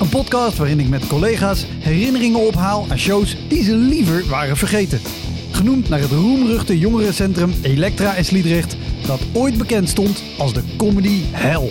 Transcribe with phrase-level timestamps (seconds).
[0.00, 5.00] Een podcast waarin ik met collega's herinneringen ophaal aan shows die ze liever waren vergeten.
[5.50, 8.76] Genoemd naar het roemruchte jongerencentrum Elektra in Sliedrecht,
[9.06, 11.70] dat ooit bekend stond als de comedy hell.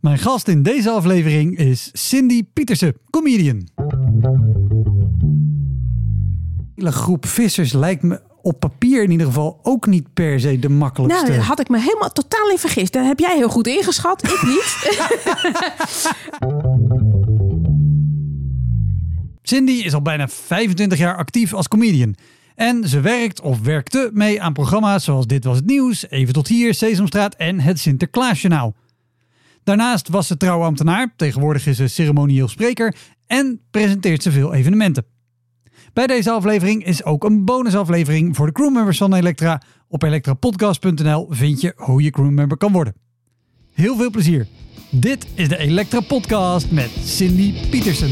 [0.00, 3.68] Mijn gast in deze aflevering is Cindy Pietersen, comedian.
[6.78, 10.68] hele groep vissers lijkt me op papier in ieder geval ook niet per se de
[10.68, 11.24] makkelijkste.
[11.24, 12.92] Nou, daar had ik me helemaal totaal in vergist.
[12.92, 14.76] Daar heb jij heel goed ingeschat, ik niet.
[19.42, 22.14] Cindy is al bijna 25 jaar actief als comedian.
[22.54, 26.48] En ze werkt of werkte mee aan programma's zoals Dit Was Het Nieuws, Even Tot
[26.48, 28.74] Hier, Sesamstraat en Het Sinterklaasjournaal.
[29.64, 32.96] Daarnaast was ze trouwambtenaar, tegenwoordig is ze ceremonieel spreker
[33.26, 35.17] en presenteert ze veel evenementen.
[35.92, 39.62] Bij deze aflevering is ook een bonusaflevering voor de crewmembers van Elektra.
[39.88, 42.94] Op elektrapodcast.nl vind je hoe je crewmember kan worden.
[43.72, 44.46] Heel veel plezier.
[44.90, 48.10] Dit is de Elektra Podcast met Cindy Pietersen.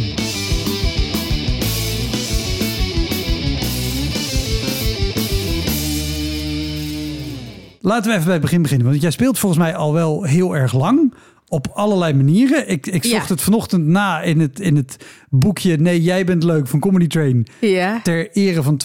[7.81, 8.87] Laten we even bij het begin beginnen.
[8.87, 11.15] Want jij speelt volgens mij al wel heel erg lang.
[11.49, 12.69] Op allerlei manieren.
[12.69, 13.33] Ik, ik zocht Ja.
[13.35, 14.97] het vanochtend na in het, in het
[15.31, 17.47] boekje Nee, jij bent leuk van Comedy Train.
[17.61, 18.01] ja.
[18.03, 18.77] Ter ere van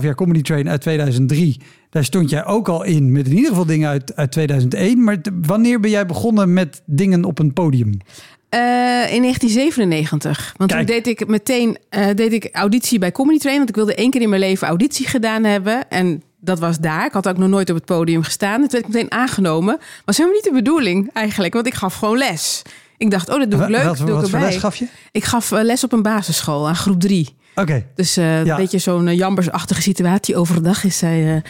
[0.00, 1.60] 12,5 jaar Comedy Train uit 2003.
[1.90, 5.04] Daar stond jij ook al in met in ieder geval dingen uit, uit 2001.
[5.04, 7.90] Maar wanneer ben jij begonnen met dingen op een podium?
[8.48, 8.60] Eh,
[9.12, 10.54] in 1997.
[10.56, 10.86] Want Kijk.
[10.86, 13.56] toen deed ik meteen eh, deed ik auditie bij Comedy Train.
[13.56, 15.88] Want ik wilde één keer in mijn leven auditie gedaan hebben.
[15.90, 17.06] En dat was daar.
[17.06, 18.60] Ik had ook nog nooit op het podium gestaan.
[18.60, 19.78] Toen werd ik meteen aangenomen.
[20.04, 21.54] Was helemaal niet de bedoeling eigenlijk.
[21.54, 22.62] Want ik gaf gewoon les.
[22.98, 23.84] Ik dacht, oh, dat doe ik leuk.
[23.84, 24.50] Wat, doe ik wat voor erbij.
[24.52, 24.86] les gaf je?
[25.12, 27.36] Ik gaf eh, les op een basisschool aan groep drie.
[27.54, 27.86] Oké.
[27.94, 28.50] Dus eh, Ja.
[28.50, 30.36] een beetje zo'n uh, jambersachtige situatie.
[30.36, 31.42] Overdag is zij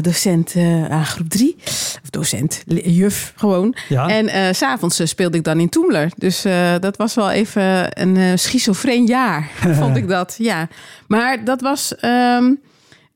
[0.00, 0.54] docent
[0.90, 1.56] aan groep drie.
[2.02, 3.74] Of docent, juf gewoon.
[3.88, 4.08] Ja.
[4.08, 6.10] En s s'avonds speelde ik dan in Toemler.
[6.16, 6.42] Dus
[6.80, 9.48] dat was wel even een schizofreen jaar,
[9.80, 10.34] vond ik dat.
[10.38, 10.68] Ja.
[11.08, 11.94] Maar dat was...
[11.96, 12.52] ehm,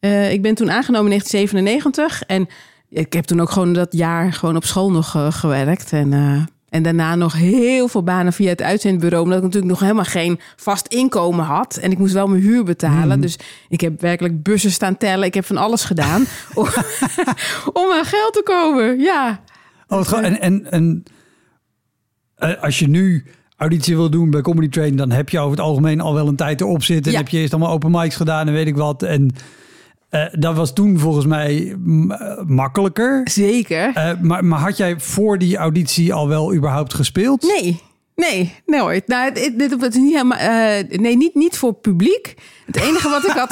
[0.03, 2.23] eh, ik ben toen aangenomen in 1997.
[2.23, 2.49] En
[2.89, 5.93] ik heb toen ook gewoon dat jaar gewoon op school nog eh, gewerkt.
[5.93, 6.13] En...
[6.13, 9.23] eh, en daarna nog heel veel banen via het uitzendbureau.
[9.25, 11.77] Omdat ik natuurlijk nog helemaal geen vast inkomen had.
[11.77, 13.21] En ik moest wel mijn huur betalen.
[13.21, 15.27] Dus ik heb werkelijk bussen staan tellen.
[15.27, 16.25] Ik heb van alles gedaan.
[16.55, 16.67] om,
[17.73, 18.99] om aan geld te komen.
[19.01, 19.41] Ja.
[19.89, 21.03] Oh, gewoon- en, en, en
[22.61, 23.25] als je nu
[23.57, 26.37] auditie wil doen bij Comedy Train, dan heb je over het algemeen al wel een
[26.37, 27.07] tijd erop zitten.
[27.07, 27.19] En Ja.
[27.19, 29.03] heb je eerst allemaal open mics gedaan en weet ik wat.
[29.03, 29.31] En
[30.13, 31.77] eh, dat was toen volgens mij
[32.09, 33.21] eh, makkelijker.
[33.25, 33.91] Zeker.
[33.95, 37.43] Eh, maar, maar had jij voor die auditie al wel überhaupt gespeeld?
[37.43, 37.81] Nee.
[38.15, 39.07] Nee, nooit.
[39.07, 40.39] Nou, dit het is niet helemaal.
[40.89, 42.35] nee, niet, niet voor publiek.
[42.67, 43.51] Het enige wat ik had.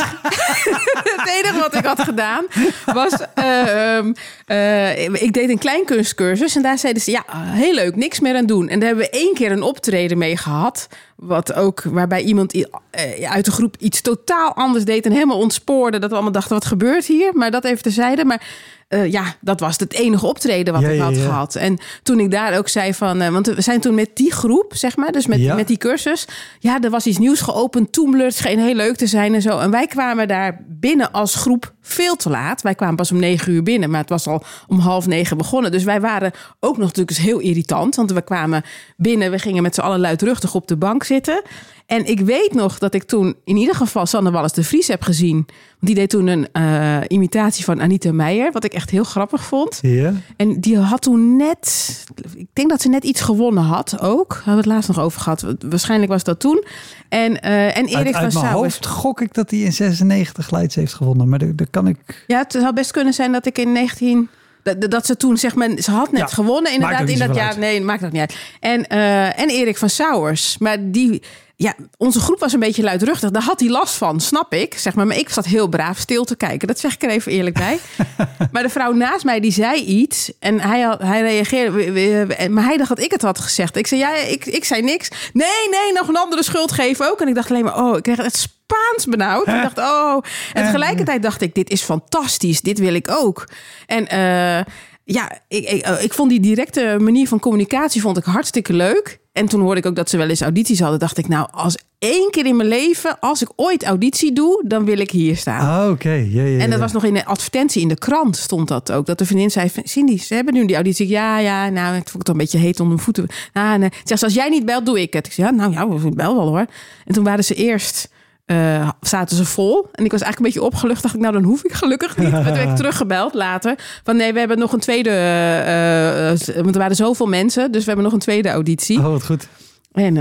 [1.17, 2.47] het enige wat ik had gedaan
[2.85, 3.13] was.
[3.35, 4.13] eh, ehm,
[4.47, 8.47] eh, ik deed een kleinkunstcursus en daar zeiden ze: ja, heel leuk, niks meer aan
[8.47, 8.69] doen.
[8.69, 10.89] En daar hebben we één keer een optreden mee gehad.
[11.21, 15.99] Wat ook, waarbij iemand eh, uit de groep iets totaal anders deed en helemaal ontspoorde.
[15.99, 17.31] Dat we allemaal dachten: wat gebeurt hier?
[17.35, 18.25] Maar dat even terzijde.
[18.25, 18.43] Maar
[18.91, 21.23] eh, ja, dat was het enige optreden wat Ja, ik had ja.
[21.23, 21.55] gehad.
[21.55, 24.73] En toen ik daar ook zei van, eh, want we zijn toen met die groep,
[24.75, 26.27] zeg maar, dus met, met die cursus,
[26.59, 29.59] ja, er was iets nieuws geopend, Toemler, het scheen heel leuk te zijn en zo.
[29.59, 32.63] En wij kwamen daar binnen als groep veel te laat.
[32.63, 35.71] Wij kwamen pas om negen uur binnen, maar het was al om half negen begonnen.
[35.71, 38.63] Dus wij waren ook nog natuurlijk eens heel irritant, want we kwamen
[38.97, 41.43] binnen, we gingen met z'n allen luidruchtig op de bank zitten.
[41.87, 45.03] En ik weet nog dat ik toen in ieder geval Sander Wallis de Vries heb
[45.03, 45.35] gezien.
[45.35, 45.47] Want
[45.81, 49.79] die deed toen een eh, imitatie van Anita Meijer, wat ik echt heel grappig vond.
[49.83, 50.13] Ja.
[50.37, 52.05] En die had toen net,
[52.35, 54.29] ik denk dat ze net iets gewonnen had ook.
[54.29, 55.45] Daar hebben we het laatst nog over gehad.
[55.59, 56.65] Waarschijnlijk was dat toen.
[57.09, 60.75] En, eh, en Erik uit van mijn hoofd gok ik dat hij in 96 Leids
[60.75, 61.29] heeft gewonnen.
[61.29, 62.25] Maar dat, dat kan ik...
[62.27, 64.29] Ja, het zou best kunnen zijn dat ik in 19...
[64.63, 67.47] Dat, dat ze toen, zeg maar, ze had net Ja, gewonnen inderdaad in dat jaar.
[67.49, 67.57] uit.
[67.57, 68.37] Nee, maakt dat niet uit.
[68.61, 70.59] En, eh, en Erik van Sauers.
[70.59, 71.23] Maar die,
[71.63, 73.31] ja, onze groep was een beetje luidruchtig.
[73.31, 74.79] Daar had hij last van, snap ik.
[74.79, 76.69] Zeg maar, maar ik zat heel braaf stil te kijken.
[76.69, 77.79] Dat zeg ik er even eerlijk bij.
[78.53, 80.33] maar de vrouw naast mij, die zei iets.
[80.39, 82.49] En hij, had, hij reageerde.
[82.51, 83.77] Maar hij dacht dat ik het had gezegd.
[83.77, 85.09] Ik zei, ja, ik, ik zei niks.
[85.33, 87.21] Nee, nee, nog een andere schuld geven ook.
[87.21, 89.47] En ik dacht alleen maar, oh, ik kreeg het Spaans benauwd.
[89.47, 90.23] Ik dacht, oh.
[90.53, 92.61] En tegelijkertijd dacht ik, dit is fantastisch.
[92.61, 93.49] Dit wil ik ook.
[93.87, 94.09] En...
[94.09, 94.65] eh
[95.13, 99.19] ja, ik, ik, eh, ik vond die directe manier van communicatie vond ik hartstikke leuk.
[99.33, 100.99] En toen hoorde ik ook dat ze wel eens audities hadden.
[100.99, 104.85] Dacht ik, nou, als één keer in mijn leven, als ik ooit auditie doe, dan
[104.85, 105.85] wil ik hier staan.
[105.85, 106.11] Ah, oké.
[106.11, 109.07] Ja, ja, En dat was nog in een advertentie in de krant stond dat ook.
[109.07, 111.07] Dat de vriendin zei, Cindy, ze hebben nu die auditie.
[111.07, 113.27] Ik, Ja, ja, nou, ik vond het toch een beetje heet onder mijn voeten.
[113.53, 113.91] Ah, nee.
[114.05, 115.27] Ze als jij niet belt, doe ik het.
[115.27, 116.67] Ik zei, ja, nou ja, ik bel wel hoor.
[117.05, 118.09] En toen waren ze eerst,
[118.51, 119.89] eh, zaten ze vol.
[119.93, 121.03] En ik was eigenlijk een beetje opgelucht.
[121.03, 122.31] Dacht ik, nou, dan hoef ik gelukkig niet.
[122.31, 123.75] Maar toen heb ik teruggebeld later.
[124.05, 127.73] Van nee, we hebben nog een tweede, eh, eh, want er waren zoveel mensen.
[127.73, 128.99] Dus we hebben nog een tweede auditie.
[128.99, 129.49] Oh, wat goed.
[129.93, 130.15] En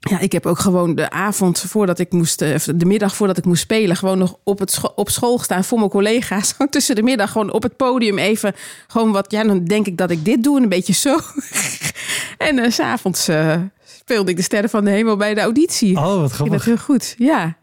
[0.00, 2.38] ja, ik heb ook gewoon de avond voordat ik moest,
[2.78, 5.78] de middag voordat ik moest spelen, gewoon nog op, het scho- op school gestaan voor
[5.78, 6.54] mijn collega's.
[6.70, 8.54] Tussen de middag gewoon op het podium even
[8.86, 11.18] gewoon wat, ja, dan denk ik dat ik dit doe en een beetje zo.
[12.46, 13.28] en s s'avonds
[14.02, 15.96] speelde ik de sterren van de hemel bij de auditie.
[15.96, 16.64] Oh, wat ik vind dat grappig.
[16.64, 17.14] heel goed.
[17.18, 17.56] Ja.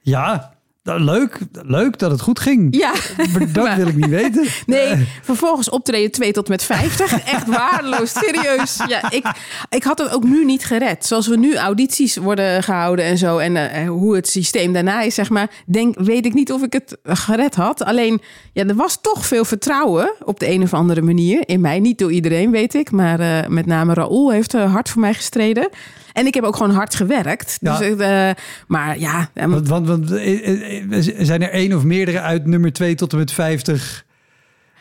[0.00, 0.57] Ja,
[0.96, 2.76] leuk, leuk dat het goed ging.
[2.76, 2.92] Ja.
[3.32, 4.46] Maar dat wil ik niet weten.
[4.66, 7.12] Nee, vervolgens optreden 2 tot met 50.
[7.34, 8.80] Echt waardeloos, serieus.
[8.86, 9.26] Ja, ik,
[9.68, 11.06] ik had het ook nu niet gered.
[11.06, 13.38] Zoals we nu audities worden gehouden en zo.
[13.38, 15.50] En eh, hoe het systeem daarna is, zeg maar.
[15.66, 17.84] Denk, weet ik niet of ik het gered had.
[17.84, 18.20] Alleen,
[18.52, 21.48] ja, er was toch veel vertrouwen op de een of andere manier.
[21.48, 22.90] In mij, niet door iedereen, weet ik.
[22.90, 25.68] Maar eh, met name Raoul heeft eh, hard voor mij gestreden.
[26.12, 27.58] En ik heb ook gewoon hard gewerkt.
[27.60, 27.78] Ja.
[27.78, 28.30] Dus, eh,
[28.66, 30.10] maar ja, Want, want, want
[31.18, 34.06] zijn er één of meerdere uit nummer 2 tot en met 50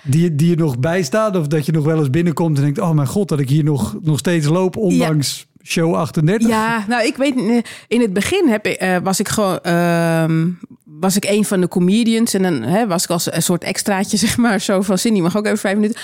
[0.04, 1.38] die, die er nog bij staan?
[1.38, 3.64] Of dat je nog wel eens binnenkomt en denkt: Oh mijn god, dat ik hier
[3.64, 6.48] nog, nog steeds loop, ondanks show 38?
[6.48, 7.58] Ja, nou, ik weet, eh,
[7.88, 10.50] in het begin heb ik, eh, was ik gewoon, ehm,
[10.84, 14.18] was ik een van de comedians en dan hè, was ik als een soort extraatje,
[14.28, 16.02] zeg maar, zo van Cindy, mag ook even vijf minuten.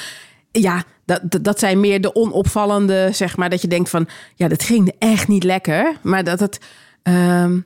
[0.52, 4.48] Ja, dat, dat, dat zijn meer de onopvallende, zeg maar, dat je denkt van, ja,
[4.48, 6.60] dat ging echt niet lekker, maar dat het,
[7.04, 7.60] ehm,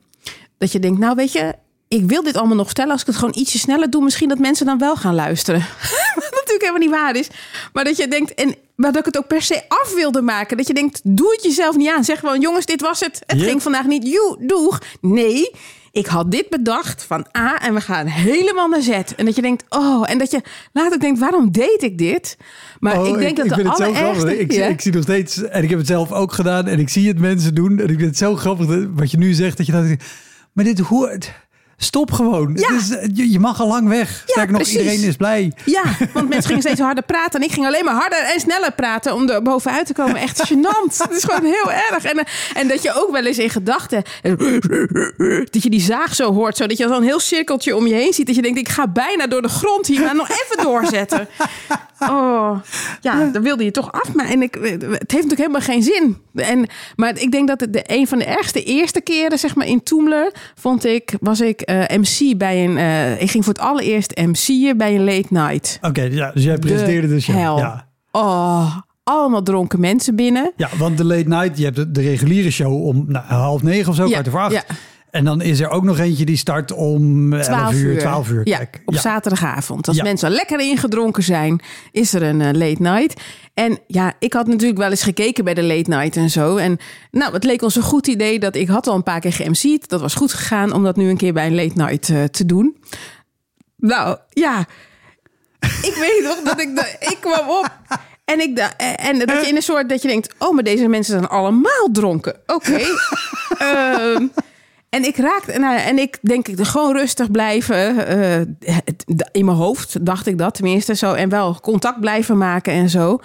[0.57, 1.53] dat je denkt, nou, weet je,
[1.88, 2.92] ik wil dit allemaal nog stellen.
[2.92, 5.60] Als ik het gewoon ietsje sneller doe, misschien dat mensen dan wel gaan luisteren.
[6.16, 7.28] Wat natuurlijk helemaal niet waar is.
[7.74, 10.57] Maar dat je denkt, en maar dat ik het ook per se af wilde maken.
[10.57, 12.04] Dat je denkt, doe het jezelf niet aan.
[12.04, 13.22] Zeg gewoon, jongens, dit was het.
[13.25, 14.07] Het ging vandaag niet.
[14.07, 14.81] Joe, doeg.
[15.01, 15.51] Nee,
[15.92, 18.90] ik had dit bedacht van A en we gaan helemaal naar Z.
[18.90, 20.42] En dat je denkt, oh, en dat je
[20.74, 22.38] later denkt, waarom deed ik dit?
[22.80, 24.24] Maar Oh, ik denk dat ik de vind het zo grappig.
[24.31, 24.66] Ik, Ja.
[24.68, 27.19] ik zie nog steeds, en ik heb het zelf ook gedaan, en ik zie het
[27.19, 27.80] mensen doen.
[27.80, 29.86] En ik vind het zo grappig dat, wat je nu zegt, dat je dat.
[30.54, 31.31] Maar dit hoort.
[31.79, 32.51] Stop gewoon.
[32.56, 32.75] Ja.
[32.75, 34.24] Is, je, je mag al lang weg.
[34.25, 34.77] Sterker nog, precies.
[34.79, 35.51] iedereen is blij.
[35.65, 35.83] Ja,
[36.13, 37.39] want mensen gingen steeds harder praten.
[37.39, 40.15] En ik ging alleen maar harder en sneller praten om er bovenuit te komen.
[40.15, 40.97] Echt gênant.
[40.97, 42.03] Het is gewoon heel erg.
[42.03, 44.03] En, eh, en dat je ook wel eens in gedachten...
[45.51, 46.57] Dat je die zaag zo hoort.
[46.57, 48.27] Zo dat je zo'n heel cirkeltje om je heen ziet.
[48.27, 50.01] Dat je denkt, ik ga bijna door de grond hier.
[50.01, 51.27] Maar nog even doorzetten.
[52.09, 52.59] Oh,
[53.01, 54.13] ja, dan wilde je toch af.
[54.13, 56.17] Maar en ik, het heeft natuurlijk helemaal geen zin.
[56.35, 59.67] En, maar ik denk dat het de, een van de ergste eerste keren, zeg maar,
[59.67, 62.77] in Toemler, vond ik, was ik eh, MC bij een.
[62.77, 65.77] eh, ik ging voor het allereerst MC'en bij een late night.
[65.81, 67.35] Oké, ja, dus jij presenteerde de show.
[67.35, 67.57] hel.
[67.57, 67.88] Ja.
[68.11, 70.51] Oh, allemaal dronken mensen binnen.
[70.55, 73.89] ja, want de late night, je hebt de, de reguliere show om nou, half negen
[73.89, 74.53] of zo, Ja, kwart over acht.
[74.53, 74.63] ja.
[75.12, 78.00] En dan is er ook nog eentje die start om 11 12 uur, uur.
[78.00, 78.42] 12 uur.
[78.48, 79.00] Ja, op ja.
[79.00, 79.88] zaterdagavond.
[79.88, 80.04] Als Ja.
[80.04, 81.59] mensen lekker ingedronken zijn,
[81.92, 83.21] is er een eh, late night.
[83.54, 86.56] En ja, ik had natuurlijk wel eens gekeken bij de late night en zo.
[86.57, 86.77] En
[87.12, 89.89] nou, het leek ons een goed idee dat ik had al een paar keer geMC'd.
[89.89, 92.45] Dat was goed gegaan om dat nu een keer bij een late night eh, te
[92.45, 92.77] doen.
[93.77, 94.65] Nou, ja.
[95.59, 96.75] Ik weet nog dat ik...
[96.75, 97.69] De, ik kwam op...
[98.25, 100.87] En, ik da- en dat je in een soort dat je denkt: oh, maar deze
[100.87, 102.35] mensen zijn allemaal dronken.
[102.45, 102.80] Oké.
[103.57, 104.28] Ehm,
[104.89, 108.07] en ik raakte, nou, en ik denk ik gewoon rustig blijven.
[108.07, 108.41] eh,
[108.85, 111.13] het- in mijn hoofd dacht ik dat tenminste zo.
[111.13, 113.19] En wel contact blijven maken en zo.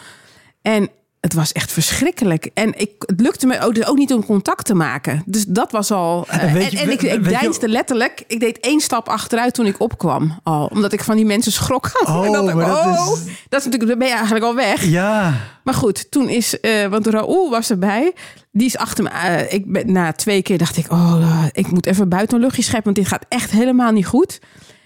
[0.63, 0.89] En
[1.23, 2.51] het was echt verschrikkelijk.
[2.55, 5.23] En ik, het lukte me ook, dus ook niet om contact te maken.
[5.27, 6.25] Dus dat was al.
[6.29, 8.25] eh, En je- ik, ik je- deinsde letterlijk.
[8.27, 10.39] Ik deed één stap achteruit toen ik opkwam.
[10.43, 11.91] Al, omdat ik van die mensen schrok.
[12.05, 14.45] Oh, en dat, ik, maar dat oh, is- dat is natuurlijk, dan ben je eigenlijk
[14.45, 14.85] al weg.
[14.85, 18.13] Ja, Maar goed, toen is, eh, want Raoul was erbij.
[18.53, 19.11] Die is achter me.
[19.11, 22.63] eh, ik ben, na twee keer dacht ik, oh, ik moet even buiten een luchtje
[22.63, 24.41] scheppen, want dit gaat echt helemaal niet goed.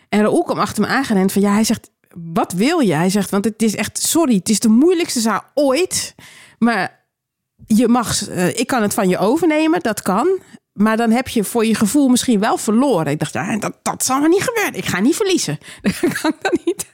[0.09, 2.95] En Raoul kwam achter me aangerend van, ja, hij zegt, wat wil je?
[2.95, 6.15] Hij zegt, want het is echt, sorry, het is de moeilijkste zaal ooit.
[6.59, 7.05] Maar
[7.67, 10.41] je mag, eh, ik kan het van je overnemen, dat kan.
[10.73, 13.13] Maar dan heb je voor je gevoel misschien wel verloren.
[13.13, 14.75] Ik dacht, ja, dat, dat zal maar niet gebeuren.
[14.75, 15.59] Ik ga niet verliezen.
[15.83, 16.87] Dat kan ik dan niet.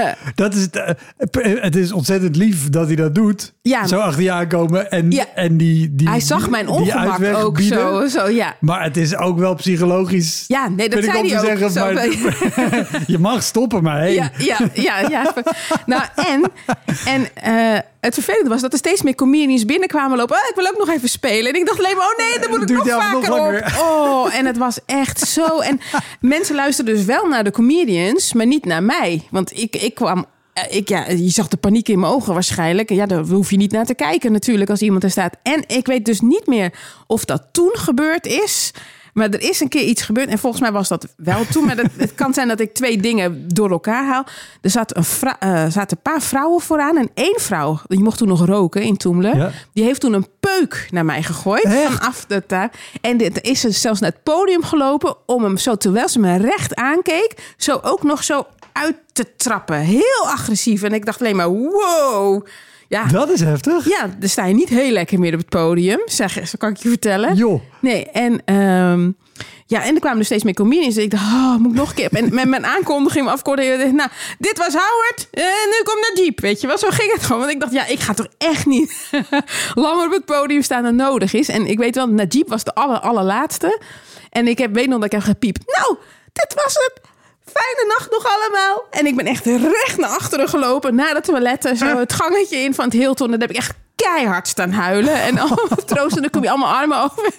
[0.00, 0.76] Maar dat is het.
[0.76, 3.52] eh, Het is ontzettend lief dat hij dat doet.
[3.62, 3.86] Ja.
[3.86, 5.24] Zo achter je aankomen en, Ja.
[5.34, 7.78] en die, die hij zag mijn ongemak ook bieden.
[7.78, 8.28] zo, zo.
[8.28, 10.44] Ja, Maar het is ook wel psychologisch.
[10.48, 11.44] Ja, nee, dat zei hij ook.
[11.46, 14.14] zeggen, Zo maar- je mag stoppen, maar hey.
[14.14, 15.32] ja, ja, ja, ja.
[15.86, 16.50] Nou, en,
[17.04, 20.36] en eh, het vervelende was dat er steeds meer comedians binnenkwamen lopen.
[20.36, 21.52] Oh, ik wil ook nog even spelen.
[21.52, 23.80] En ik dacht alleen maar, oh nee, dan moet ik nog vaker op.
[23.80, 25.58] Oh, en het was echt zo.
[25.58, 25.80] En
[26.20, 29.22] mensen luisterden dus wel naar de comedians, maar niet naar mij.
[29.30, 32.90] Want ik, ik kwam eh, ik, ja, je zag de paniek in mijn ogen waarschijnlijk.
[32.90, 35.36] Ja, daar hoef je niet naar te kijken natuurlijk als iemand er staat.
[35.42, 36.72] En ik weet dus niet meer
[37.06, 38.70] of dat toen gebeurd is.
[39.14, 40.28] Maar er is een keer iets gebeurd.
[40.28, 41.64] En volgens mij was dat wel toen.
[41.64, 44.24] Maar dat, het kan zijn dat ik twee dingen door elkaar haal.
[44.60, 46.96] Er zat een vrou- eh, zaten een paar vrouwen vooraan.
[46.96, 49.36] En één vrouw, die mocht toen nog roken in Toemler.
[49.36, 49.50] Ja.
[49.72, 51.64] Die heeft toen een peuk naar mij gegooid.
[51.64, 51.92] Echt?
[51.92, 52.68] Vanaf de taal.
[53.00, 55.16] En dit is ze zelfs naar het podium gelopen.
[55.26, 57.54] Om hem zo, terwijl ze me recht aankeek.
[57.56, 59.76] Zo ook nog zo uit te trappen.
[59.78, 60.82] Heel agressief.
[60.82, 62.46] En ik dacht alleen maar, wow.
[62.88, 63.88] Ja, Dat is heftig.
[63.88, 66.00] ja, dan sta je niet heel lekker meer op het podium.
[66.04, 67.34] Zeg, zo kan ik je vertellen.
[67.34, 67.60] Joh.
[67.80, 69.10] Nee, en, ehm,
[69.66, 70.96] ja, en er kwamen er steeds meer comedians.
[70.96, 72.12] Ik dacht, oh, moet ik nog een keer?
[72.12, 76.40] En met mijn aankondiging, dacht, Nou, dit was Howard en nu komt Najib.
[76.40, 77.40] Weet je wel, zo ging het gewoon.
[77.40, 79.10] Want ik dacht, ja, ik ga toch echt niet
[79.74, 81.48] langer op het podium staan dan nodig is.
[81.48, 83.80] En ik weet wel, Najib was de aller, allerlaatste.
[84.30, 85.76] En ik heb, weet nog dat ik heb gepiept.
[85.78, 85.96] Nou,
[86.32, 87.00] dit was het.
[87.44, 88.84] Fijne nacht nog allemaal.
[88.90, 90.94] En ik ben echt recht naar achteren gelopen.
[90.94, 91.76] Naar de toiletten.
[91.76, 93.30] Zo het gangetje in van het Hilton.
[93.30, 95.22] Daar heb ik echt keihard staan huilen.
[95.22, 96.22] En allemaal troosten.
[96.22, 97.32] Dan kom je allemaal armen over.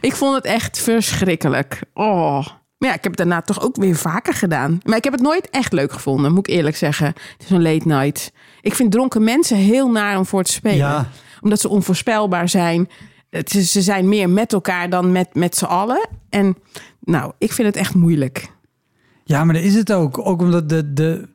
[0.00, 1.80] Ik vond het echt verschrikkelijk.
[1.94, 2.46] Oh.
[2.78, 4.80] Maar ja, ik heb het daarna toch ook weer vaker gedaan.
[4.84, 7.06] Maar ik heb het nooit echt leuk gevonden, moet ik eerlijk zeggen.
[7.06, 8.32] Het is een late night.
[8.60, 10.76] Ik vind dronken mensen heel naar om voor te spelen.
[10.76, 11.08] Ja.
[11.40, 12.88] Omdat ze onvoorspelbaar zijn.
[13.30, 16.08] Het ze zijn meer met elkaar dan met, met z'n allen.
[16.28, 16.56] En
[17.00, 18.48] nou, ik vind het echt moeilijk.
[19.30, 20.18] Ja, maar dat is het ook.
[20.26, 21.28] Ook omdat de, de...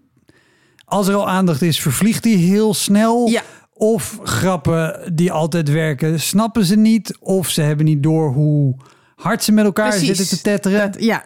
[0.86, 3.28] Als er al aandacht is, vervliegt die heel snel.
[3.28, 3.42] Ja.
[3.74, 7.18] Of grappen die altijd werken, snappen ze niet.
[7.20, 8.76] Of ze hebben niet door hoe
[9.16, 10.08] hard ze met elkaar Precies.
[10.18, 10.92] zitten te tetteren.
[10.92, 11.24] Dat- ja.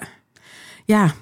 [0.85, 1.13] Ja.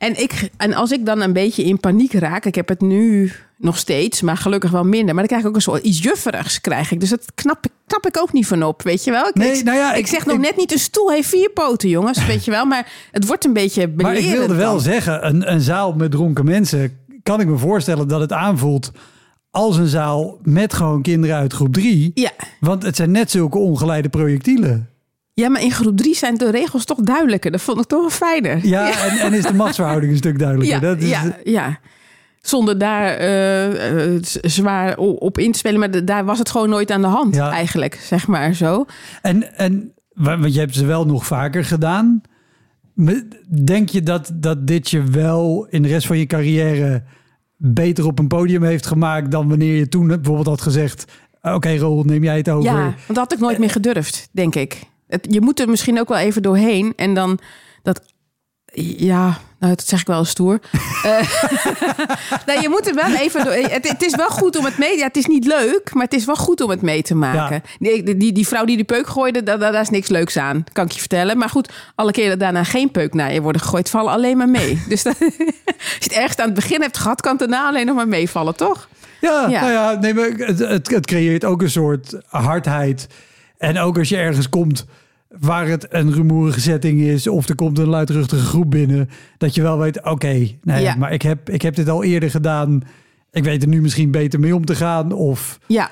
[0.00, 3.32] En, ik, en als ik dan een beetje in paniek raak, ik heb het nu
[3.56, 5.06] nog steeds, maar gelukkig wel minder.
[5.14, 7.00] Maar dan krijg ik ook een soort iets jufferigs, krijg ik.
[7.00, 9.28] Dus dat knap, ik- knap ik ook niet van op, weet je wel?
[9.28, 11.88] Ik, Nee, nou ja, ik, ik- zeg nog net niet, een stoel heeft vier poten,
[11.88, 12.64] jongens, weet je wel?
[12.64, 14.80] Maar het wordt een beetje Maar ik wilde wel dan.
[14.80, 16.98] zeggen, een, een zaal met dronken mensen...
[17.22, 18.90] kan ik me voorstellen dat het aanvoelt
[19.50, 22.10] als een zaal met gewoon kinderen uit groep drie.
[22.14, 22.30] Ja.
[22.60, 24.89] Want het zijn net zulke ongeleide projectielen.
[25.40, 27.50] Ja, maar in groep drie zijn de regels toch duidelijker.
[27.50, 28.66] Dat vond ik toch wel fijner.
[28.66, 30.74] Ja, En, en is de machtsverhouding een stuk duidelijker.
[30.80, 31.78] Ja, dat is, ja, ja.
[32.40, 35.78] Zonder daar eh, eh, zwaar op in te spelen.
[35.80, 37.50] Maar daar was het gewoon nooit aan de hand Ja.
[37.50, 38.84] eigenlijk, zeg maar zo.
[39.22, 42.20] En, en wa- want je hebt ze wel nog vaker gedaan.
[43.64, 47.02] Denk je dat, dat dit je wel in de rest van je carrière
[47.56, 51.04] beter op een podium heeft gemaakt dan wanneer je toen bijvoorbeeld had gezegd:
[51.42, 52.70] Oké, Roel, neem jij het over?
[52.70, 54.82] Ja, want dat had ik nooit meer gedurfd, denk ik.
[55.10, 56.92] Het, je moet er misschien ook wel even doorheen.
[56.96, 57.38] En dan
[57.82, 58.00] dat...
[58.96, 60.58] Ja, nou, dat zeg ik wel stoer.
[61.00, 61.10] Eh,
[62.46, 63.52] nou, je moet er wel even door.
[63.52, 64.98] Het, het is wel goed om het mee...
[64.98, 67.62] Ja, het is niet leuk, maar het is wel goed om het mee te maken.
[67.78, 70.64] Die, die, die vrouw die de peuk gooide, daar, is niks leuks aan.
[70.72, 71.38] Kan ik je vertellen.
[71.38, 73.90] Maar goed, alle keren dat daarna geen peuk naar je worden gegooid...
[73.90, 74.82] vallen alleen maar mee.
[74.88, 75.34] Dus dat, als
[75.76, 77.20] je het ergst aan het begin hebt gehad...
[77.20, 78.88] kan het daarna alleen nog maar meevallen, toch?
[79.20, 79.60] Ja, Ja.
[79.60, 83.06] Nou ja nee, maar het, het, het creëert ook een soort hardheid.
[83.58, 84.86] En ook als je ergens komt
[85.38, 87.26] waar het een rumoerige setting is...
[87.26, 89.08] of er komt een luidruchtige groep binnen...
[89.38, 90.94] dat je wel weet, oké, nee, Ja.
[90.94, 92.82] maar ik heb, ik heb dit al eerder gedaan...
[93.32, 95.12] Ik weet er nu misschien beter mee om te gaan.
[95.12, 95.90] Of Ja,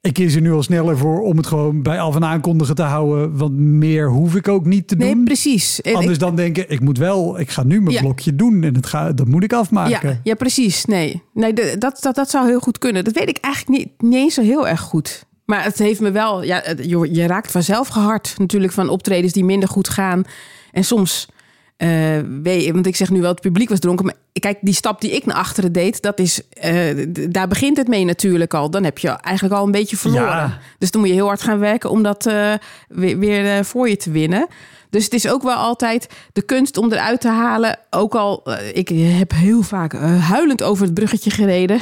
[0.00, 2.82] ik kies er nu al sneller voor om het gewoon bij af en aankondigen te
[2.82, 3.36] houden.
[3.36, 5.24] Want meer hoef ik ook niet te nee, doen.
[5.24, 5.80] precies.
[5.80, 8.00] En ik- Anders dan denken, ik moet wel, ik ga nu mijn Ja.
[8.00, 10.08] blokje doen en het ga, dat moet ik afmaken.
[10.08, 10.84] Ja, ja precies.
[10.84, 13.04] Nee, nee dat, dat, dat zou heel goed kunnen.
[13.04, 15.26] Dat weet ik eigenlijk niet, niet eens zo heel erg goed.
[15.50, 16.42] Maar het heeft me wel...
[16.42, 20.24] Ja, je, je raakt vanzelf gehard natuurlijk van optredens die minder goed gaan.
[20.72, 21.28] En soms...
[21.80, 21.88] eh,
[22.42, 24.04] weet je, want ik zeg nu wel, het publiek was dronken.
[24.04, 27.88] Maar kijk, die stap die ik naar achteren deed, dat is, eh, daar begint het
[27.88, 28.70] mee natuurlijk al.
[28.70, 30.26] Dan heb je eigenlijk al een beetje verloren.
[30.26, 30.58] Ja.
[30.78, 32.52] Dus dan moet je heel hard gaan werken om dat eh,
[32.88, 34.46] weer, weer voor je te winnen.
[34.90, 37.78] Dus het is ook wel altijd de kunst om eruit te halen.
[37.90, 41.80] Ook al, ik heb heel vaak huilend over het bruggetje gereden.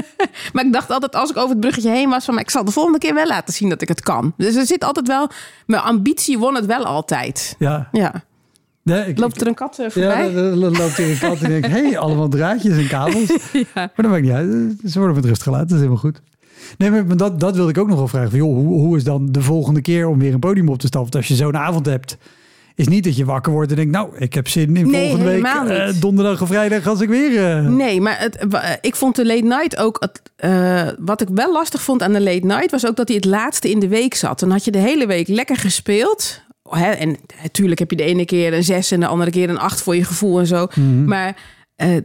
[0.52, 2.24] maar ik dacht altijd als ik over het bruggetje heen was...
[2.24, 4.32] van, maar ik zal de volgende keer wel laten zien dat ik het kan.
[4.36, 5.30] Dus er zit altijd wel...
[5.66, 7.54] Mijn ambitie won het wel altijd.
[7.58, 7.88] Ja.
[7.92, 8.26] Ja.
[8.88, 10.26] Nee, ik, Loopt er een kat eh, voorbij?
[10.30, 13.28] ja, dan loopt hier een kat en denk hé, hey, allemaal draadjes en kabels.
[13.74, 14.48] Maar dat maakt niet uit.
[14.86, 16.20] Ze worden met rust gelaten, dat is helemaal goed.
[16.78, 18.30] Nee, maar dat, dat wilde ik ook nog wel vragen.
[18.30, 20.86] Van, joh, hoe, hoe is dan de volgende keer om weer een podium op te
[20.86, 21.12] stappen?
[21.12, 22.16] Want als je zo'n avond hebt,
[22.74, 23.92] is niet dat je wakker wordt en denkt...
[23.92, 27.44] nou, ik heb zin in Nee, volgende week eh, donderdag of vrijdag als ik weer...
[27.46, 28.46] eh, Nee, maar het,
[28.80, 29.96] ik vond de late night ook.
[30.00, 33.16] Het, eh, wat ik wel lastig vond aan de late night was ook dat hij
[33.16, 34.40] het laatste in de week zat.
[34.40, 36.40] Dan had je de hele week lekker gespeeld.
[36.70, 39.58] Hè, en natuurlijk heb je de ene keer een zes en de andere keer een
[39.58, 40.66] acht voor je gevoel en zo.
[41.06, 41.36] Maar
[41.76, 41.96] eh,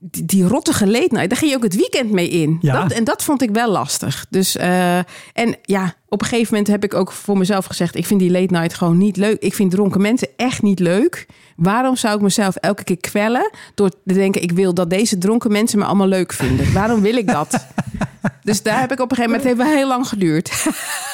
[0.00, 2.58] die, die rottige late night, daar ging je ook het weekend mee in.
[2.60, 2.82] Ja.
[2.82, 4.26] Dat, en dat vond ik wel lastig.
[4.30, 4.96] Dus, eh,
[5.32, 7.96] en ja, op een gegeven moment heb ik ook voor mezelf gezegd...
[7.96, 9.40] ik vind die late night gewoon niet leuk.
[9.40, 11.26] Ik vind dronken mensen echt niet leuk.
[11.56, 13.50] Waarom zou ik mezelf elke keer kwellen...
[13.74, 16.72] door te denken, ik wil dat deze dronken mensen me allemaal leuk vinden?
[16.72, 17.66] Waarom wil ik dat?
[18.42, 19.42] dus daar heb ik op een gegeven moment...
[19.42, 20.50] het heeft wel heel lang geduurd.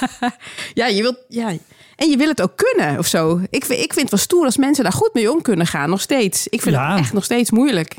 [0.75, 1.19] ja, je wilt...
[1.29, 1.53] Ja,
[1.97, 3.41] en je wil het ook kunnen of zo.
[3.51, 5.91] Ik, vind- ik vind het wel stoer als mensen daar goed mee om kunnen gaan.
[5.91, 6.49] Nog steeds.
[6.49, 6.91] Ik vind Ja.
[6.91, 7.95] het echt nog steeds moeilijk.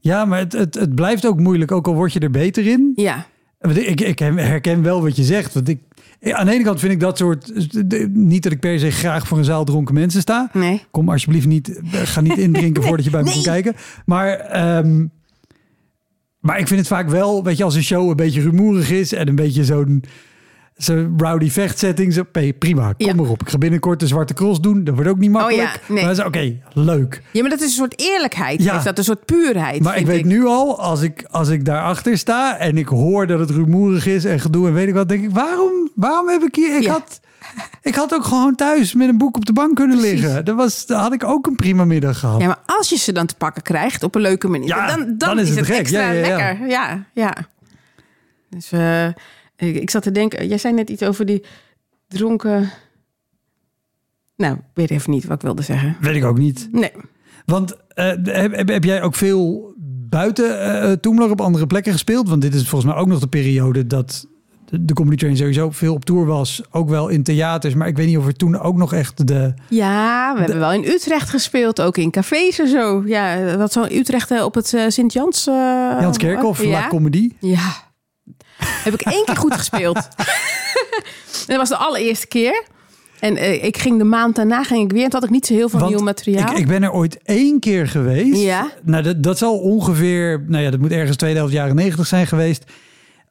[0.00, 2.92] Ja, maar het, het, het blijft ook moeilijk, ook al word je er beter in.
[2.94, 3.26] Ja.
[3.74, 5.54] Ik, ik herken wel wat je zegt.
[5.54, 5.78] Want ik,
[6.22, 7.52] aan de ene kant vind ik dat soort...
[8.12, 10.50] Niet dat ik per se graag voor een zaal dronken mensen sta.
[10.52, 10.82] Nee.
[10.90, 11.80] Kom alsjeblieft niet...
[11.92, 13.34] Ga niet indrinken voordat je bij me Nee.
[13.34, 13.74] komt kijken.
[14.06, 15.06] Maar, ehm,
[16.40, 17.44] maar ik vind het vaak wel...
[17.44, 19.12] Weet je, als een show een beetje rumoerig is...
[19.12, 20.04] en een beetje zo'n
[20.78, 22.12] zo'n rowdy vechtsetting...
[22.12, 23.14] Zo, hey, prima, kom Ja.
[23.14, 23.40] maar op.
[23.40, 24.84] Ik ga binnenkort de Zwarte Cross doen.
[24.84, 25.62] Dat wordt ook niet makkelijk.
[25.72, 26.04] ja, nee.
[26.04, 27.22] Maar dat is oké, leuk.
[27.32, 28.62] Ja, maar dat is een soort eerlijkheid.
[28.62, 28.72] Ja.
[28.72, 29.82] Heeft dat een soort puurheid.
[29.82, 33.38] Maar ik weet nu al, als ik, als ik daarachter sta en ik hoor dat
[33.38, 36.54] het rumoerig is en gedoe en weet ik wat, denk ik, waarom, waarom heb ik
[36.54, 36.76] hier...
[36.76, 36.92] Ik, Ja.
[36.92, 37.20] had,
[37.82, 40.20] ik had ook gewoon thuis met een boek op de bank kunnen Precies.
[40.20, 40.44] liggen.
[40.44, 42.40] Dat was, daar had ik ook een prima middag gehad.
[42.40, 44.98] Ja, maar als je ze dan te pakken krijgt op een leuke manier, Ja, dan,
[45.06, 46.36] dan, dan is is het, extra Ja, ja, ja.
[46.36, 46.68] lekker.
[46.68, 47.36] Ja, ja.
[48.50, 49.06] Dus eh,
[49.66, 51.44] ik, ik zat te denken, jij zei net iets over die
[52.08, 52.70] dronken.
[54.36, 55.96] Nou, weet even niet wat ik wilde zeggen.
[56.00, 56.68] Weet ik ook niet.
[56.72, 56.92] Nee.
[57.44, 59.74] Want eh, heb, heb, jij ook veel
[60.08, 62.28] buiten eh Toemler op andere plekken gespeeld?
[62.28, 64.26] Want dit is volgens mij ook nog de periode dat
[64.64, 66.62] de, de Comedy Train sowieso veel op tour was.
[66.70, 67.74] Ook wel in theaters.
[67.74, 69.54] Maar ik weet niet of er toen ook nog echt de...
[69.68, 73.02] Ja, we hebben wel in Utrecht gespeeld, ook in cafés en zo.
[73.06, 75.44] Ja, wat zo in Utrecht op het Sint-Jans...
[76.00, 76.70] Jans Kerkhoff, ja.
[76.70, 77.30] La Comedy.
[77.40, 77.87] Ja.
[78.58, 79.96] Heb ik één keer goed gespeeld.
[79.96, 80.06] En
[81.46, 82.64] dat was de allereerste keer.
[83.20, 85.04] En eh, ik ging de maand daarna ging ik weer.
[85.04, 86.50] En toen had ik niet zo heel veel Want nieuw materiaal.
[86.50, 88.40] Ik, ik ben er ooit één keer geweest.
[88.42, 88.70] Ja.
[88.84, 92.26] Nou, dat, dat zal ongeveer, nou ja, dat moet ergens tweede helft jaren negentig zijn
[92.26, 92.64] geweest.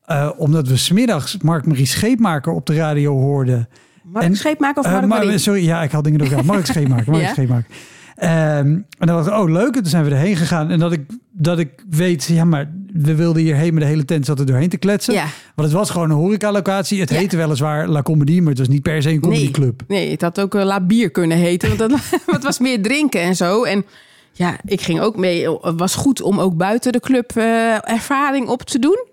[0.05, 3.69] Eh, omdat we smiddags Mark-Marie Scheepmaker op de radio hoorden.
[4.03, 5.38] Mark en- Scheepmaker of Eh, Mark Marie?
[5.38, 6.46] sorry, ja, ik had dingen door elkaar.
[6.46, 7.31] Mark Scheepmaker, Mark Ja.
[7.31, 7.65] Scheepmaker.
[8.17, 10.69] Ehm, en dan dacht ik, oh leuk, en toen zijn we erheen gegaan.
[10.71, 14.25] En dat ik, dat ik weet, ja, maar we wilden hierheen, maar de hele tent
[14.25, 15.13] zat er doorheen te kletsen.
[15.13, 15.25] Ja.
[15.55, 17.00] Want het was gewoon een horecalocatie.
[17.00, 17.15] Het Ja.
[17.17, 19.82] heette weliswaar La Comedy, maar het was niet per se een comedyclub.
[19.88, 21.77] Nee, het had ook eh, La Bier kunnen heten.
[21.77, 21.99] Want dat,
[22.36, 23.63] het was meer drinken en zo.
[23.63, 23.86] En
[24.32, 25.49] ja, ik ging ook mee.
[25.62, 29.06] Het was goed om ook buiten de club eh, ervaring op te doen.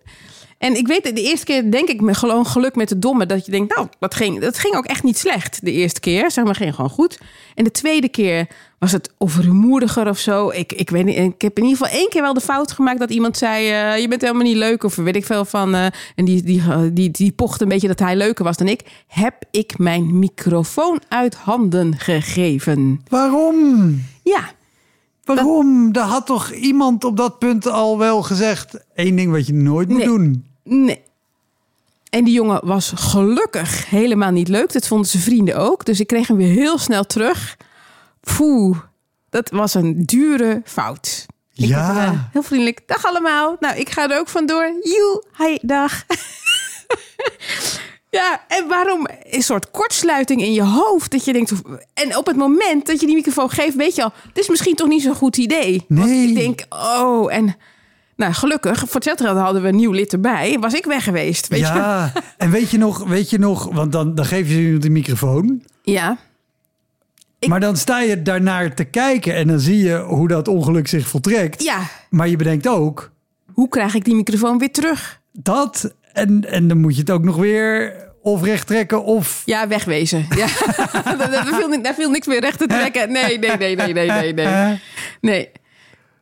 [0.64, 3.26] En ik weet, de eerste keer denk ik me gewoon geluk met de domme.
[3.26, 6.30] Dat je denkt, nou, dat ging, dat ging ook echt niet slecht de eerste keer.
[6.30, 7.18] Zeg maar, ging gewoon goed.
[7.54, 8.48] En de tweede keer
[8.78, 10.50] was het of rumoeriger of zo.
[10.50, 11.16] Ik, ik weet niet.
[11.16, 14.00] Ik heb in ieder geval één keer wel de fout gemaakt dat iemand zei: eh,
[14.00, 14.84] Je bent helemaal niet leuk.
[14.84, 15.74] Of weet ik veel van.
[15.74, 18.80] eh, en die, die, die, die pocht een beetje dat hij leuker was dan ik.
[19.06, 23.00] Heb ik mijn microfoon uit handen gegeven?
[23.08, 24.00] Waarom?
[24.22, 24.50] Ja.
[25.24, 25.92] Waarom?
[25.92, 28.84] Daar had toch iemand op dat punt al wel gezegd...
[28.94, 30.06] één ding wat je nooit moet Nee.
[30.06, 30.44] doen.
[30.64, 31.02] Nee.
[32.10, 34.72] En die jongen was gelukkig helemaal niet leuk.
[34.72, 35.84] Dat vonden zijn vrienden ook.
[35.84, 37.56] Dus ik kreeg hem weer heel snel terug.
[38.36, 38.78] Poeh,
[39.30, 41.26] dat was een dure fout.
[41.54, 42.04] Ik Ja.
[42.06, 42.80] eh, heel vriendelijk.
[42.86, 43.56] Dag allemaal.
[43.60, 44.72] Nou, ik ga er ook vandoor.
[44.82, 46.04] Joe, hi, dag.
[48.10, 51.10] ja, en waarom een soort kortsluiting in je hoofd?
[51.10, 51.52] Dat je denkt,
[51.94, 54.74] en op het moment dat je die microfoon geeft, weet je al, dit is misschien
[54.74, 55.84] toch niet zo'n goed idee.
[55.88, 56.28] Want Nee.
[56.28, 57.56] ik denk, oh, en
[58.16, 60.56] nou, gelukkig, voor geld hadden we een nieuw lid erbij.
[60.60, 61.64] Was ik weg geweest, weet je?
[61.66, 64.90] ja, en weet je nog, weet je nog, want dan, dan geef je iemand de
[64.90, 65.62] microfoon.
[65.82, 66.16] Ja.
[67.38, 70.88] Ik- Maar dan sta je daarnaar te kijken en dan zie je hoe dat ongeluk
[70.88, 71.62] zich voltrekt.
[71.62, 71.78] Ja,
[72.10, 73.10] Maar je bedenkt ook
[73.52, 75.20] hoe krijg ik die microfoon weer terug?
[75.32, 79.42] dat en, en dan moet je het ook nog weer of recht trekken of...
[79.44, 80.26] Ja, wegwezen.
[80.36, 80.46] Ja.
[81.30, 83.12] daar, viel, daar viel niks meer recht te trekken.
[83.12, 84.80] Nee, nee, nee, nee, nee, nee, nee.
[85.20, 85.50] Nee.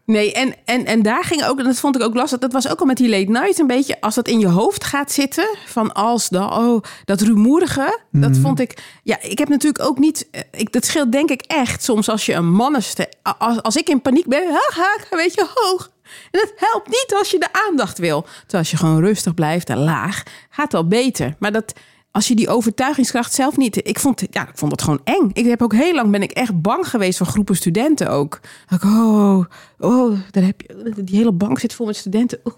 [0.05, 2.39] Nee, en, en, en daar ging ook, en dat vond ik ook lastig.
[2.39, 4.01] Dat was ook al met die late night een beetje.
[4.01, 8.01] Als dat in je hoofd gaat zitten, van als de, oh, dat rumoerige.
[8.11, 11.43] Dat vond ik, ja, ik heb natuurlijk ook niet, eh, ik, dat scheelt denk ik
[11.43, 15.35] echt soms als je een mannenste, als, als ik in paniek ben, ha, ha, weet
[15.35, 15.91] je, hoog.
[16.31, 18.23] En dat helpt niet als je de aandacht wil.
[18.23, 21.37] Terwijl als je gewoon rustig blijft en laag, gaat wel beter.
[21.39, 21.73] Maar dat,
[22.13, 23.89] als je die overtuigingskracht zelf niet.
[23.89, 25.31] Ik vond, ja, ik vond het gewoon eng.
[25.33, 28.41] Ik heb ook heel lang ben ik echt bang geweest voor groepen studenten ook.
[28.69, 29.45] Dat ik, oh,
[29.79, 30.93] oh, daar heb je.
[31.05, 32.41] Die hele bank zit vol met studenten.
[32.45, 32.55] Oeh,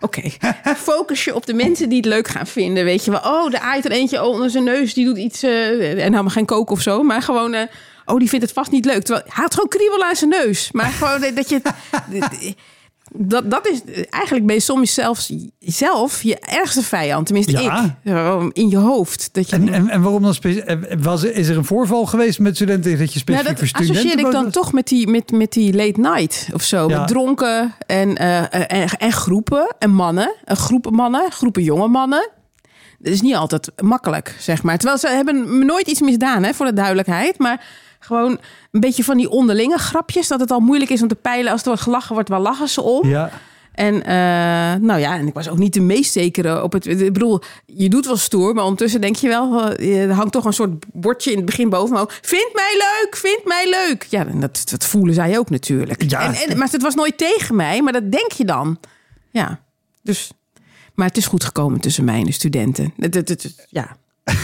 [0.00, 0.22] Oké,
[0.76, 2.84] focus je op de mensen die het leuk gaan vinden.
[2.84, 4.94] Weet je wel, oh, er aait er eentje onder zijn neus.
[4.94, 5.42] Die doet iets.
[5.42, 7.54] eh, en nou maar geen koken of zo, maar gewoon.
[7.54, 7.62] eh,
[8.04, 9.02] oh, die vindt het vast niet leuk.
[9.02, 10.72] Terwijl hij had gewoon kriebel aan zijn neus.
[10.72, 11.60] Maar gewoon dat je.
[13.14, 17.26] Dat, dat is eigenlijk ben je soms zelfs zelf je ergste vijand.
[17.26, 17.98] Tenminste, Ja.
[18.04, 18.50] ik.
[18.52, 19.28] In je hoofd.
[19.32, 22.54] Dat je En, en, en waarom dan eh, was Is er een voorval geweest met
[22.54, 24.52] studenten dat je specifiek Nou, voor dat associeer studenten ik dan was?
[24.52, 26.88] toch met die, met, met die late night of zo.
[26.88, 26.98] Ja.
[26.98, 30.34] Met dronken en, eh, en, en groepen en mannen.
[30.44, 32.30] Een groepen mannen, groepen jonge mannen.
[32.98, 34.78] Dat is niet altijd makkelijk, zeg maar.
[34.78, 37.38] Terwijl ze hebben me nooit iets misdaan, hè, voor de duidelijkheid.
[37.38, 37.64] Maar
[38.04, 38.38] gewoon
[38.70, 40.28] een beetje van die onderlinge grapjes.
[40.28, 41.52] Dat het al moeilijk is om te peilen.
[41.52, 43.08] Als er gelachen wordt, waar lachen ze om?
[43.08, 43.30] Ja,
[43.72, 46.86] En eh, nou ja, en ik was ook niet de meest zekere op het.
[46.86, 50.44] Ik bedoel, je doet wel stoer, maar ondertussen denk je wel, eh, er hangt toch
[50.44, 52.00] een soort bordje in het begin boven me.
[52.00, 54.02] ook, Vind mij leuk, vind mij leuk.
[54.10, 56.10] Ja, en dat, dat voelen zij ook natuurlijk.
[56.10, 56.20] Ja.
[56.20, 58.78] En, en, maar het was nooit tegen mij, maar dat denk je dan.
[59.30, 59.60] Ja,
[60.02, 60.30] dus.
[60.94, 62.92] Maar het is goed gekomen tussen mij en de studenten.
[62.96, 63.96] Het, het, het- ja.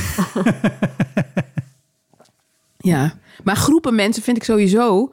[2.93, 5.09] ja, maar groepen mensen vind ik sowieso.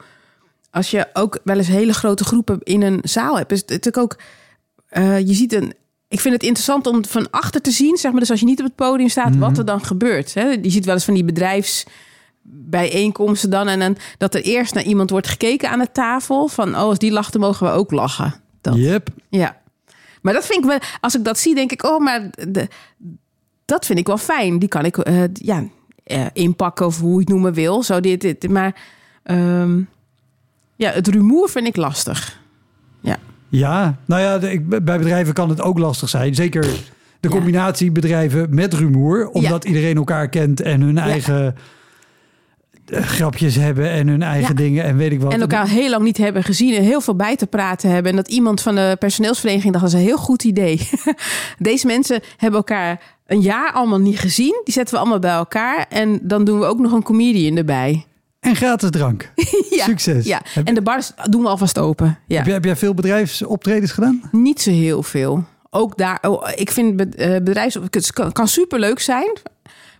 [0.70, 3.96] Als je ook wel eens hele grote groepen in een zaal hebt, is het natuurlijk
[3.96, 4.16] ook.
[4.88, 5.74] eh, je ziet een.
[6.08, 8.58] Ik vind het interessant om van achter te zien, zeg maar, dus als je niet
[8.58, 10.34] op het podium staat, wat er dan gebeurt.
[10.34, 10.42] Hè?
[10.42, 15.10] Je ziet wel eens van die bedrijfsbijeenkomsten dan en dan dat er eerst naar iemand
[15.10, 18.34] wordt gekeken aan de tafel van, oh, als die lacht, dan mogen we ook lachen.
[18.60, 18.76] Dat.
[18.76, 19.08] yep.
[19.28, 19.60] Ja.
[20.22, 22.68] Maar dat vind ik wel, als ik dat zie, denk ik, oh, maar de,
[23.64, 24.58] dat vind ik wel fijn.
[24.58, 25.64] Die kan ik eh, ja,
[26.06, 27.82] eh, inpakken of hoe je het noemen wil.
[27.82, 28.48] Zo dit, dit.
[28.48, 28.74] Maar
[29.22, 29.80] ehm,
[30.76, 32.40] ja, het rumoer vind ik lastig.
[33.00, 33.16] Ja.
[33.48, 36.34] Ja, nou ja, de- ik, bij bedrijven kan het ook lastig zijn.
[36.34, 36.60] Zeker
[37.20, 37.28] de Ja.
[37.28, 39.28] combinatie bedrijven met rumoer.
[39.28, 41.54] Omdat iedereen elkaar kent en hun eigen
[42.86, 44.54] eh, grapjes hebben en hun eigen Ja.
[44.62, 45.32] dingen en weet ik wat.
[45.32, 48.10] En elkaar heel lang niet hebben gezien en heel veel bij te praten hebben.
[48.10, 50.88] En dat iemand van de personeelsvereniging dacht, dat is een heel goed idee.
[51.58, 54.60] Deze mensen hebben elkaar een jaar allemaal niet gezien.
[54.64, 55.86] Die zetten we allemaal bij elkaar.
[55.88, 58.06] En dan doen we ook nog een comedian erbij.
[58.40, 59.32] En gratis drank.
[59.70, 60.24] Ja, Succes.
[60.26, 60.42] Ja.
[60.64, 62.18] En de bars doen we alvast open.
[62.26, 62.36] Ja.
[62.36, 64.22] heb, jij, heb jij veel bedrijfsoptredens gedaan?
[64.32, 65.44] Niet zo heel veel.
[65.70, 69.32] Ook daar, oh, ik vind eh, bedrijfs, het kan, kan superleuk zijn.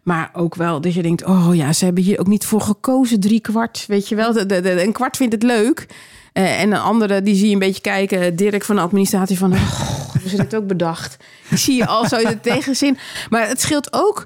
[0.02, 3.20] Maar ook wel dat je denkt, oh ja, ze hebben hier ook niet voor gekozen,
[3.20, 3.84] drie kwart.
[3.88, 5.86] Weet je wel, de, de, de- een kwart vindt het leuk.
[6.37, 8.37] Eh, en een andere, die zie je een beetje kijken.
[8.37, 9.59] Dirk van de administratie van, oh,
[10.12, 11.16] hebben ze dit ook bedacht?
[11.49, 12.99] Die zie je al zo in de tegenzin.
[13.31, 14.25] Maar het scheelt ook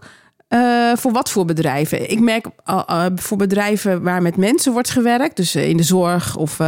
[0.48, 2.10] eh, voor wat voor bedrijven.
[2.10, 6.58] Ik merk eh, voor bedrijven waar met mensen wordt gewerkt, dus in de zorg of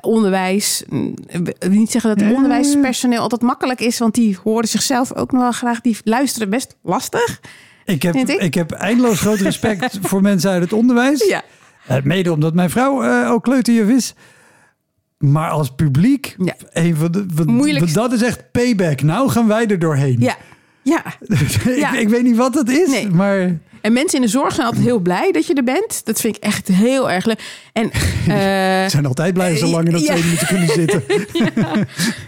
[0.00, 0.82] onderwijs.
[0.88, 5.42] Mm, Ik niet zeggen dat onderwijspersoneel altijd makkelijk is, want die horen zichzelf ook nog
[5.42, 5.80] wel graag.
[5.80, 7.40] Die luisteren best lastig.
[7.84, 8.28] Ik heb, ik?
[8.28, 8.54] ik?
[8.54, 11.26] heb eindeloos groot respect voor mensen uit het onderwijs.
[11.26, 11.42] Ja,
[12.02, 14.14] Mede omdat mijn vrouw ook kleuterjuf is.
[15.18, 16.54] Maar als publiek, Ja.
[16.72, 19.02] een van de, van, dat is echt payback.
[19.02, 20.16] Nou gaan wij er doorheen.
[20.18, 20.36] ja,
[20.82, 21.04] ja.
[21.64, 21.96] ik, Ja.
[21.98, 23.08] ik weet niet wat dat is, Nee.
[23.10, 26.04] maar En mensen in de zorg zijn altijd heel blij dat je er bent.
[26.04, 27.68] Dat vind ik echt heel erg leuk.
[27.72, 27.90] En
[28.26, 30.12] eh, zijn altijd blij zo lang in dat Ja.
[30.12, 31.02] twee minuten kunnen zitten.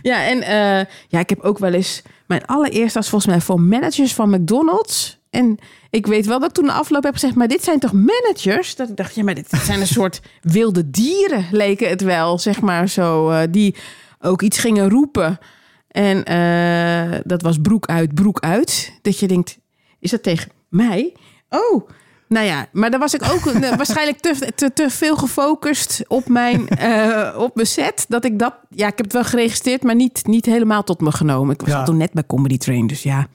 [0.02, 2.02] Ja, en eh, ja, ik heb ook wel eens...
[2.26, 5.17] Mijn allereerste was volgens mij voor managers van McDonald's.
[5.30, 5.58] En
[5.90, 7.34] ik weet wel dat ik toen de afloop heb gezegd...
[7.34, 8.76] maar dit zijn toch managers?
[8.76, 12.38] Dat ik dacht, ja, maar dit zijn een soort wilde dieren, leken het wel.
[12.38, 13.74] Zeg maar zo, eh, die
[14.20, 15.38] ook iets gingen roepen.
[15.88, 18.92] En eh, dat was broek uit, broek uit.
[19.02, 19.58] Dat je denkt,
[20.00, 21.14] is dat tegen mij?
[21.48, 21.88] Oh,
[22.28, 26.28] nou ja, maar daar was ik ook eh, waarschijnlijk te, te, te veel gefocust op
[26.28, 26.60] mijn,
[27.36, 28.04] op mijn set.
[28.08, 31.12] Dat ik dat, ja, ik heb het wel geregistreerd, maar niet, niet helemaal tot me
[31.12, 31.54] genomen.
[31.54, 31.84] Ik was Ja.
[31.84, 33.26] toen net bij Comedy Train, dus ja.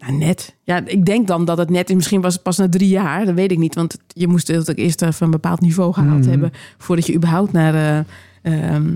[0.00, 0.54] Nou, net.
[0.62, 1.94] Ja, ik denk dan dat het net is.
[1.94, 3.24] Misschien was het pas na drie jaar.
[3.24, 3.74] Dat weet ik niet.
[3.74, 6.52] Want je moest het ook eerst even een bepaald niveau gehaald hebben.
[6.78, 8.04] Voordat je überhaupt naar,
[8.42, 8.94] ehm,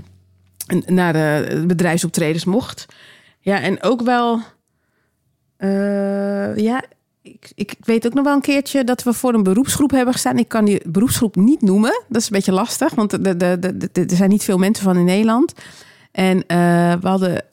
[0.85, 2.85] naar de bedrijfsoptredens mocht.
[3.39, 4.39] Ja, en ook wel.
[5.57, 6.83] eh, ja,
[7.21, 10.37] ik, ik weet ook nog wel een keertje dat we voor een beroepsgroep hebben gestaan.
[10.37, 12.03] Ik kan die beroepsgroep niet noemen.
[12.09, 15.53] Dat is een beetje lastig, want er zijn niet veel mensen van in Nederland.
[16.11, 16.37] En
[17.01, 17.43] we hadden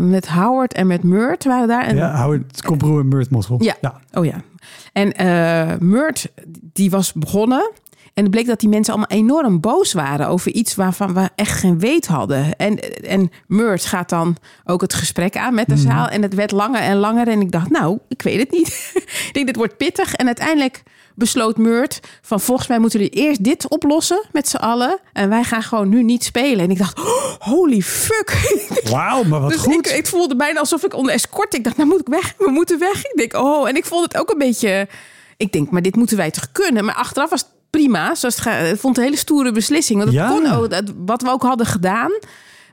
[0.00, 1.84] met Howard en met Murt waren daar.
[1.84, 3.62] En, Ja, het komproe en Murtmossel.
[3.62, 3.76] Ja.
[4.12, 4.42] Oh ja.
[4.92, 6.32] En eh Murt,
[6.72, 7.70] die was begonnen.
[8.14, 11.58] En het bleek dat die mensen allemaal enorm boos waren over iets waarvan we echt
[11.58, 12.56] geen weet hadden.
[12.56, 16.08] En, en Murt gaat dan ook het gesprek aan met de zaal.
[16.08, 17.28] En het werd langer en langer.
[17.28, 18.68] En ik dacht, nou, ik weet het niet.
[19.28, 20.14] ik denk, dit wordt pittig.
[20.14, 20.82] En uiteindelijk
[21.14, 24.98] besloot Murt van volgens mij moeten jullie eerst dit oplossen met z'n allen.
[25.12, 26.64] En wij gaan gewoon nu niet spelen.
[26.64, 28.58] En ik dacht, oh, holy fuck.
[28.90, 29.86] Wauw, maar wat Dus goed.
[29.86, 31.54] Ik, ik voelde bijna alsof ik onder escort.
[31.54, 32.34] Ik dacht, nou moet ik weg.
[32.38, 33.04] We moeten weg.
[33.04, 33.68] Ik denk, oh.
[33.68, 34.88] En ik vond het ook een beetje...
[35.36, 36.84] Ik denk, maar dit moeten wij toch kunnen?
[36.84, 38.14] Maar achteraf was het prima.
[38.14, 39.98] Zoals het vond een hele stoere beslissing.
[39.98, 40.28] Want het Ja.
[40.28, 40.72] kon ook,
[41.06, 42.10] wat we ook hadden gedaan...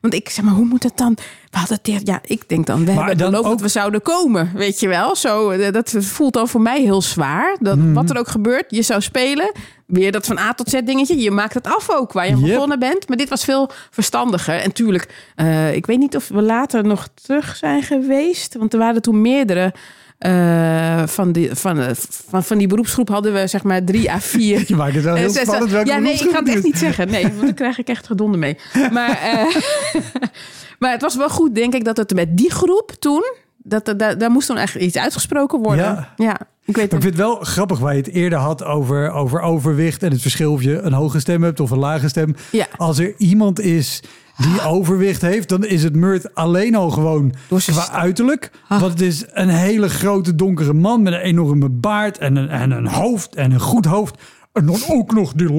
[0.01, 1.17] Want ik zeg maar, hoe moet het dan?
[1.49, 4.51] We hadden het, ja, ik denk dan, we Maar hebben ook- dat we zouden komen,
[4.55, 5.15] weet je wel.
[5.15, 7.55] Zo, eh, dat voelt dan voor mij heel zwaar.
[7.59, 7.93] Dat, Mhm.
[7.93, 9.51] Wat er ook gebeurt, je zou spelen.
[9.85, 11.17] Weer dat van A tot Z dingetje.
[11.21, 12.41] Je maakt het af ook waar je Yep.
[12.53, 13.07] begonnen bent.
[13.07, 14.55] Maar dit was veel verstandiger.
[14.59, 18.55] En tuurlijk, eh, ik weet niet of we later nog terug zijn geweest.
[18.57, 19.73] Want er waren toen meerdere...
[20.19, 21.89] eh, van, die, van, eh,
[22.29, 25.15] van, van die beroepsgroep hadden we zeg maar drie à vier Je maakt het wel
[25.15, 25.71] heel eh, spannend.
[25.71, 27.09] welke Ja, nee, ik kan het echt niet zeggen.
[27.09, 28.57] Nee, want dan krijg ik echt gedonder mee.
[28.91, 29.19] Maar,
[30.79, 33.23] maar het was wel goed, denk ik, dat het met die groep toen...
[33.63, 35.85] Dat, dat, daar- daar moest dan echt iets uitgesproken worden.
[35.85, 36.13] Ja.
[36.15, 39.41] Ja, ik weet ik vind het wel grappig waar je het eerder had over, over
[39.41, 42.35] overwicht en het verschil of je een hoge stem hebt of een lage stem.
[42.51, 42.67] Ja.
[42.77, 44.01] Als er iemand is
[44.41, 48.51] die overwicht heeft, dan is het Murt alleen al gewoon qua uiterlijk.
[48.67, 48.79] Ah.
[48.79, 52.71] Want het is een hele grote donkere man met een enorme baard en een, en
[52.71, 54.21] een hoofd en een goed hoofd.
[54.53, 55.51] En dan ook nog die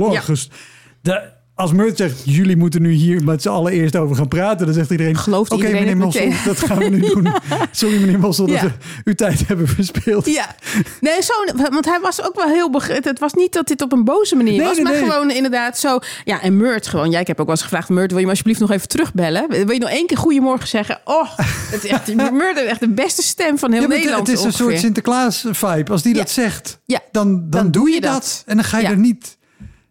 [1.03, 4.67] De, als Murt zegt, jullie moeten nu hier met z'n allen eerst over gaan praten,
[4.67, 7.29] dan zegt iedereen, Gelooft oké meneer Mossel, meteen." dat gaan we nu doen.
[7.71, 8.71] Sorry meneer Mossel dat we
[9.05, 10.27] uw tijd hebben verspeeld.
[10.27, 10.55] Ja,
[11.01, 11.33] nee, zo,
[11.71, 13.11] want hij was ook wel heel begrepen.
[13.11, 15.03] Het was niet dat dit op een boze manier Nee, was, nee, maar nee.
[15.11, 15.99] gewoon inderdaad zo.
[16.25, 17.11] Ja, en Murt gewoon.
[17.11, 19.49] Ja, ik heb ook wel eens gevraagd, Murt, wil je me alsjeblieft nog even terugbellen?
[19.49, 21.01] Wil je nog één keer goedemorgen zeggen?
[21.05, 21.39] Oh,
[21.71, 24.27] het is echt, Murt heeft echt de beste stem van heel Ja, Nederland.
[24.27, 25.93] het is een soort Sinterklaas-vibe.
[25.93, 26.21] Als die Ja.
[26.21, 28.43] dat zegt, dan, dan, doe je dat.
[28.47, 29.39] En dan ga je er niet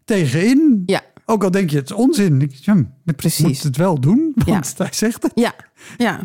[0.05, 0.83] tegenin.
[0.85, 1.01] Ja.
[1.29, 2.41] Ook al denk je, het is onzin.
[2.41, 2.75] Ik, ja,
[3.15, 3.45] Precies.
[3.45, 4.51] moet het wel doen, Ja.
[4.51, 5.31] want hij zegt het.
[5.35, 5.53] Ja,
[5.97, 6.19] ja.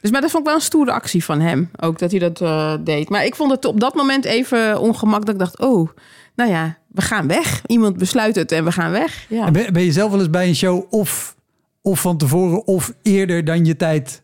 [0.00, 1.70] Dus, maar dat vond ik wel een stoere actie van hem.
[1.80, 3.08] Ook dat hij dat eh, deed.
[3.08, 5.24] Maar ik vond het op dat moment even ongemak.
[5.26, 5.88] Dat ik dacht, oh,
[6.34, 7.62] nou ja, we gaan weg.
[7.66, 9.26] Iemand besluit het en we gaan weg.
[9.28, 9.46] Ja.
[9.46, 11.36] En Ben, ben je zelf wel eens bij een show of,
[11.82, 14.22] of van tevoren of eerder dan je tijd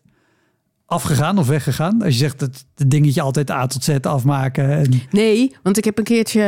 [0.93, 2.01] afgegaan of weggegaan?
[2.01, 4.69] Als je zegt dat het dingetje altijd A tot Z afmaken.
[4.69, 6.41] En, Nee, want ik heb een keertje...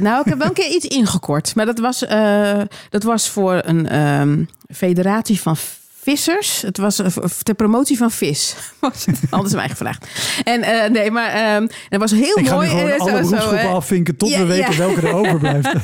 [0.00, 1.54] Nou, ik heb wel een keer iets ingekort.
[1.54, 5.56] Maar dat was, eh, dat was voor een ehm, federatie van
[6.02, 6.62] vissers.
[6.62, 7.00] Het was
[7.42, 8.54] ter promotie van vis.
[9.30, 10.06] Anders mij gevraagd.
[10.44, 12.68] En eh, nee, maar ehm het was heel ik ga mooi.
[12.68, 14.78] nu gewoon eh, alle zo, eh, afvinken tot Ja, we weten ja.
[14.78, 15.72] welke er overblijft.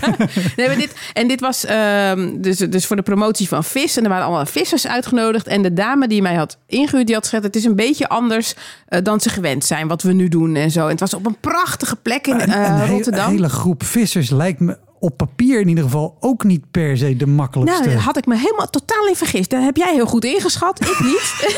[0.56, 3.96] Nee, maar dit, en dit was ehm, dus, dus voor de promotie van vis.
[3.96, 5.46] En er waren allemaal vissers uitgenodigd.
[5.46, 7.42] En de dame die mij had ingehuurd, die had gezegd...
[7.42, 8.54] het is een beetje anders
[9.02, 10.84] dan ze gewend zijn, wat we nu doen en zo.
[10.84, 13.30] En het was op een prachtige plek in een, eh, een he- Rotterdam.
[13.30, 17.26] hele groep vissers lijkt me op papier in ieder geval ook niet per se de
[17.26, 17.88] makkelijkste.
[17.88, 19.50] Nou, had ik me helemaal totaal in vergist.
[19.50, 21.56] Daar heb jij heel goed ingeschat, ik niet.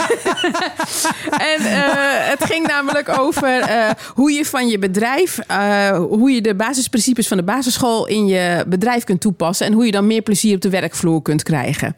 [1.53, 6.41] en eh, het ging namelijk over eh, hoe je van je bedrijf, eh, hoe je
[6.41, 10.23] de basisprincipes van de basisschool in je bedrijf kunt toepassen en hoe je dan meer
[10.23, 11.97] plezier op de werkvloer kunt krijgen.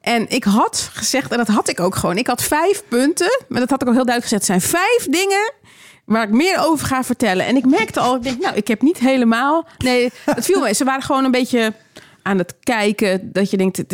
[0.00, 3.60] En ik had gezegd, en dat had ik ook gewoon, ik had vijf punten, maar
[3.60, 5.52] dat had ik ook heel duidelijk gezegd, zijn vijf dingen
[6.06, 7.46] waar ik meer over ga vertellen.
[7.46, 9.66] En ik merkte al, ik denk, nou, ik heb niet helemaal.
[9.78, 10.74] Nee, het viel me.
[10.74, 11.72] Ze waren gewoon een beetje
[12.22, 13.32] aan het kijken.
[13.32, 13.84] Dat je denkt.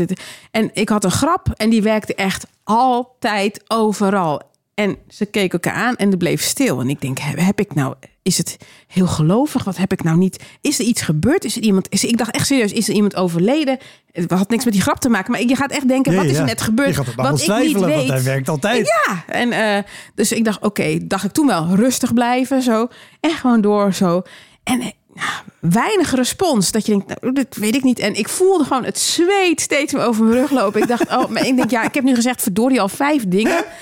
[0.50, 4.42] En ik had een grap en die werkte echt altijd overal.
[4.74, 6.80] En ze keken elkaar aan en het bleef stil.
[6.80, 7.94] En ik denk, heb, heb ik nou.
[8.22, 8.56] Is het
[8.86, 9.64] heel gelovig?
[9.64, 10.42] Wat heb ik nou niet?
[10.60, 11.44] Is er iets gebeurd?
[11.44, 11.86] Is er iemand?
[11.90, 13.78] Is, ik dacht echt serieus, is er iemand overleden?
[14.12, 15.32] Het had niks met die grap te maken.
[15.32, 16.38] Maar je gaat echt denken, wat is ja.
[16.38, 16.96] er net gebeurd?
[16.96, 17.72] Wat ik niet weet.
[17.72, 18.86] want hij werkt altijd.
[18.86, 19.82] Ja, en eh,
[20.14, 22.88] dus ik dacht, oké, dacht ik toen wel rustig blijven, zo.
[23.20, 24.22] En gewoon door, zo.
[24.62, 25.24] En eh,
[25.60, 26.70] weinig respons.
[26.70, 27.98] Dat je denkt, nou, dat weet ik niet.
[27.98, 30.82] En ik voelde gewoon het zweet steeds meer over mijn rug lopen.
[30.82, 33.64] Ik dacht, oh, maar ik denk, ja, ik heb nu gezegd, verdorie, al vijf dingen.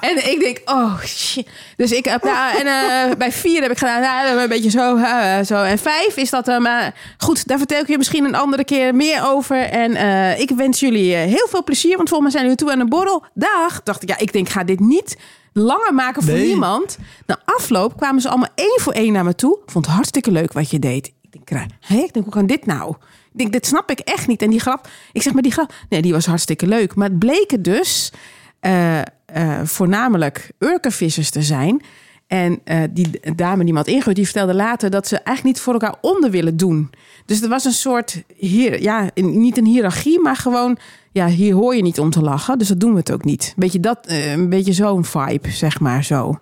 [0.00, 1.48] En ik denk, oh shit.
[1.76, 4.96] Dus ik heb, ja, en eh, bij vier heb ik gedaan, ja, een beetje zo,
[4.96, 5.62] eh, zo.
[5.62, 8.94] En vijf is dat, eh, maar goed, daar vertel ik je misschien een andere keer
[8.94, 9.56] meer over.
[9.62, 9.96] En
[10.40, 13.24] ik wens jullie heel veel plezier, want volgens mij zijn jullie toe aan een borrel.
[13.34, 15.16] Dag, dacht ik, ja, ik denk, ik ga dit niet
[15.52, 16.46] langer maken voor Nee.
[16.46, 16.98] niemand.
[17.26, 19.58] Na afloop kwamen ze allemaal één voor één naar me toe.
[19.66, 21.06] Vond het hartstikke leuk wat je deed.
[21.30, 22.94] Ik denk, hé, ik denk, hoe kan dit nou?
[23.32, 24.42] Ik denk, dit snap ik echt niet.
[24.42, 26.94] En die grap, ik zeg maar, die grap, nee, die was hartstikke leuk.
[26.94, 28.12] Maar het bleken dus
[28.60, 29.04] eh, eh,
[29.64, 31.82] voornamelijk urkenvissers te zijn.
[32.26, 35.60] En eh, die dame die me had ingehuurd, die vertelde later dat ze eigenlijk niet
[35.64, 36.90] voor elkaar onder willen doen.
[37.26, 40.78] Dus er was een soort, hier, ja, niet een hiërarchie, maar gewoon,
[41.12, 42.58] ja, hier hoor je niet om te lachen.
[42.58, 43.52] Dus dat doen we het ook niet.
[43.56, 46.38] Beetje dat, een beetje zo'n vibe, zeg maar zo.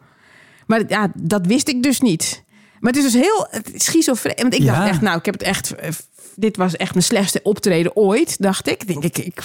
[0.66, 2.42] Maar ja, dat wist ik dus niet.
[2.80, 4.34] Maar het is dus heel schizofreen.
[4.36, 4.74] Want ik Ja.
[4.74, 5.74] dacht echt, nou, ik heb het echt.
[6.34, 8.86] Dit was echt mijn slechtste optreden ooit, dacht ik.
[8.86, 9.42] Denk ik, ik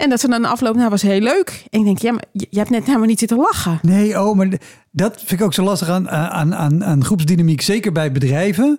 [0.00, 1.64] en dat ze dan afloop, nou, was heel leuk.
[1.70, 3.78] En ik denk, ja, maar je, hebt net helemaal niet zitten lachen.
[3.82, 4.48] Nee, oh, maar
[4.90, 7.60] dat vind ik ook zo lastig aan, aan, aan, aan groepsdynamiek.
[7.60, 8.78] Zeker bij bedrijven.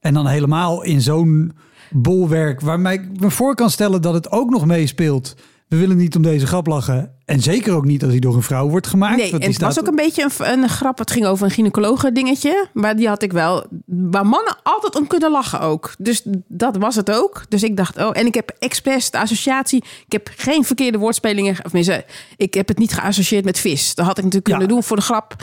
[0.00, 1.52] En dan helemaal in zo'n
[1.90, 2.60] bolwerk.
[2.60, 5.34] Waarmee ik me voor kan stellen dat het ook nog meespeelt
[5.70, 7.14] we willen niet om deze grap lachen.
[7.24, 9.16] En zeker ook niet als hij door een vrouw wordt gemaakt.
[9.16, 10.98] Nee, en het was ook een beetje een, een grap.
[10.98, 12.68] Het ging over een gynaecologe dingetje.
[12.72, 13.66] Maar die had ik wel.
[13.86, 15.94] Waar mannen altijd om kunnen lachen ook.
[15.98, 17.42] Dus dat was het ook.
[17.48, 18.10] Dus ik dacht, oh.
[18.12, 19.84] En ik heb expres de associatie.
[20.06, 21.52] Ik heb geen verkeerde woordspelingen.
[21.52, 22.04] Of tenminste,
[22.36, 23.94] ik heb het niet geassocieerd met vis.
[23.94, 24.56] Dat had ik natuurlijk Ja.
[24.56, 25.34] kunnen doen voor de grap.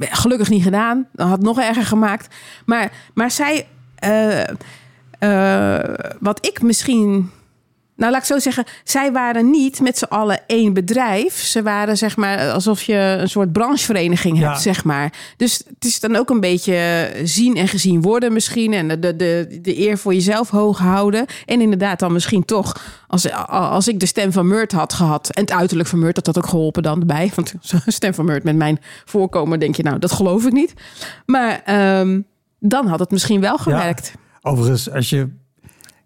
[0.00, 1.06] Gelukkig niet gedaan.
[1.12, 2.34] Dat had het nog erger gemaakt.
[2.66, 3.66] Maar, maar zij.
[3.94, 4.42] eh,
[5.18, 7.30] eh, wat ik misschien.
[7.96, 11.34] Nou, laat ik zo zeggen, zij waren niet met z'n allen één bedrijf.
[11.34, 14.48] Ze waren zeg maar alsof je een soort branchevereniging Ja.
[14.48, 15.12] hebt, zeg maar.
[15.36, 18.72] Dus het is dan ook een beetje zien en gezien worden misschien.
[18.72, 21.26] En de, de, de, eer voor jezelf hoog houden.
[21.46, 25.30] En inderdaad dan misschien toch, als, als ik de stem van Murt had gehad...
[25.30, 27.32] en het uiterlijk van Murt, dat had ook geholpen dan erbij.
[27.34, 27.54] Want
[27.86, 30.74] stem van Murt met mijn voorkomen, denk je nou, dat geloof ik niet.
[31.26, 32.20] Maar ehm,
[32.58, 34.12] dan had het misschien wel gewerkt.
[34.42, 35.28] Overigens, als je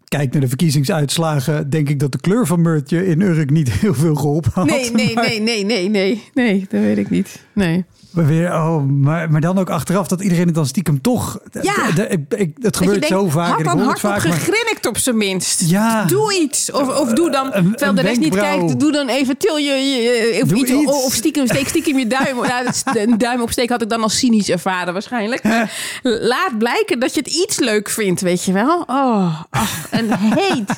[0.09, 3.95] kijkt naar de verkiezingsuitslagen, denk ik dat de kleur van Murtje in Urk niet heel
[3.95, 4.67] veel geholpen had.
[4.71, 6.23] Nee, nee, Maar- nee, nee, nee, nee.
[6.35, 7.43] Nee, dat weet ik niet.
[7.55, 7.85] Nee.
[8.19, 11.39] Maar, weer, oh, maar, maar dan ook achteraf dat iedereen het dan stiekem toch.
[11.63, 11.75] Ja.
[12.09, 13.51] ik, het gebeurt denkt, zo vaak.
[13.51, 15.61] Had ik dan hardop maar- gegrinnikt op zijn minst.
[15.71, 16.05] Ja.
[16.05, 16.73] Doe iets.
[16.73, 19.57] Of, of doe dan, Een- terwijl een de rest niet kijkt, doe dan even til
[19.57, 20.93] je, je of, iets, iets.
[21.05, 22.37] of stiekem, steek stiekem je duim.
[22.49, 25.43] Nou, dat is- een duim opsteken had ik dan als cynisch ervaren waarschijnlijk.
[25.43, 28.85] Maar laat blijken dat je het iets leuk vindt, weet je wel.
[28.87, 30.71] Oh, ach, en heet.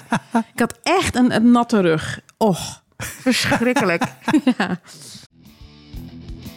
[0.55, 2.21] Ik had echt een, een natte rug.
[2.37, 4.03] Och, verschrikkelijk.
[4.59, 4.81] ja.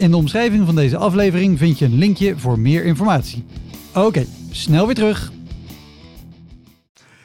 [0.00, 3.44] In de omschrijving van deze aflevering vind je een linkje voor meer informatie.
[3.94, 5.32] Oké, snel weer terug.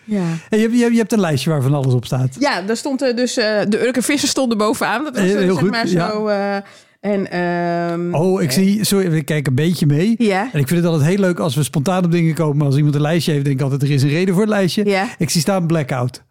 [0.03, 0.21] Ja.
[0.49, 2.35] Hey, je, hebt- je, hebt- je hebt een lijstje waar van alles op staat.
[2.39, 5.03] Ja, daar stond er dus eh, de Urker vissen stonden bovenaan.
[5.03, 6.11] Dat was Heel- eh, heel zeg goed, maar ja.
[6.11, 6.27] zo.
[6.27, 6.55] eh,
[6.99, 10.15] en ehm, Oh, ik zie, sorry, ik kijk een beetje mee.
[10.17, 10.41] Ja.
[10.53, 12.65] En ik vind het altijd heel leuk als we spontaan op dingen komen.
[12.65, 14.85] Als iemand een lijstje heeft, denk ik altijd, er is een reden voor het lijstje.
[14.85, 15.07] Ja.
[15.17, 16.23] Ik zie staan blackout.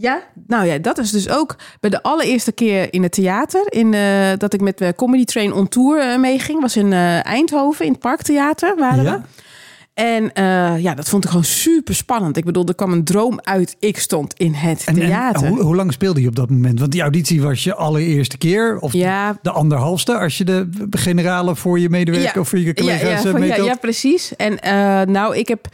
[0.00, 3.64] Ja, nou ja, dat is dus ook bij de allereerste keer in het theater.
[3.72, 6.60] In, eh, dat ik met de Comedy Train on Tour eh, meeging.
[6.60, 9.20] Was in eh, Eindhoven, in het Parktheater waren Ja?
[9.20, 9.26] we.
[9.94, 12.36] En eh, ja, dat vond ik gewoon super spannend.
[12.36, 13.76] Ik bedoel, er kwam een droom uit.
[13.78, 15.48] Ik stond in het En, en theater.
[15.48, 16.78] hoe, hoe lang speelde je op dat moment?
[16.80, 18.78] Want die auditie was je allereerste keer.
[18.78, 19.38] Of Ja.
[19.42, 23.30] de anderhalfste als je de generale voor je medewerker of voor je collega's ja, eh,
[23.32, 24.36] van- ja, ja, precies.
[24.36, 25.66] En eh, nou, ik heb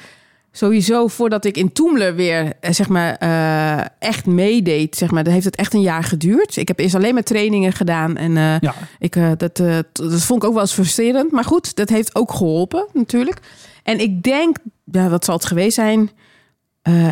[0.57, 5.33] sowieso voordat ik in Toemler weer eh, zeg maar eh, echt meedeed, zeg maar, dat
[5.33, 6.57] heeft het echt een jaar geduurd.
[6.57, 8.75] Ik heb eerst alleen maar trainingen gedaan en eh, Ja.
[8.99, 11.33] ik, dat, dat vond ik ook wel eens frustrerend.
[11.33, 13.39] Maar goed, dat heeft ook geholpen natuurlijk.
[13.83, 16.11] En ik denk, ja, wat zal het geweest zijn?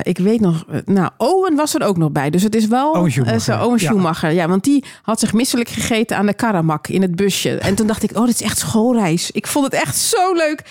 [0.02, 2.30] Ik weet nog, nou, Owen was er ook nog bij.
[2.30, 3.78] Dus het is wel Owen Schumacher, Owen.
[3.78, 4.30] Schumacher.
[4.32, 7.58] Ja, want die had zich misselijk gegeten aan de karamak in het busje.
[7.58, 9.30] En toen dacht ik, oh, dit is echt schoolreis.
[9.30, 10.62] Ik vond het echt zo leuk.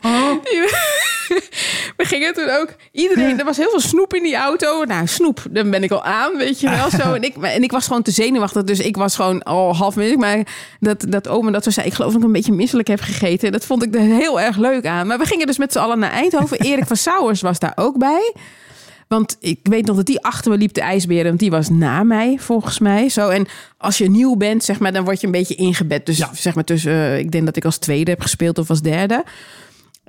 [1.96, 2.68] We gingen toen ook.
[2.92, 4.84] Iedereen, er was heel veel snoep in die auto.
[4.84, 6.90] Nou, snoep, dan ben ik al aan, weet je wel.
[6.90, 7.12] Zo.
[7.20, 8.64] En, ik, en ik was gewoon te zenuwachtig.
[8.64, 10.18] Dus ik was gewoon al half minuut.
[10.18, 10.46] Maar
[10.80, 13.52] dat, dat oma dat zo zei, ik geloof dat ik een beetje misselijk heb gegeten.
[13.52, 15.06] Dat vond ik er heel erg leuk aan.
[15.06, 16.58] Maar we gingen dus met z'n allen naar Eindhoven.
[16.68, 18.34] Erik van Sauers was daar ook bij.
[19.08, 21.24] Want ik weet nog dat die achter me liep, de ijsberen.
[21.26, 23.08] Want die was na mij, volgens mij.
[23.08, 23.28] Zo.
[23.28, 23.46] En
[23.78, 26.06] als je nieuw bent, zeg maar, dan word je een beetje ingebed.
[26.06, 26.30] Dus Ja.
[26.34, 29.24] zeg maar tussen, eh, ik denk dat ik als tweede heb gespeeld of als derde.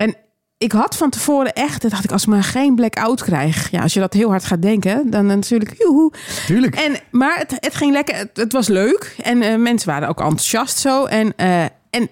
[0.02, 0.16] En
[0.58, 3.72] ik had van tevoren echt, dacht ik, als ik maar geen blackout krijg.
[3.72, 6.12] Ja, als je dat heel hard gaat denken, dan natuurlijk, joehoe.
[6.46, 6.76] Tuurlijk.
[6.76, 9.16] En, maar het, het ging lekker, het, het was leuk.
[9.24, 11.06] En eh, mensen waren ook enthousiast zo.
[11.06, 12.10] En, eh, en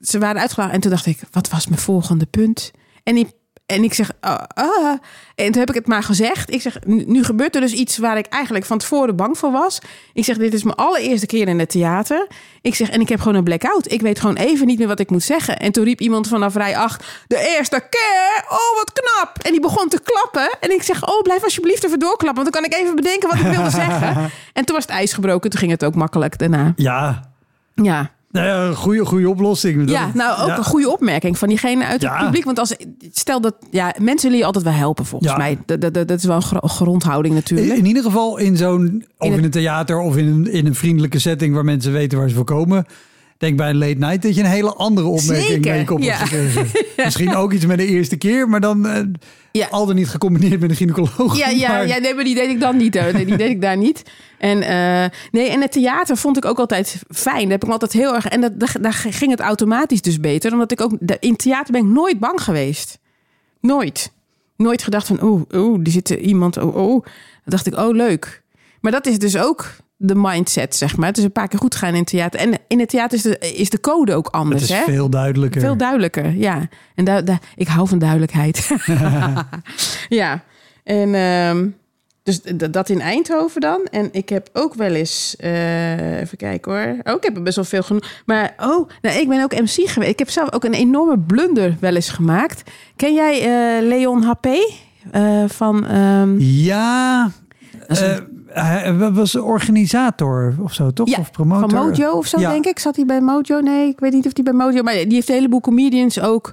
[0.00, 0.74] ze waren uitgelachen.
[0.74, 2.70] En toen dacht ik, wat was mijn volgende punt?
[3.02, 3.30] En ik,
[3.66, 4.98] en ik zeg, ah, ah.
[5.34, 6.52] en toen heb ik het maar gezegd.
[6.52, 9.52] Ik zeg, nu nu gebeurt er dus iets waar ik eigenlijk van tevoren bang voor
[9.52, 9.78] was.
[10.12, 12.26] Ik zeg, dit is mijn allereerste keer in het theater.
[12.60, 13.92] Ik zeg, en ik heb gewoon een blackout.
[13.92, 15.58] Ik weet gewoon even niet meer wat ik moet zeggen.
[15.58, 19.38] En toen riep iemand vanaf rij 8, de eerste keer, oh wat knap.
[19.42, 20.56] En die begon te klappen.
[20.60, 22.42] En ik zeg, oh blijf alsjeblieft even doorklappen.
[22.42, 24.12] Want dan kan ik even bedenken wat ik wilde zeggen.
[24.52, 25.50] En toen was het ijs gebroken.
[25.50, 26.72] Toen ging het ook makkelijk daarna.
[26.76, 27.30] Ja,
[27.74, 28.10] Ja.
[28.42, 29.90] Nou ja, goede, goede oplossing.
[29.90, 30.56] Ja, nou ook ja.
[30.58, 32.24] een goede opmerking van diegene uit het Ja.
[32.24, 32.44] publiek.
[32.44, 32.76] Want als
[33.12, 35.36] stel dat ja, mensen willen je altijd wel helpen, volgens Ja.
[35.36, 35.58] mij.
[35.66, 37.76] Dat, dat, dat is wel een gro- grondhouding natuurlijk.
[37.78, 40.66] In ieder geval in zo'n, of In in, het- een theater of in een, in
[40.66, 42.86] een vriendelijke setting waar mensen weten waar ze voor komen.
[43.38, 46.18] denk bij een late night dat je een hele andere opmerking Zeker, mee kop ja.
[47.04, 49.02] Misschien ook iets met de eerste keer, maar dan eh
[49.52, 49.66] Ja.
[49.70, 51.36] al dan niet gecombineerd met een gynaecoloog.
[51.38, 52.98] Ja, ja, Maar- ja, nee, maar die deed ik dan niet.
[52.98, 53.12] Hoor.
[53.12, 54.02] Nee, Die deed ik daar niet.
[54.44, 57.42] En, eh, nee, en het theater vond ik ook altijd fijn.
[57.42, 58.26] Daar heb ik altijd heel erg...
[58.26, 60.52] En dat, daar, daar ging het automatisch dus beter.
[60.52, 60.92] Omdat ik ook...
[61.18, 62.98] In het theater ben ik nooit bang geweest.
[63.60, 64.12] Nooit.
[64.56, 65.22] Nooit gedacht van...
[65.22, 66.56] Oeh, oeh, er zit iemand...
[66.56, 66.90] Oh, oh.
[67.02, 67.02] Dan
[67.44, 68.42] dacht ik, oh, leuk.
[68.80, 69.66] Maar dat is dus ook
[69.96, 71.08] de mindset, zeg maar.
[71.08, 72.40] Het is een paar keer goed gaan in het theater.
[72.40, 74.84] En in het theater is de, is de code ook Het anders, is hè?
[74.84, 75.60] veel duidelijker.
[75.60, 76.68] Veel duidelijker, ja.
[76.94, 78.70] En daar daar ik hou van duidelijkheid.
[80.08, 80.44] ja,
[80.84, 81.68] en ehm,
[82.24, 83.86] dus dat in Eindhoven dan.
[83.90, 86.96] En ik heb ook wel eens, eh, even kijken hoor.
[87.02, 88.22] Oh, ik heb er best wel veel genoeg.
[88.26, 90.10] Maar oh, nou, ik ben ook MC geweest.
[90.10, 92.70] Ik heb zelf ook een enorme blunder wel eens gemaakt.
[92.96, 94.46] Ken jij eh, Leon HP?
[95.10, 97.30] Eh, van, ehm, Ja,
[98.46, 101.08] hij was organisator of zo, toch?
[101.08, 101.70] Ja, of promotor?
[101.70, 102.50] van Mojo of zo, Ja.
[102.50, 102.78] denk ik.
[102.78, 103.60] Zat hij bij Mojo?
[103.60, 104.82] Nee, ik weet niet of hij bij Mojo...
[104.82, 106.52] Maar die heeft een heleboel comedians ook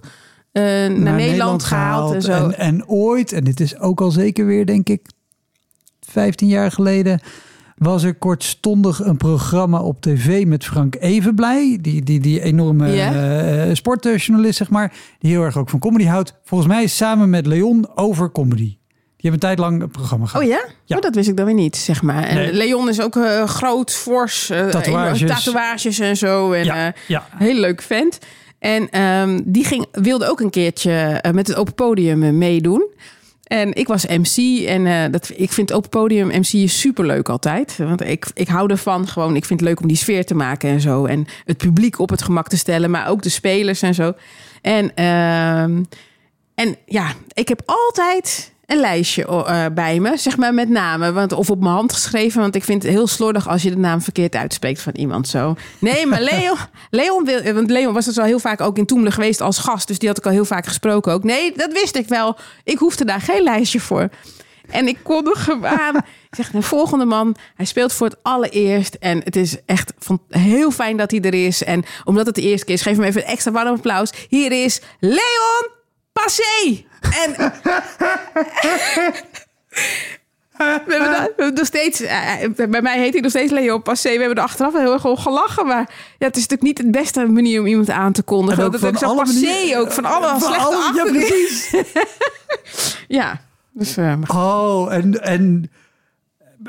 [0.52, 2.32] eh, naar, Nederland, gehaald, en zo.
[2.32, 5.02] En, en ooit, en dit is ook al zeker weer, denk ik,
[6.12, 7.20] 15 jaar geleden,
[7.78, 13.14] was er kortstondig een programma op tv met Frank Evenblij, die, die, die enorme Ja.
[13.66, 16.40] eh, sportjournalist, zeg maar, die heel erg ook van comedy houdt.
[16.44, 18.78] Volgens mij samen met Leon over comedy.
[19.18, 20.44] Die hebben een tijd lang een programma gehad.
[20.44, 20.66] Oh ja?
[20.86, 20.96] Ja.
[20.96, 22.24] Oh, dat wist ik dan weer niet, zeg maar.
[22.24, 22.54] En Nee.
[22.54, 24.50] Leon is ook eh, groot, fors.
[24.50, 25.44] eh, Tatoeages.
[25.44, 26.52] tatoeages en zo.
[26.52, 28.18] En, Ja, eh, hele leuk vent.
[28.60, 32.88] En ehm, die ging, wilde ook een keertje eh, met het open podium eh, meedoen.
[33.52, 37.78] En ik was MC en eh, dat, ik vind open podium MC is superleuk altijd.
[37.78, 39.36] Want ik, ik hou ervan gewoon.
[39.36, 41.06] Ik vind het leuk om die sfeer te maken en zo.
[41.06, 44.14] En het publiek op het gemak te stellen, maar ook de spelers en zo.
[44.62, 45.84] En, ehm,
[46.56, 51.14] en ja, ik heb altijd een lijstje eh, bij me, zeg maar met namen.
[51.14, 53.78] Want, of op mijn hand geschreven, want ik vind het heel slordig als je de
[53.78, 55.56] naam verkeerd uitspreekt van iemand zo.
[55.80, 56.58] Nee, maar Leon,
[56.90, 59.88] Leon wil, want Leon was dus al heel vaak ook in Toemelen geweest als gast.
[59.88, 61.24] Dus die had ik al heel vaak gesproken ook.
[61.24, 62.38] Nee, dat wist ik wel.
[62.64, 64.10] Ik hoefde daar geen lijstje voor.
[64.70, 65.96] En ik kondig hem aan.
[65.96, 68.94] Ik zeg, de volgende man, hij speelt voor het allereerst.
[68.94, 71.64] En het is echt van, heel fijn dat hij er is.
[71.64, 74.12] En omdat het de eerste keer is, geef hem even een extra warm applaus.
[74.30, 75.80] Hier is Leon
[76.24, 76.84] Passé.
[77.24, 77.36] En...
[80.58, 83.82] We hebben, we hebben nog steeds, eh, eh, bij mij heet hij nog steeds Leon
[83.82, 84.10] Passé.
[84.12, 85.66] We hebben er achteraf wel heel erg om gelachen.
[85.68, 88.64] Maar ja, het is natuurlijk niet de beste manier om iemand aan te kondigen.
[88.64, 91.74] Ook dat van ook zo Passé ook, van alle Van slechte alle- ja, precies.
[93.08, 93.42] Ja,
[93.72, 93.98] dus...
[93.98, 95.72] eh, Oh, en, en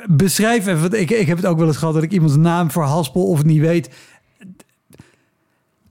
[0.07, 2.71] beschrijf even, want ik, ik heb het ook wel eens gehad dat ik iemands naam
[2.71, 3.89] verhaspel of niet weet.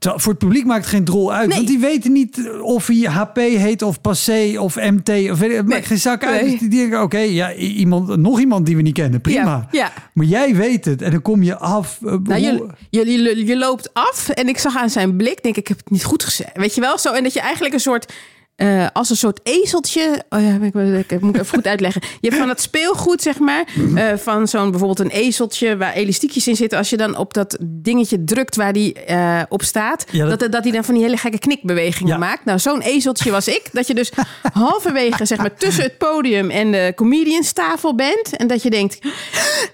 [0.10, 1.56] Voor het publiek maakt het geen drol uit, Nee.
[1.56, 5.98] want die weten niet of hij HP heet of Passé of MT of maakt geen
[6.00, 6.42] zak uit.
[6.42, 6.50] Nee.
[6.52, 9.68] Dus die denken, oké, ja, iemand, nog iemand die we niet kennen, prima.
[9.72, 9.92] Ja, ja.
[10.14, 12.00] Maar jij weet het en dan kom je af.
[12.06, 15.44] eh, Nou, hoe- je, je, je, je loopt af en ik zag aan zijn blik,
[15.44, 16.52] denk ik, ik heb het niet goed gezegd.
[16.58, 16.98] Weet je wel?
[16.98, 18.14] Zo, en dat je eigenlijk een soort,
[18.56, 20.24] eh, als een soort ezeltje.
[20.30, 22.02] Oh ja, ik, ik, ik moet even goed uitleggen.
[22.22, 26.48] Je hebt van dat speelgoed, zeg maar, eh, van zo'n bijvoorbeeld een ezeltje waar elastiekjes
[26.48, 26.78] in zitten.
[26.78, 30.64] Als je dan op dat dingetje drukt waar die eh, op staat, Ja, dat- dat...
[30.64, 32.18] Dan van die hele gekke knikbewegingen Ja.
[32.20, 32.46] maakt.
[32.46, 33.62] Nou, zo'n ezeltje was ik.
[33.72, 34.12] Dat je dus
[34.54, 38.36] halverwege, zeg maar, tussen het podium en de comedianstafel bent.
[38.38, 39.00] En dat je denkt,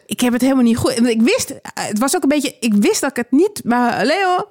[0.06, 1.08] ik heb het helemaal niet goed.
[1.08, 4.48] Ik wist, het was ook een beetje, ik wist dat ik het niet, maar Leo,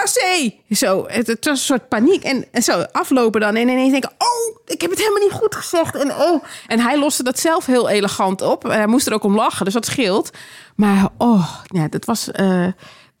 [0.00, 0.54] passé.
[0.70, 2.22] Zo, het, het was een soort paniek.
[2.22, 5.54] En, en zo aflopen dan en ineens denken, oh, ik heb het helemaal niet goed
[5.54, 5.94] gezegd.
[5.94, 6.44] En, oh.
[6.66, 8.64] en hij loste dat zelf heel elegant op.
[8.64, 10.30] En hij moest er ook om lachen, dus dat scheelt.
[10.76, 12.30] Maar oh, ja, dat was...
[12.30, 12.66] eh,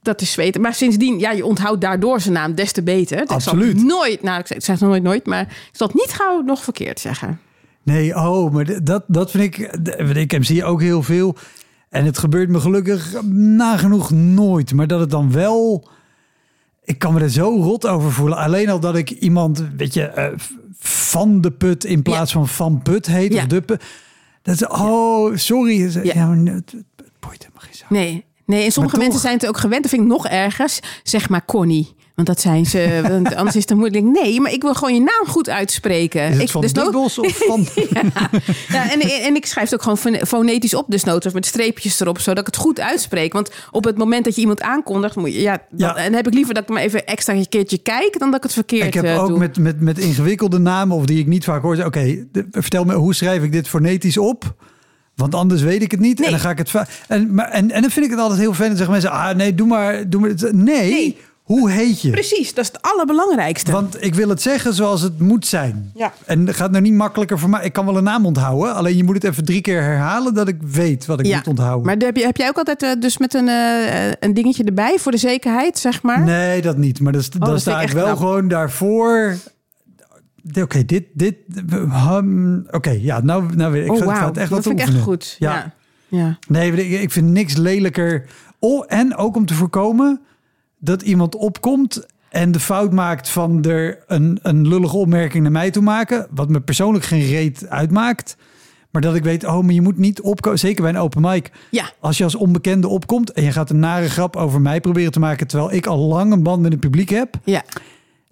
[0.02, 0.60] dat is zweten.
[0.60, 3.16] Maar sindsdien, ja, je onthoudt daardoor zijn naam des te beter.
[3.16, 3.78] Dus Ik Absoluut.
[3.78, 7.00] zal nooit, nou, ik zeg- nooit nooit, maar ik zal het niet gauw nog verkeerd
[7.00, 7.40] zeggen.
[7.82, 9.56] Nee, oh, maar dat, dat vind ik.
[10.16, 11.36] Ik heb zie ook heel veel.
[11.90, 14.72] En het gebeurt me gelukkig nagenoeg nooit.
[14.72, 15.88] Maar dat het dan wel.
[16.86, 18.38] Ik kan me er zo rot over voelen.
[18.38, 20.32] Alleen al dat ik iemand, weet je, eh,
[20.78, 23.32] van de put in plaats van van put heet.
[23.32, 23.42] Ja.
[23.42, 23.84] Of de put.
[24.42, 25.90] Dat is, oh, sorry.
[25.92, 26.00] Ja.
[26.02, 26.26] Ja.
[26.26, 27.86] maar het, het boeit helemaal geen.
[27.88, 29.82] Nee, nee en sommige mensen zijn het ook gewend.
[29.82, 30.80] Dat vind ik nog ergers.
[31.02, 31.94] Zeg maar Connie.
[32.16, 33.00] Want dat zijn ze.
[33.08, 34.04] Want anders is het moeilijk.
[34.04, 36.22] Nee, maar ik wil gewoon je naam goed uitspreken.
[36.28, 37.66] Is het ik, van dus dubbels of van...
[38.68, 42.00] ja, en, en ik schrijf het ook gewoon fone- fonetisch op, dus of met streepjes
[42.00, 43.32] erop, zodat ik het goed uitspreek.
[43.32, 45.96] Want op het moment dat je iemand aankondigt, moet je, ja, dan, Ja.
[45.96, 48.36] en dan heb ik liever dat ik maar even extra een keertje kijk, dan dat
[48.36, 49.38] ik het verkeerd Ik heb eh, ook doe.
[49.38, 51.84] met, met, met ingewikkelde namen of die ik niet vaak hoor.
[51.84, 54.54] Oké, vertel me hoe schrijf ik dit fonetisch op?
[55.14, 56.16] Want anders weet ik het niet.
[56.18, 56.26] Nee.
[56.26, 56.72] En dan ga ik het.
[57.08, 58.68] En, maar, en, en dan vind ik het altijd heel fijn.
[58.68, 60.10] Dan zeggen mensen: Ah, nee, doe maar.
[60.10, 60.30] Doe maar.
[60.30, 60.90] het." Nee.
[60.90, 61.16] Nee.
[61.46, 62.10] Hoe heet je?
[62.10, 63.72] Precies, dat is het allerbelangrijkste.
[63.72, 65.90] Want ik wil het zeggen zoals het moet zijn.
[65.94, 66.12] Ja.
[66.24, 67.64] En het gaat nou niet makkelijker voor mij.
[67.64, 68.74] Ik kan wel een naam onthouden.
[68.74, 71.36] Alleen je moet het even drie keer herhalen dat ik weet wat ik ja.
[71.36, 71.86] moet onthouden.
[71.86, 74.98] Maar heb, je, heb jij ook altijd eh, dus met een, eh, een dingetje erbij
[74.98, 76.20] voor de zekerheid, zeg maar?
[76.20, 77.00] Nee, dat niet.
[77.00, 78.16] Maar dat, is- dan dat sta ik wel knap.
[78.16, 79.36] gewoon daarvoor.
[80.60, 81.36] Oké, dit, dit.
[82.70, 83.84] Oké, ja, nou, nou weer.
[83.84, 85.36] Ik oh, ga, ik ga het echt dat wat vind ik echt goed.
[85.38, 85.54] Ja.
[86.08, 86.18] Ja.
[86.18, 86.38] ja.
[86.48, 88.24] Nee, ik, ik vind niks lelijker.
[88.58, 90.20] Oh, en ook om te voorkomen
[90.86, 95.70] dat iemand opkomt en de fout maakt van er een, een lullige opmerking naar mij
[95.70, 96.26] toe maken.
[96.30, 98.36] Wat me persoonlijk geen reet uitmaakt.
[98.90, 100.58] Maar dat ik weet, oh, maar je moet niet opkomen.
[100.58, 101.50] Zeker bij een open mic.
[101.70, 101.90] Ja.
[102.00, 105.18] Als je als onbekende opkomt en je gaat een nare grap over mij proberen te
[105.18, 105.46] maken.
[105.46, 107.34] terwijl ik al lang een band met het publiek heb.
[107.44, 107.62] ja.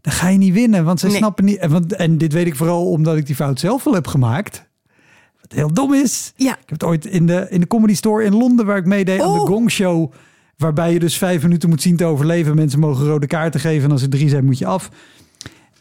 [0.00, 0.84] dan ga je niet winnen.
[0.84, 1.12] Want Nee.
[1.16, 1.56] snappen niet.
[1.58, 4.64] En, want, en dit weet ik vooral omdat ik die fout zelf wel heb gemaakt.
[5.40, 6.32] Wat heel dom is.
[6.36, 6.52] Ja.
[6.52, 9.20] Ik heb het ooit in de, in de Comedy Store in Londen, waar ik meedeed
[9.20, 9.46] aan de Oh.
[9.46, 10.12] Gong Show.
[10.56, 12.54] Waarbij je dus vijf minuten moet zien te overleven.
[12.54, 13.84] Mensen mogen rode kaarten geven.
[13.84, 14.88] En als er drie zijn, moet je af.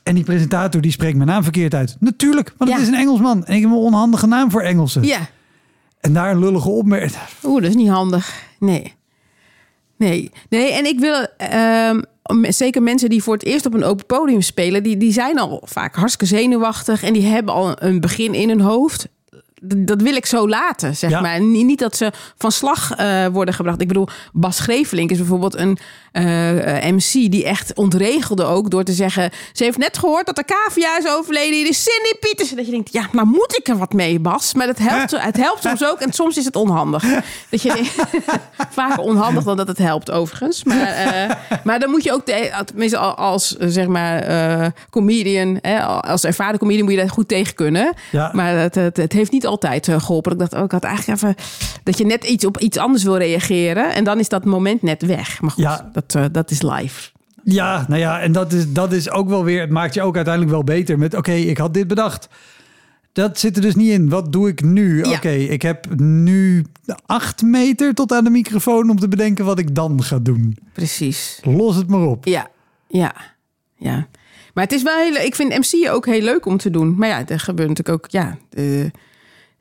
[0.03, 1.95] En die presentator die spreekt mijn naam verkeerd uit.
[1.99, 2.85] Natuurlijk, want het Ja.
[2.85, 3.45] is een Engelsman.
[3.45, 5.03] En ik heb een onhandige naam voor Engelsen.
[5.03, 5.19] Ja.
[5.99, 7.11] En daar een lullige opmerking.
[7.43, 8.43] Oeh, dat is niet handig.
[8.59, 8.93] Nee.
[9.97, 10.31] Nee.
[10.49, 11.27] Nee, en ik wil...
[11.37, 11.99] ehm,
[12.49, 14.83] zeker mensen die voor het eerst op een open podium spelen...
[14.83, 17.03] Die, die zijn al vaak hartstikke zenuwachtig...
[17.03, 19.07] en die hebben al een begin in hun hoofd.
[19.65, 21.21] Dat wil ik zo laten, zeg Ja.
[21.21, 21.41] maar.
[21.41, 23.81] Niet dat ze van slag eh, worden gebracht.
[23.81, 25.77] Ik bedoel, Bas Grevelink is bijvoorbeeld een
[26.11, 26.23] eh,
[26.91, 27.11] MC...
[27.11, 29.29] die echt ontregelde ook door te zeggen...
[29.53, 31.53] ze heeft net gehoord dat de cavia is overleden.
[31.57, 32.49] Hier is Cindy Pieters.
[32.55, 34.53] Dat je denkt, ja, nou moet ik er wat mee, Bas.
[34.53, 37.03] Maar het helpt, het helpt soms ook en soms is het onhandig.
[37.49, 37.91] Dat je
[38.71, 40.63] vaker onhandig dan dat het helpt, overigens.
[40.63, 45.81] Maar, eh, maar dan moet je ook, te- tenminste al- als zeg maar comedian, hè,
[45.83, 47.93] als ervaren comedian moet je daar goed tegen kunnen.
[48.11, 48.29] Ja.
[48.33, 50.31] Maar het, het, het heeft niet altijd eh, geholpen.
[50.31, 51.35] Ik dacht, oh, ik had eigenlijk even
[51.83, 55.05] dat je net iets op iets anders wil reageren en dan is dat moment net
[55.05, 55.41] weg.
[55.41, 55.89] Maar goed, Ja.
[55.93, 57.09] dat, eh, dat is live.
[57.43, 59.61] Ja, nou ja, en dat is, dat is ook wel weer.
[59.61, 61.13] Het maakt je ook uiteindelijk wel beter met.
[61.13, 62.27] Oké, ik had dit bedacht.
[63.13, 64.09] Dat zit er dus niet in.
[64.09, 65.03] Wat doe ik nu?
[65.05, 65.11] Ja.
[65.11, 66.65] Oké, ik heb nu
[67.05, 70.57] acht meter tot aan de microfoon om te bedenken wat ik dan ga doen.
[70.73, 71.39] Precies.
[71.43, 72.25] Los het maar op.
[72.25, 72.47] Ja,
[72.87, 73.13] ja,
[73.75, 74.07] ja.
[74.53, 75.15] Maar het is wel heel.
[75.15, 76.95] Ik vind MC ook heel leuk om te doen.
[76.97, 78.11] Maar ja, er gebeurt natuurlijk ook.
[78.11, 78.85] Ja, eh,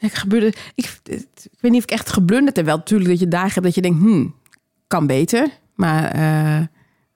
[0.03, 0.47] ik gebeurde.
[0.75, 1.27] Ik, ik
[1.61, 2.65] weet niet of ik echt geblunderd heb.
[2.67, 4.35] Wel natuurlijk dat je dagen hebt dat je denkt, hmm,
[4.87, 5.49] kan beter.
[5.75, 6.67] Maar eh,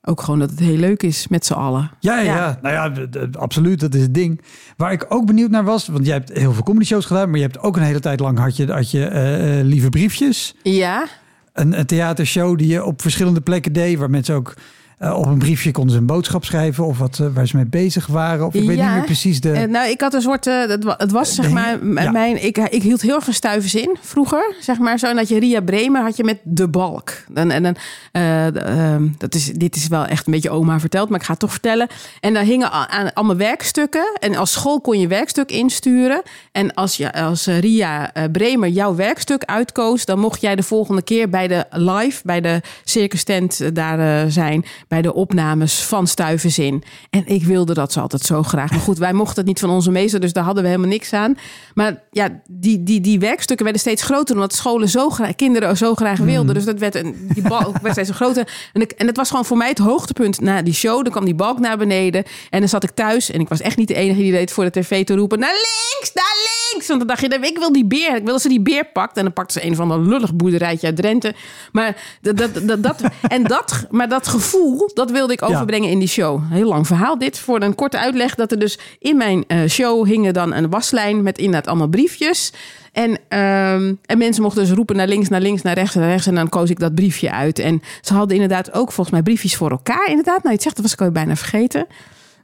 [0.02, 1.90] ook gewoon dat het heel leuk is met z'n allen.
[2.00, 2.58] Ja, ja, Ja.
[2.62, 3.06] nou ja,
[3.38, 3.80] absoluut.
[3.80, 4.40] Dat is het ding.
[4.76, 7.38] Waar ik ook benieuwd naar was, want jij hebt heel veel comedy shows gedaan, maar
[7.38, 10.54] je hebt ook een hele tijd lang had je, had je eh, eh, lieve briefjes.
[10.62, 11.06] Ja,
[11.52, 14.54] Een, een theatershow die je op verschillende plekken deed, waar mensen ook
[14.98, 17.66] eh, op een briefje konden ze een boodschap schrijven of wat eh, waar ze mee
[17.66, 18.46] bezig waren.
[18.46, 18.84] Of ik weet Ja.
[18.86, 19.50] niet meer precies de.
[19.52, 20.44] Eh, nou, ik had een soort.
[20.44, 21.78] het, wa- het was zeg maar.
[22.02, 22.10] ja.
[22.10, 24.54] Mijn, ik, ik hield heel van stuivers in vroeger.
[24.60, 25.06] Zeg maar zo.
[25.06, 27.12] En dat je Ria Bremer had je met de balk.
[27.34, 27.76] En, en, dan,
[28.12, 31.30] de, ehm, dat is, dit is wel echt een beetje oma verteld, maar ik ga
[31.30, 31.88] het toch vertellen.
[32.20, 34.16] En daar hingen aan, allemaal werkstukken.
[34.20, 36.22] En als school kon je werkstuk insturen.
[36.52, 41.28] En als, je, als Ria Bremer jouw werkstuk uitkoos, dan mocht jij de volgende keer
[41.28, 46.82] bij de live, bij de circus tent daar zijn, bij de opnames van Stuivers in.
[47.10, 48.70] En ik wilde dat ze altijd zo graag.
[48.70, 51.12] Maar goed, wij mochten het niet van onze meester, dus daar hadden we helemaal niks
[51.12, 51.38] aan.
[51.74, 55.94] Maar ja, die, die, die werkstukken werden steeds groter, omdat scholen zo graag, kinderen zo
[55.94, 56.54] graag wilden.
[56.54, 58.48] Dus dat werd een, die balk werd steeds groter.
[58.72, 61.02] En, ik, en het was gewoon voor mij het hoogtepunt na die show.
[61.02, 63.76] Dan kwam die balk naar beneden en dan zat ik thuis en ik was echt
[63.76, 66.55] niet de enige die deed voor de tv te roepen: naar links, naar links.
[66.76, 68.16] Want dan dacht je, ik wil die beer.
[68.16, 69.16] Ik wil dat ze die beer pakt.
[69.16, 71.34] En dan pakte ze een van de lullig boerderijtje uit Drenthe.
[71.72, 75.98] Maar dat, dat, dat, dat, en dat, maar dat gevoel, dat wilde ik overbrengen in
[75.98, 76.40] die show.
[76.50, 77.38] Heel lang verhaal dit.
[77.38, 81.22] Voor een korte uitleg dat er dus in mijn eh, show hingen dan een waslijn
[81.22, 82.52] met inderdaad allemaal briefjes.
[82.92, 86.26] En, ehm, en mensen mochten dus roepen naar links, naar links, naar rechts, naar rechts.
[86.26, 87.58] En dan koos ik dat briefje uit.
[87.58, 90.08] En ze hadden inderdaad ook volgens mij briefjes voor elkaar.
[90.08, 91.86] Inderdaad, nou, je zegt, dat was ik al bijna vergeten.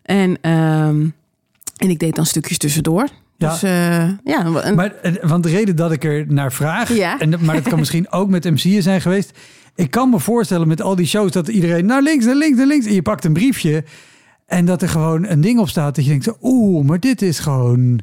[0.03, 1.07] En, ehm,
[1.77, 3.09] en ik deed dan stukjes tussendoor.
[3.43, 3.51] Ja.
[3.51, 7.19] Dus eh, ja, Maar, eh, want de reden dat ik er naar vraag, Ja.
[7.19, 9.39] en, maar dat kan misschien ook met MC'en zijn geweest.
[9.75, 12.67] Ik kan me voorstellen met al die shows dat iedereen naar links, naar links, naar
[12.67, 12.87] links.
[12.87, 13.85] En je pakt een briefje
[14.47, 15.95] en dat er gewoon een ding op staat.
[15.95, 18.01] Dat je denkt, oeh, maar dit is gewoon,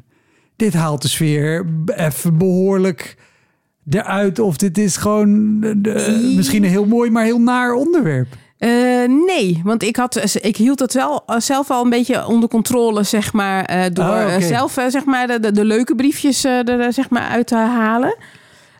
[0.56, 3.18] dit haalt de sfeer even behoorlijk
[3.90, 4.40] eruit.
[4.40, 5.60] Of dit is gewoon
[6.36, 8.36] misschien een heel mooi, maar heel naar onderwerp.
[8.60, 8.70] Eh,
[9.26, 13.04] nee, want ik, had, ik hield het wel eh, zelf al een beetje onder controle,
[13.04, 16.44] zeg maar, eh, door Oh, eh, zelf eh, zeg maar, de, de, de leuke briefjes
[16.44, 18.16] eh, er eh, zeg maar, uit te halen.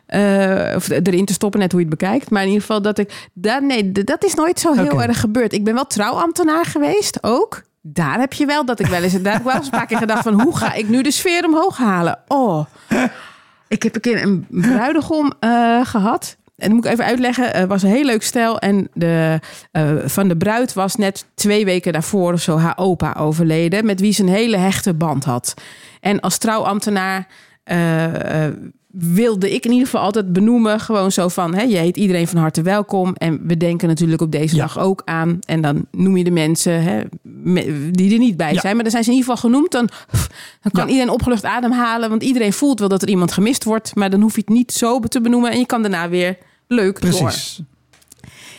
[0.06, 2.30] Eh, of erin te stoppen, net hoe je het bekijkt.
[2.30, 3.28] Maar in ieder geval dat ik...
[3.32, 5.52] Dat, nee, dat is nooit zo heel erg gebeurd.
[5.52, 7.62] Ik ben wel trouwambtenaar geweest, ook.
[7.82, 9.22] Daar heb je wel dat ik wel eens...
[9.22, 10.40] Daar heb ik wel eens een paar keer gedacht van...
[10.40, 12.18] Hoe ga ik nu de sfeer omhoog halen?
[12.28, 12.64] Oh,
[13.68, 16.36] ik heb een keer een bruidegom eh, gehad.
[16.60, 17.50] En dat moet ik even uitleggen.
[17.50, 18.58] Het was een heel leuk stel.
[18.58, 19.40] En de,
[19.72, 23.86] eh, van de bruid was net twee weken daarvoor of zo haar opa overleden.
[23.86, 25.54] Met wie ze een hele hechte band had.
[26.00, 27.26] En als trouwambtenaar
[27.64, 28.52] eh, eh,
[28.92, 30.80] wilde ik in ieder geval altijd benoemen.
[30.80, 33.14] Gewoon zo van, hè, je heet iedereen van harte welkom.
[33.14, 34.62] En we denken natuurlijk op deze Ja.
[34.62, 35.38] dag ook aan.
[35.46, 37.02] En dan noem je de mensen hè,
[37.90, 38.60] die er niet bij Ja.
[38.60, 38.74] zijn.
[38.74, 39.70] Maar dan zijn ze in ieder geval genoemd.
[39.72, 39.88] Dan,
[40.62, 40.90] dan kan Ja.
[40.90, 42.08] iedereen opgelucht ademhalen.
[42.10, 43.94] Want iedereen voelt wel dat er iemand gemist wordt.
[43.94, 45.50] Maar dan hoef je het niet zo te benoemen.
[45.50, 46.36] En je kan daarna weer
[46.70, 47.10] leuk door.
[47.10, 47.60] Precies.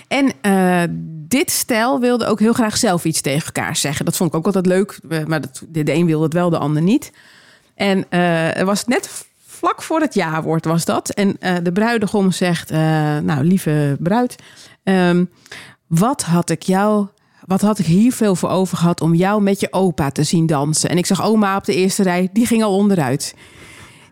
[0.07, 0.83] En eh,
[1.27, 4.05] dit stel wilde ook heel graag zelf iets tegen elkaar zeggen.
[4.05, 4.99] Dat vond ik ook altijd leuk.
[5.27, 7.11] Maar dat, de, een wilde het wel, de ander niet.
[7.75, 11.09] En eh er was net vlak voor het ja-woord was dat.
[11.09, 12.69] En eh, de bruidegom zegt...
[12.69, 14.35] nou, lieve bruid...
[14.83, 15.25] ehm,
[15.87, 17.07] wat had ik jou...
[17.45, 20.45] Wat had ik hier veel voor over gehad om jou met je opa te zien
[20.45, 20.89] dansen?
[20.89, 23.35] En ik zag oma op de eerste rij, die ging al onderuit.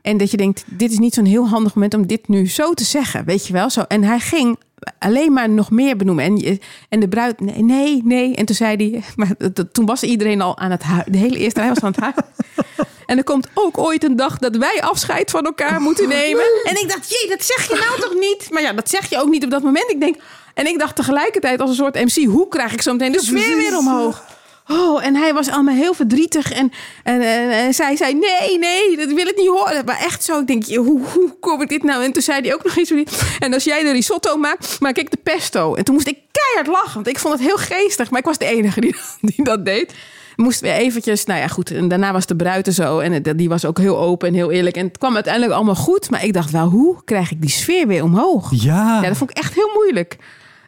[0.02, 2.74] En dat je denkt, dit is niet zo'n heel handig moment om dit nu zo
[2.74, 3.70] te zeggen, weet je wel?
[3.70, 3.82] Zo.
[3.82, 4.58] En hij ging
[5.00, 6.26] alleen maar nog meer benoemen.
[6.26, 8.36] En, en de bruid, nee, nee, nee.
[8.36, 9.36] En toen zei hij, maar
[9.72, 11.12] toen was iedereen al aan het huilen.
[11.12, 12.26] De hele eerste rij was aan het huilen.
[13.06, 16.44] En er komt ook ooit een dag dat wij afscheid van elkaar moeten nemen.
[16.64, 18.52] En ik dacht, jee, dat zeg je nou toch niet?
[18.52, 19.92] Maar ja, dat zeg je ook niet op dat moment.
[19.92, 20.16] Ik denk,
[20.54, 23.58] en ik dacht tegelijkertijd als een soort MC, hoe krijg ik zo meteen de sfeer
[23.58, 24.24] weer omhoog?
[24.72, 26.52] Oh, en hij was allemaal heel verdrietig.
[26.52, 26.72] En,
[27.04, 29.86] en, en, en zij zei, nee, nee, dat wil ik niet horen.
[29.86, 32.04] Maar echt zo, ik denk, hoe, hoe kom ik dit nou?
[32.04, 32.92] En toen zei hij ook nog iets.
[33.40, 35.76] En als jij de risotto maakt, maak ik de pesto.
[35.76, 38.10] En toen moest ik keihard lachen, want ik vond het heel geestig.
[38.10, 38.96] Maar ik was de enige die,
[39.36, 39.94] die dat deed.
[40.36, 41.72] Moest weer eventjes, nou ja, goed.
[41.72, 43.00] En daarna was de bruid er zo.
[43.00, 44.76] En het- die was ook heel open en heel eerlijk.
[44.76, 46.10] En het kwam uiteindelijk allemaal goed.
[46.10, 48.50] Maar ik dacht wel, hoe krijg ik die sfeer weer omhoog?
[48.52, 49.00] Ja.
[49.02, 50.18] Ja, dat vond ik echt heel moeilijk.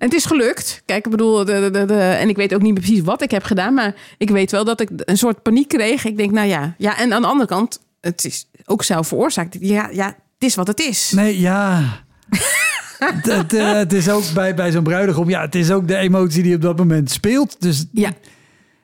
[0.01, 0.81] En het is gelukt.
[0.85, 3.43] Kijk, ik bedoel, de, de, de, en ik weet ook niet precies wat ik heb
[3.43, 6.05] gedaan, maar ik weet wel dat ik een soort paniek kreeg.
[6.05, 6.97] Ik denk, nou ja, ja.
[6.97, 9.57] En aan de andere kant, het is ook zelf veroorzaakt.
[9.59, 10.15] Ja, ja, het
[10.49, 11.11] is wat het is.
[11.15, 11.83] Nee, ja.
[12.99, 16.43] het, eh, het is ook bij, bij zo'n bruidegom, ja, het is ook de emotie
[16.43, 17.55] die op dat moment speelt.
[17.59, 18.11] Dus Ja,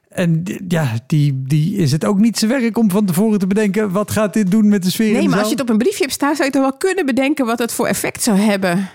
[0.09, 3.91] En ja, die, die is het ook niet zijn werk om van tevoren te bedenken...
[3.91, 6.01] wat gaat dit doen met de sfeer nee, maar als je het op een briefje
[6.01, 8.89] hebt staan, zou je toch wel kunnen bedenken wat het voor effect zou hebben.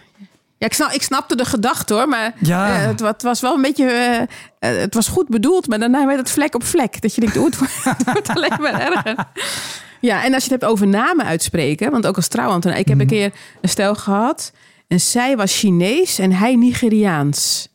[0.63, 2.75] Ja, ik, snap, ik snapte de gedachte hoor, maar Ja.
[2.81, 3.85] eh, het, wa- het was wel een beetje.
[3.91, 4.21] eh,
[4.75, 7.01] eh, het was goed bedoeld, maar daarna werd het vlek op vlek.
[7.01, 9.15] Dat je denkt, oh, het wordt, het wordt alleen maar erger.
[10.01, 12.79] Ja, en als je het hebt over namen uitspreken, want ook als trouwambtenaar.
[12.79, 14.53] Ik heb een keer een stel gehad
[14.89, 17.69] en zij was Chinees en hij Nigeriaans.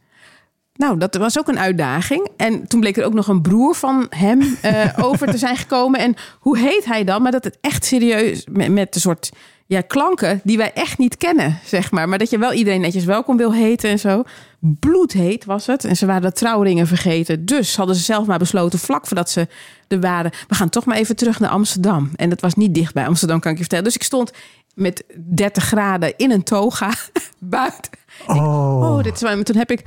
[0.77, 2.29] Nou, dat was ook een uitdaging.
[2.37, 5.99] En toen bleek er ook nog een broer van hem eh, over te zijn gekomen.
[5.99, 7.21] En hoe heet hij dan?
[7.21, 9.29] Maar dat het echt serieus met, met een soort
[9.65, 12.09] ja, klanken die wij echt niet kennen, zeg maar.
[12.09, 14.23] Maar dat je wel iedereen netjes welkom wil heten en zo.
[14.59, 15.85] Bloedheet was het.
[15.85, 17.45] En ze waren de trouwringen vergeten.
[17.45, 19.47] Dus hadden ze zelf maar besloten, vlak voordat ze
[19.87, 20.31] er waren...
[20.47, 22.11] we gaan toch maar even terug naar Amsterdam.
[22.15, 23.85] En dat was niet dicht bij Amsterdam, kan ik je vertellen.
[23.85, 24.31] Dus ik stond
[24.73, 26.93] met 30 graden in een toga
[27.39, 27.91] buiten.
[28.27, 29.35] Oh, Oh, dit is waar.
[29.35, 29.83] Maar toen heb ik,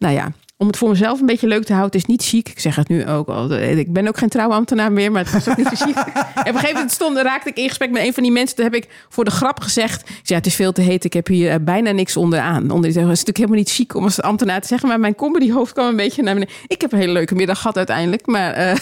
[0.00, 2.48] nou ja, om het voor mezelf een beetje leuk te houden, het is niet chic.
[2.48, 3.52] Ik zeg het nu ook al.
[3.52, 5.96] Ik ben ook geen trouwambtenaar meer, maar het was ook niet zo chic.
[5.96, 8.56] en op een gegeven moment stond, raakte ik in gesprek met een van die mensen.
[8.56, 11.04] Toen heb ik voor de grap gezegd: ja, het is veel te heet.
[11.04, 12.70] Ik heb hier eh, bijna niks onderaan.
[12.70, 15.72] Onder het is natuurlijk helemaal niet chic om als ambtenaar te zeggen, maar mijn comedyhoofd
[15.72, 16.54] kwam een beetje naar beneden.
[16.66, 18.76] Ik heb een hele leuke middag gehad uiteindelijk, maar eh,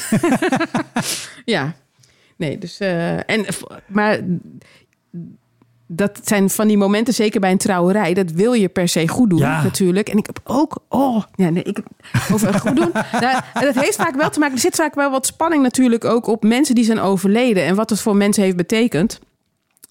[1.54, 1.74] ja.
[2.36, 2.78] Nee, dus.
[2.78, 3.46] eh, en,
[3.86, 4.20] maar
[5.90, 9.30] dat zijn van die momenten, zeker bij een trouwerij, dat wil je per se goed
[9.30, 9.62] doen Ja.
[9.62, 10.08] natuurlijk.
[10.08, 11.86] En ik heb ook, oh, ja, nee, ik heb
[12.32, 12.92] over goed doen.
[13.20, 16.04] Nou, en dat heeft vaak wel te maken, er zit vaak wel wat spanning natuurlijk
[16.04, 19.18] ook op mensen die zijn overleden en wat het voor mensen heeft betekend.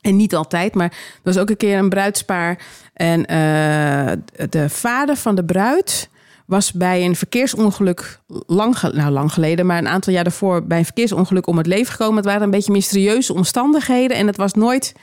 [0.02, 2.60] En niet altijd, maar er was ook een keer een bruidspaar.
[2.93, 4.12] En eh,
[4.50, 6.10] de vader van de bruid
[6.45, 10.86] was bij een verkeersongeluk lang, nou, lang geleden, maar een aantal jaar daarvoor bij een
[10.86, 12.16] verkeersongeluk om het leven gekomen.
[12.16, 14.93] Het waren een beetje mysterieuze omstandigheden en het was nooit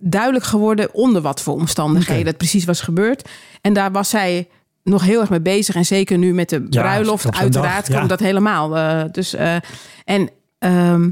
[0.00, 3.28] duidelijk geworden onder wat voor omstandigheden het precies was gebeurd.
[3.60, 4.48] En daar was zij
[4.82, 5.74] nog heel erg mee bezig.
[5.74, 7.96] En zeker nu met de Ja, bruiloft, uiteraard dag, ja.
[7.98, 8.76] komt dat helemaal.
[8.76, 9.56] eh, dus, eh,
[10.04, 11.10] en ehm,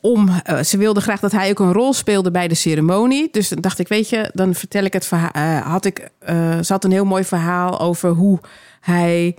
[0.00, 3.28] om, eh, ze wilde graag dat hij ook een rol speelde bij de ceremonie.
[3.30, 5.62] Dus dan dacht ik, weet je, dan vertel ik het verhaal.
[5.62, 6.10] had ik,
[6.62, 8.40] ze had een heel mooi verhaal over hoe
[8.80, 9.36] hij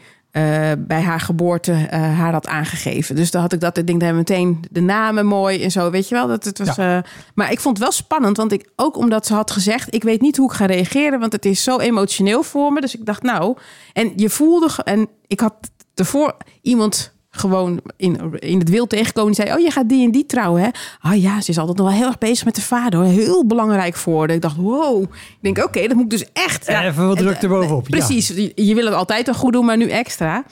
[0.78, 3.16] bij haar geboorte eh, haar had aangegeven.
[3.16, 6.10] Dus dan had ik dat, ik denk daar meteen de namen mooi en zo, weet
[6.10, 6.28] je wel.
[6.28, 6.98] Dat het was, eh,
[7.34, 10.22] maar ik vond het wel spannend, want ik ook omdat ze had gezegd, ik weet
[10.22, 12.82] niet hoe ik ga reageren, want het is zo emotioneel voor me.
[12.82, 13.58] Dus ik dacht, nou,
[13.94, 15.54] en je voelde, en ik had
[15.94, 19.34] ervoor iemand gewoon in, in het wild tegenkomen.
[19.34, 20.70] Die zei, oh, je gaat die en die trouwen, hè?
[21.00, 23.00] Ah ja, ze is altijd nog wel heel erg bezig met de vader.
[23.00, 23.10] Hoor.
[23.10, 24.30] Heel belangrijk voor.
[24.30, 25.04] Ik dacht, wow.
[25.04, 26.68] Ik denk, oké, dat moet ik dus echt...
[26.68, 27.98] Even wat druk eh, erbovenop, ja.
[27.98, 28.28] Precies.
[28.28, 30.44] Je, je wil het altijd al goed doen, maar nu extra.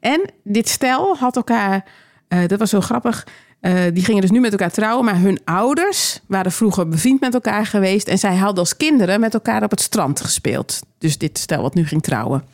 [0.00, 1.84] En dit stel had elkaar...
[2.28, 3.26] eh, dat was zo grappig.
[3.60, 7.34] Eh, die gingen dus nu met elkaar trouwen, maar hun ouders waren vroeger bevriend met
[7.34, 8.08] elkaar geweest.
[8.08, 10.80] En zij hadden als kinderen met elkaar op het strand gespeeld.
[10.98, 12.44] Dus dit stel wat nu ging trouwen.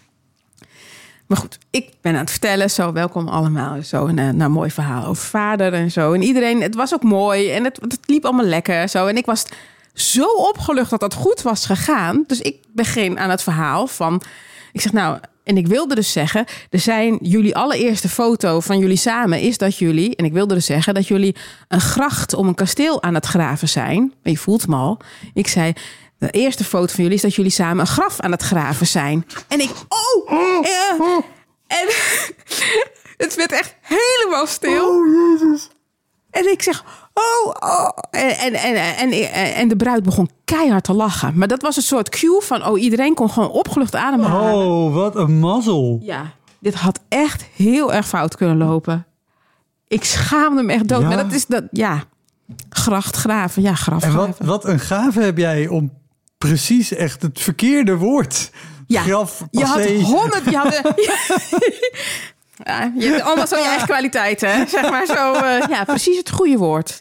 [1.27, 3.83] Maar goed, ik ben aan het vertellen, zo welkom allemaal.
[3.83, 6.13] Zo een, een, mooi verhaal over vader en zo.
[6.13, 8.89] En iedereen, het was ook mooi en het, het liep allemaal lekker.
[8.89, 9.07] Zo.
[9.07, 9.45] En ik was
[9.95, 12.25] zo opgelucht dat dat goed was gegaan.
[12.27, 14.23] Dus ik begin aan het verhaal van.
[14.73, 18.97] Ik zeg nou, en ik wilde dus zeggen, er zijn jullie allereerste foto van jullie
[18.97, 21.37] samen is dat jullie, en ik wilde dus zeggen dat jullie
[21.69, 24.13] een gracht om een kasteel aan het graven zijn.
[24.23, 24.99] Je voelt me al.
[25.35, 25.73] Ik zei,
[26.23, 29.27] de eerste foto van jullie is dat jullie samen een graf aan het graven zijn.
[29.49, 30.67] En ik, oh, uh,
[31.67, 31.87] en
[33.25, 34.89] het werd echt helemaal stil.
[34.89, 35.69] Oh, Jezus.
[36.31, 37.89] En ik zeg, oh, oh.
[38.11, 41.33] En, en, en, en, de bruid begon keihard te lachen.
[41.39, 44.67] Maar dat was een soort cue van, oh, iedereen kon gewoon opgelucht ademhalen.
[44.67, 45.99] Oh, wat een mazzel.
[46.03, 49.07] Ja, dit had echt heel erg fout kunnen lopen.
[49.89, 51.01] Ik schaamde me echt dood.
[51.01, 51.09] Ja.
[51.09, 52.05] Maar dat is dat, ja,
[52.69, 53.63] gracht graven.
[53.63, 56.01] Ja, graf En wat, wat een gave heb jij om
[56.49, 58.51] precies echt het verkeerde woord.
[58.87, 60.81] Ja, Graf, je had honderd, je had...
[62.65, 64.69] Ja, je hebt allemaal zo je eigen kwaliteiten.
[64.69, 67.01] Zeg maar zo, eh, ja, precies het goede woord.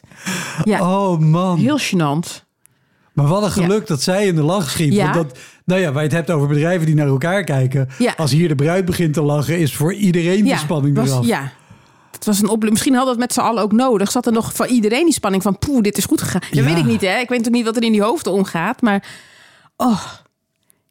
[0.64, 1.58] Ja, Oh man.
[1.58, 2.44] heel gênant.
[3.12, 4.92] Maar wat een geluk dat zij in de lach schiet.
[4.92, 5.02] Ja.
[5.02, 7.88] Want dat, nou ja, waar je het hebt over bedrijven die naar elkaar kijken.
[7.98, 8.14] Ja.
[8.16, 11.26] Als hier de bruid begint te lachen, is voor iedereen de spanning was, eraf.
[11.26, 11.52] Ja.
[12.10, 14.10] Het was een misschien hadden we het met z'n allen ook nodig.
[14.10, 15.58] Zat er nog voor iedereen die spanning van...
[15.58, 16.40] poeh, dit is goed gegaan.
[16.40, 16.64] Dat Ja.
[16.64, 17.18] weet ik niet, hè.
[17.18, 18.80] Ik weet ook niet wat er in die hoofden omgaat.
[18.82, 19.04] Maar,
[19.76, 20.02] oh,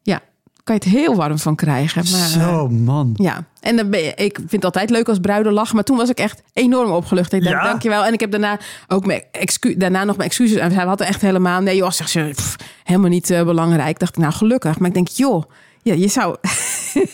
[0.02, 0.20] ja,
[0.64, 2.04] kan je het heel warm van krijgen.
[2.10, 3.10] Maar, Zo man.
[3.14, 5.74] Ja, en dan ben je, ik vind het altijd leuk als bruiden lachen.
[5.74, 7.32] Maar toen was ik echt enorm opgelucht.
[7.32, 7.62] Ik denk, Ja?
[7.64, 8.04] dankjewel.
[8.04, 8.58] En ik heb daarna
[8.88, 10.58] ook mijn excu daarna nog mijn excuses.
[10.58, 11.60] En zij hadden echt helemaal...
[11.60, 13.98] Nee joh, ze, pff, helemaal niet eh, belangrijk.
[13.98, 14.78] Dacht ik, nou gelukkig.
[14.78, 15.42] Maar ik denk, joh,
[15.82, 16.36] ja, je zou...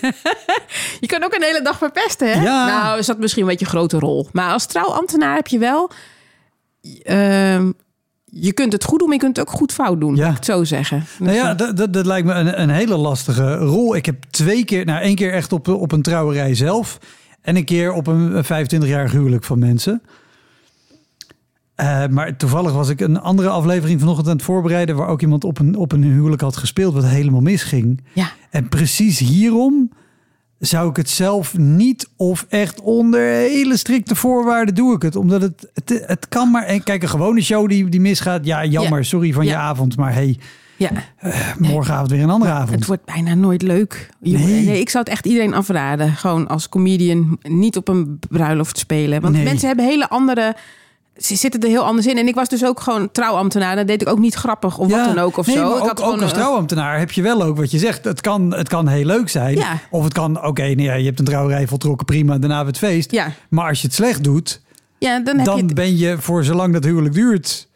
[1.01, 2.43] je kan ook een hele dag verpesten, hè?
[2.43, 2.67] Ja.
[2.67, 4.29] Nou, is dat misschien een beetje een grote rol.
[4.33, 5.91] Maar als trouwambtenaar heb je wel...
[7.03, 7.73] ehm,
[8.31, 10.17] je kunt het goed doen, maar je kunt het ook goed fout doen.
[10.17, 10.29] Ja.
[10.29, 11.05] Ik het zo zeggen.
[11.19, 13.97] Nou Dus, ja, eh, dat, dat, dat lijkt me een, een hele lastige rol.
[13.97, 16.99] Ik heb twee keer, nou één keer echt op, op een trouwerij zelf.
[17.41, 20.03] En een keer op een 25-jarig huwelijk van mensen.
[21.75, 24.97] Eh, maar toevallig was ik een andere aflevering vanochtend aan het voorbereiden...
[24.97, 28.05] waar ook iemand op een, op een huwelijk had gespeeld wat helemaal misging.
[28.13, 28.31] ja.
[28.51, 29.91] En precies hierom
[30.59, 35.17] zou ik het zelf niet of echt onder hele strikte voorwaarden doe ik het.
[35.17, 36.63] Omdat het, het, het kan maar...
[36.65, 38.45] En kijk, een gewone show die, die misgaat.
[38.45, 39.05] Ja, jammer, Ja.
[39.05, 39.97] sorry van je avond.
[39.97, 40.39] Maar hey,
[40.77, 40.91] ja.
[41.59, 42.71] morgenavond weer een andere avond.
[42.71, 44.09] Het wordt bijna nooit leuk.
[44.21, 44.65] Je- Nee.
[44.65, 46.13] nee, ik zou het echt iedereen afraden.
[46.13, 49.21] Gewoon als comedian niet op een bruiloft spelen.
[49.21, 49.45] Want Nee.
[49.45, 50.57] mensen hebben hele andere...
[51.19, 52.19] Ze zitten er heel anders in.
[52.19, 53.77] En ik was dus ook gewoon trouwambtenaar.
[53.77, 55.63] Dan deed ik ook niet grappig of wat dan ook of nee, zo.
[55.69, 58.05] ik ook, had ook gewoon als trouwambtenaar heb je wel ook wat je zegt.
[58.05, 59.57] Het kan, het kan heel leuk zijn.
[59.57, 59.79] Ja.
[59.91, 63.11] Of het kan, oké, nee, ja, je hebt een trouwerij voltrokken, prima, daarna het feest.
[63.11, 64.61] Ja, Maar als je het slecht doet,
[64.99, 67.69] ja, dan heb dan je het- ben je voor zolang dat huwelijk duurt,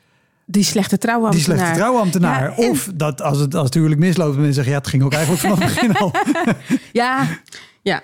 [0.47, 1.59] die slechte die trouwambtenaar.
[1.59, 2.43] slechte trouwambtenaar.
[2.51, 4.89] Ja, en- Of dat als het, als het huwelijk misloopt, en mensen zeggen, ja, het
[4.89, 6.13] ging ook eigenlijk vanaf het begin al.
[6.93, 7.27] Ja,
[7.83, 8.03] ja.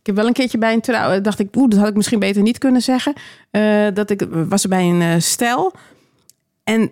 [0.00, 1.20] Ik heb wel een keertje bij een trouw...
[1.20, 3.12] dacht ik, oeh, dat had ik misschien beter niet kunnen zeggen.
[3.50, 5.72] Eh, dat ik was er bij een eh, stel.
[6.64, 6.90] En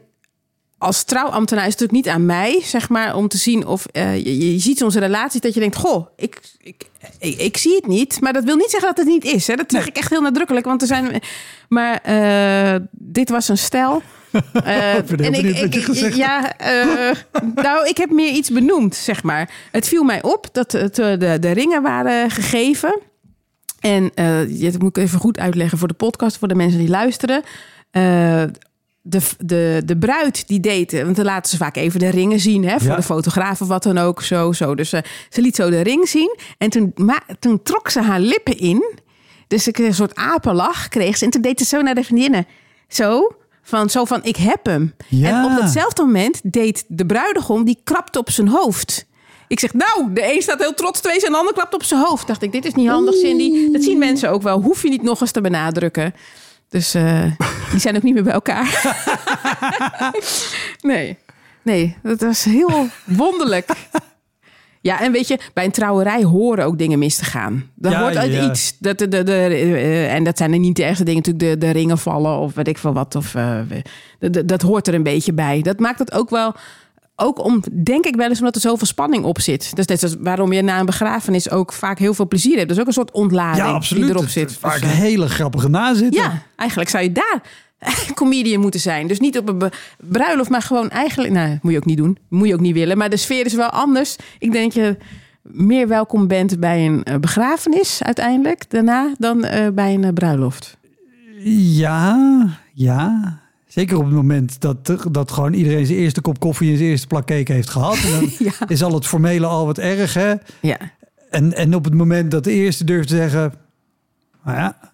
[0.79, 4.17] als trouwambtenaar is het natuurlijk niet aan mij, zeg maar, om te zien of eh,
[4.17, 6.85] je, je ziet onze relatie dat je denkt, goh, ik, ik,
[7.19, 9.47] ik, ik zie het niet, maar dat wil niet zeggen dat het niet is.
[9.47, 9.55] Hè?
[9.55, 11.21] Dat zeg ik echt heel nadrukkelijk, want er zijn.
[11.69, 14.03] Maar eh, dit was een stel.
[14.65, 15.33] Eh, Ik ben
[15.71, 17.11] je gezegd ja, eh,
[17.55, 19.51] nou, ik heb meer iets benoemd, zeg maar.
[19.73, 23.01] Het viel mij op dat het, eh, de, de ringen waren gegeven.
[23.81, 24.39] En eh,
[24.73, 27.43] dat moet ik even goed uitleggen voor de podcast, voor de mensen die luisteren.
[29.03, 32.65] De, de, de bruid die deed, want dan laten ze vaak even de ringen zien,
[32.69, 32.97] hè, voor Ja.
[32.97, 34.23] de fotograaf of wat dan ook.
[34.23, 34.75] Zo, zo.
[34.75, 34.89] Dus
[35.29, 36.37] ze liet zo de ring zien.
[36.59, 36.95] En toen,
[37.39, 38.99] toen trok ze haar lippen in.
[39.47, 41.25] Dus ik een soort apenlach kreeg ze.
[41.25, 42.47] En toen deed ze zo naar de vriendinnen.
[42.89, 43.33] Zo.
[43.69, 44.95] Van, zo van, ik heb hem.
[45.09, 45.29] Ja.
[45.29, 49.07] En op datzelfde moment deed de bruidegom, die krapte op zijn hoofd.
[49.49, 52.01] Ik zeg, nou, de een staat heel trots wezen en de ander klapt op zijn
[52.01, 52.27] hoofd.
[52.27, 53.73] Dacht ik, dit is niet handig, Cindy.
[53.73, 54.63] Dat zien mensen ook wel.
[54.63, 56.15] Hoef je niet nog eens te benadrukken.
[56.69, 57.23] Dus eh,
[57.71, 58.97] die zijn ook niet meer bij elkaar.
[60.81, 61.19] nee,
[61.63, 63.71] nee, dat was heel wonderlijk.
[64.89, 67.65] Ja, en weet je, bij een trouwerij horen ook dingen mis te gaan.
[67.81, 68.51] Ja, hoort uit ja.
[68.51, 68.77] iets.
[68.79, 71.67] Dat, de, de, de, eh, en dat zijn er niet de ergste dingen, natuurlijk de,
[71.67, 73.15] de ringen vallen of weet ik veel wat.
[73.15, 73.35] Of,
[74.19, 75.63] de- dat hoort er een beetje bij.
[75.63, 76.55] Dat maakt het ook wel,
[77.17, 79.77] ook om, denk ik wel eens, omdat er zoveel spanning op zit.
[79.77, 82.69] Dus dat is waarom je na een begrafenis ook vaak heel veel plezier hebt.
[82.69, 84.03] Dat is ook een soort ontlading Ja, absoluut.
[84.07, 84.53] die erop zit.
[84.53, 86.23] Vaak Dus, eh, hele grappige nazitten.
[86.23, 87.43] ja, eigenlijk zou je daar
[88.15, 89.07] comedian moeten zijn.
[89.07, 91.33] Dus niet op een bruiloft, maar gewoon eigenlijk...
[91.33, 92.19] Nou, moet je ook niet doen.
[92.29, 92.99] Moet je ook niet willen.
[92.99, 94.17] Maar de sfeer is wel anders.
[94.39, 94.97] Ik denk dat je
[95.43, 98.71] meer welkom bent bij een eh, begrafenis uiteindelijk.
[98.71, 100.77] Daarna dan eh, bij een eh, bruiloft.
[101.45, 103.39] Ja, ja.
[103.67, 107.07] Zeker op het moment dat, dat gewoon iedereen zijn eerste kop koffie en zijn eerste
[107.07, 107.97] plak cake heeft gehad.
[108.05, 108.69] En dan Ja.
[108.69, 110.35] is al het formele al wat erg, hè?
[110.61, 110.79] Ja.
[111.31, 113.53] En, en op het moment dat de eerste durft te zeggen...
[114.45, 114.93] Nou ja,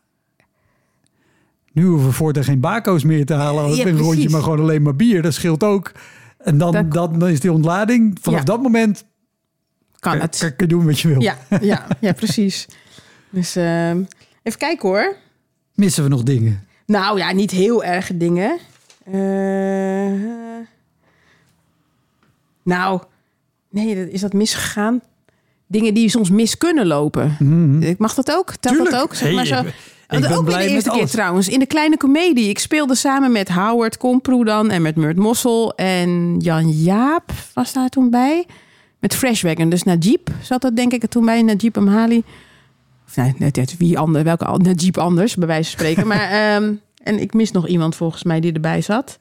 [1.75, 3.75] nu hoeven we voortaan geen bako's meer te halen.
[3.75, 5.23] Ja, een rondje, maar gewoon alleen maar bier.
[5.23, 5.93] Dat scheelt ook.
[6.39, 8.19] En dan, Dat- dan is die ontlading.
[8.21, 8.45] Vanaf Ja.
[8.45, 9.05] dat moment
[9.99, 10.39] Kan het.
[10.39, 11.21] kan je doen wat je wil.
[11.23, 12.69] Ja, ja, ja, precies.
[13.31, 14.03] Dus ehm,
[14.43, 15.17] even kijken hoor.
[15.75, 16.67] Missen we nog dingen?
[16.87, 18.59] Nou ja, niet heel erge dingen.
[19.05, 19.13] Eh,
[22.63, 23.01] nou,
[23.71, 25.01] nee, dat- is dat misgegaan?
[25.67, 27.37] Dingen die soms mis kunnen lopen.
[27.83, 28.47] Ik Mag dat ook?
[28.47, 28.83] Telt dat Mhm.
[28.83, 29.03] Tuurlijk.
[29.03, 29.15] ook?
[29.15, 29.73] Zeg maar Hey,
[30.09, 31.11] ik- ben ook blij de met eerste keer alles.
[31.11, 31.49] trouwens.
[31.49, 32.49] In de kleine komedie.
[32.49, 34.71] Ik speelde samen met Howard Komproe dan.
[34.71, 35.75] En met Murt Mossel.
[35.75, 38.47] En Jan Jaap was daar toen bij.
[38.99, 39.69] Met Freshwagon.
[39.69, 41.43] Dus Najib zat dat denk ik er toen bij.
[41.43, 42.23] Najib Amhali.
[43.09, 46.07] Of nee, net, net wie ander, welke Najib anders, bij wijze van spreken.
[46.13, 49.19] maar, ehm, en ik mis nog iemand volgens mij die erbij zat.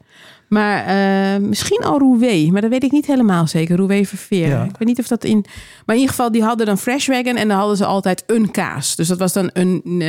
[0.53, 3.75] Maar eh, misschien al Rouwé, maar dat weet ik niet helemaal zeker.
[3.77, 4.47] Rouwé Verveer.
[4.47, 4.63] Ja.
[4.63, 5.45] Ik weet niet of dat in...
[5.85, 8.95] Maar in ieder geval, die hadden dan Freshwagon en dan hadden ze altijd een kaas.
[8.95, 9.99] Dus dat was dan een, eh,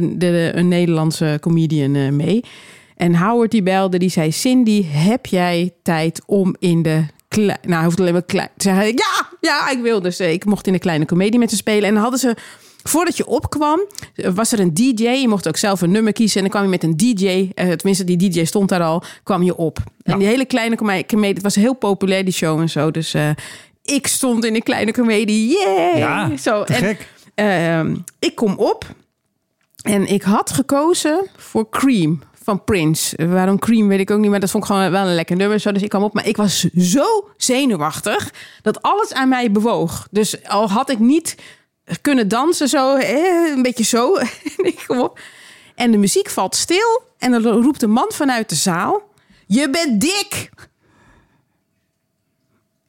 [0.00, 2.44] de, de- een Nederlandse comedian eh, mee.
[2.96, 4.32] En Howard die belde, die zei...
[4.32, 7.02] Cindy, heb jij tijd om in de...
[7.36, 8.86] Nou, hij hoeft alleen maar klein zeggen.
[8.86, 10.00] Ja, ja, ik wil.
[10.00, 11.84] Dus eh, ik mocht in de kleine comedie met ze spelen.
[11.88, 12.36] En dan hadden ze...
[12.82, 13.80] Voordat je opkwam,
[14.34, 15.02] was er een DJ.
[15.08, 16.36] Je mocht ook zelf een nummer kiezen.
[16.36, 17.50] En dan kwam je met een DJ.
[17.54, 19.02] eh, tenminste, die DJ stond daar al.
[19.22, 19.78] Kwam je op.
[20.02, 21.06] En die hele kleine comedie.
[21.06, 22.90] comedie- Het was heel populair, die show en zo.
[22.90, 23.30] Dus eh,
[23.82, 25.58] ik stond in een kleine comedie.
[25.96, 26.62] Ja, zo.
[26.62, 27.08] En, gek.
[27.34, 28.84] Ehm, ik kom op
[29.82, 33.26] en ik had gekozen voor Cream van Prince.
[33.26, 35.60] Waarom Cream weet ik ook niet, maar dat vond ik gewoon wel een lekker nummer.
[35.60, 37.04] Zo, dus ik kwam op, maar ik was zo
[37.36, 38.30] zenuwachtig
[38.62, 40.08] dat alles aan mij bewoog.
[40.10, 41.36] Dus al had ik niet
[42.00, 44.16] kunnen dansen zo, eh, een beetje zo.
[45.74, 49.02] En de muziek valt stil en dan roept een man vanuit de zaal:
[49.46, 50.50] "Je bent dik!"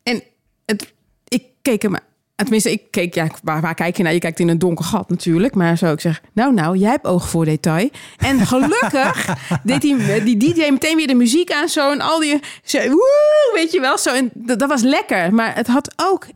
[0.03, 0.23] En
[0.65, 0.93] het,
[1.27, 1.95] ik keek hem.
[2.35, 4.13] Tenminste, ik keek, ja, waar, waar kijk je naar?
[4.13, 5.55] Je kijkt in een donker gat natuurlijk.
[5.55, 7.89] Maar zo, ik zeg, nou, nou, jij hebt oog voor detail.
[8.17, 11.91] En gelukkig deed die, die DJ meteen weer de muziek aan zo.
[11.91, 14.13] En al die, zo, woe, weet je wel, zo.
[14.13, 15.33] En dat, dat was lekker.
[15.33, 16.27] Maar het had ook,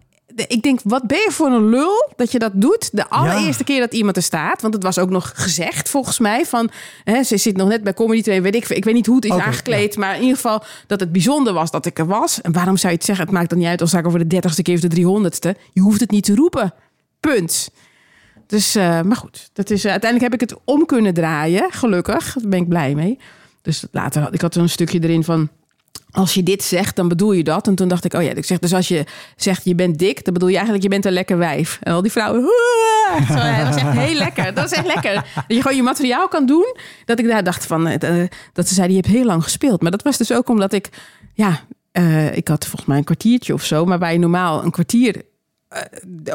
[0.47, 2.89] ik denk, wat ben je voor een lul dat je dat doet?
[2.91, 4.61] De allereerste keer dat iemand er staat.
[4.61, 6.69] Want het was ook nog gezegd, volgens mij, van,
[7.03, 9.25] hè, ze zit nog net bij Comedy 2, weet ik, ik weet niet hoe het
[9.25, 9.97] is aangekleed.
[9.97, 12.41] Maar in ieder geval dat het bijzonder was dat ik er was.
[12.41, 13.25] En waarom zou je het zeggen?
[13.25, 15.55] Het maakt dan niet uit als ik over de dertigste keer of de driehonderdste.
[15.73, 16.73] Je hoeft het niet te roepen.
[17.19, 17.69] Punt.
[18.47, 19.49] Dus, eh, maar goed.
[19.53, 21.71] Dat is, eh, uiteindelijk heb ik het om kunnen draaien.
[21.71, 22.33] Gelukkig.
[22.33, 23.19] Daar ben ik blij mee.
[23.61, 25.49] Dus later had ik had er een stukje erin van...
[26.11, 27.67] Als je dit zegt, dan bedoel je dat.
[27.67, 29.03] En toen dacht ik, oh ja, ik zeg dus als je
[29.35, 31.79] zegt je bent dik, dan bedoel je eigenlijk je bent een lekker wijf.
[31.81, 34.53] En al die vrouwen, "Hoera!" Zo, ja, dat is echt heel lekker.
[34.53, 35.13] Dat is echt lekker.
[35.13, 36.75] Dat je gewoon je materiaal kan doen.
[37.05, 39.81] Dat ik daar dacht van, eh, eh, dat ze zei, je hebt heel lang gespeeld.
[39.81, 40.89] Maar dat was dus ook omdat ik,
[41.33, 41.59] ja,
[41.91, 43.85] eh, ik had volgens mij een kwartiertje of zo.
[43.85, 45.21] Maar waar je normaal een kwartier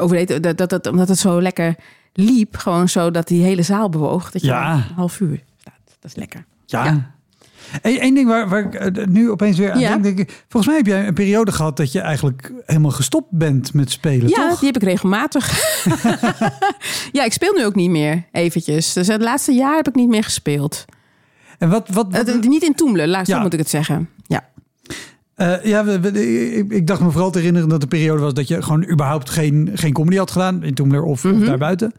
[0.09, 1.75] deed, dat, dat, dat, omdat het zo lekker
[2.13, 4.31] liep, gewoon zo dat die hele zaal bewoog.
[4.31, 4.73] Dat je Ja.
[4.73, 5.73] een half uur staat.
[5.99, 6.45] Dat is lekker.
[6.65, 6.85] Ja.
[6.85, 7.11] Ja.
[7.81, 9.97] Eén ding waar, waar ik eh, nu opeens weer aan Ja.
[9.97, 13.73] denk, ik, volgens mij heb jij een periode gehad dat je eigenlijk helemaal gestopt bent
[13.73, 14.59] met spelen, Ja, toch?
[14.59, 15.51] die heb ik regelmatig.
[17.11, 18.93] ja, ik speel nu ook niet meer eventjes.
[18.93, 20.85] Dus het laatste jaar heb ik niet meer gespeeld.
[21.57, 23.41] En wat, wat, wat- Eh, niet in Toemelen, laatst Ja.
[23.41, 24.09] moet ik het zeggen.
[24.25, 24.49] Ja.
[25.35, 28.33] eh, ja, we- we- ik, ik dacht me vooral te herinneren dat de periode was
[28.33, 31.35] dat je gewoon überhaupt geen, geen comedy had gedaan in Toemler of, Mhm.
[31.35, 31.91] of daarbuiten.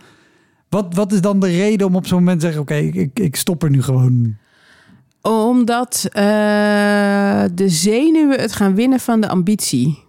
[0.69, 3.37] Wat, wat is dan de reden om op zo'n moment te zeggen, oké, ik, ik
[3.37, 4.37] stop er nu gewoon?
[5.33, 6.23] Omdat eh,
[7.53, 10.03] de zenuwen het gaan winnen van de ambitie.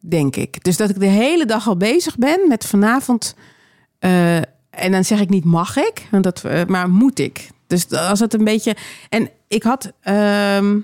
[0.00, 0.64] Denk ik.
[0.64, 3.34] Dus dat ik de hele dag al bezig ben met vanavond.
[3.98, 4.36] eh,
[4.70, 7.48] en dan zeg ik niet mag ik, want dat, eh, maar moet ik.
[7.66, 8.76] Dus als het een beetje.
[9.08, 10.78] En ik had ehm,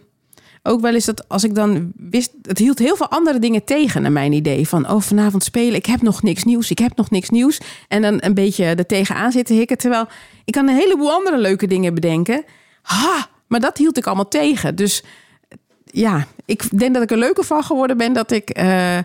[0.63, 2.33] ook wel eens dat als ik dan wist.
[2.43, 4.69] Het hield heel veel andere dingen tegen naar mijn idee.
[4.69, 5.75] Van oh, vanavond spelen.
[5.75, 6.71] Ik heb nog niks nieuws.
[6.71, 7.61] Ik heb nog niks nieuws.
[7.89, 9.79] En dan een beetje er tegenaan zitten hikken.
[9.79, 10.07] Terwijl
[10.45, 12.45] ik kan een heleboel andere leuke dingen bedenken.
[12.83, 13.29] Ha!
[13.47, 14.75] Maar dat hield ik allemaal tegen.
[14.75, 15.05] Dus
[15.85, 18.99] ja, ik denk dat ik er leuker van geworden ben dat ik eh,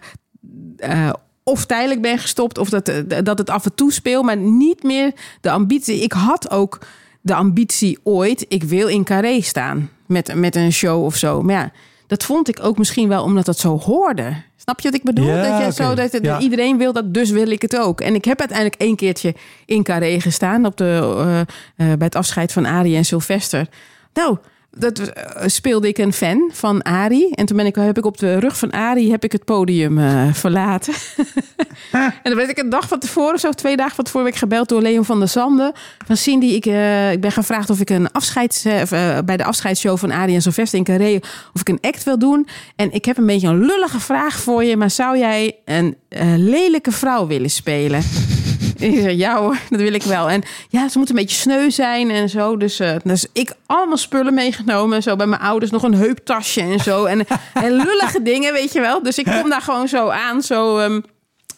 [0.77, 1.13] eh,
[1.43, 4.83] of tijdelijk ben gestopt of dat, eh, dat het af en toe speel, maar niet
[4.83, 5.99] meer de ambitie.
[5.99, 6.79] Ik had ook
[7.21, 11.41] de ambitie ooit, ik wil in Carré staan met, met een show of zo.
[11.41, 11.71] Maar ja,
[12.07, 14.33] dat vond ik ook misschien wel omdat dat zo hoorde.
[14.55, 15.25] Snap je wat ik bedoel?
[15.27, 16.39] Ja, dat je zo dat het- Ja.
[16.39, 18.01] iedereen wil dat, dus wil ik het ook.
[18.01, 19.35] En ik heb uiteindelijk één keertje
[19.65, 20.85] in Carré gestaan op de,
[21.17, 23.67] eh, eh, bij het afscheid van Arie en Sylvester.
[24.13, 24.37] Nou,
[24.77, 27.29] dat eh, speelde ik een fan van Ari.
[27.31, 29.97] En toen ben ik, heb ik op de rug van Ari heb ik het podium
[29.97, 30.93] eh, verlaten.
[31.91, 34.43] en dan werd ik een dag van tevoren, zo twee dagen van tevoren, werd ik
[34.43, 35.73] gebeld door Leon van der Zanden.
[36.05, 38.63] Van Cindy, ik, eh, ik ben gevraagd of ik een afscheids,
[39.25, 41.19] bij de afscheidsshow van Ari en Sylvester in Carré,
[41.53, 42.47] of ik een act wil doen.
[42.75, 45.97] En ik heb een beetje een lullige vraag voor je, maar zou jij een
[46.37, 48.03] lelijke vrouw willen spelen?
[48.79, 50.29] Ik zei, ja hoor, dat wil ik wel.
[50.29, 52.57] En ja, ze moet een beetje sneu zijn en zo.
[52.57, 55.03] Dus, eh, dus ik allemaal spullen meegenomen.
[55.03, 57.05] Zo bij mijn ouders nog een heuptasje en zo.
[57.05, 59.03] En, en lullige dingen, weet je wel.
[59.03, 61.01] Dus ik kom daar gewoon zo aan, zo ehm,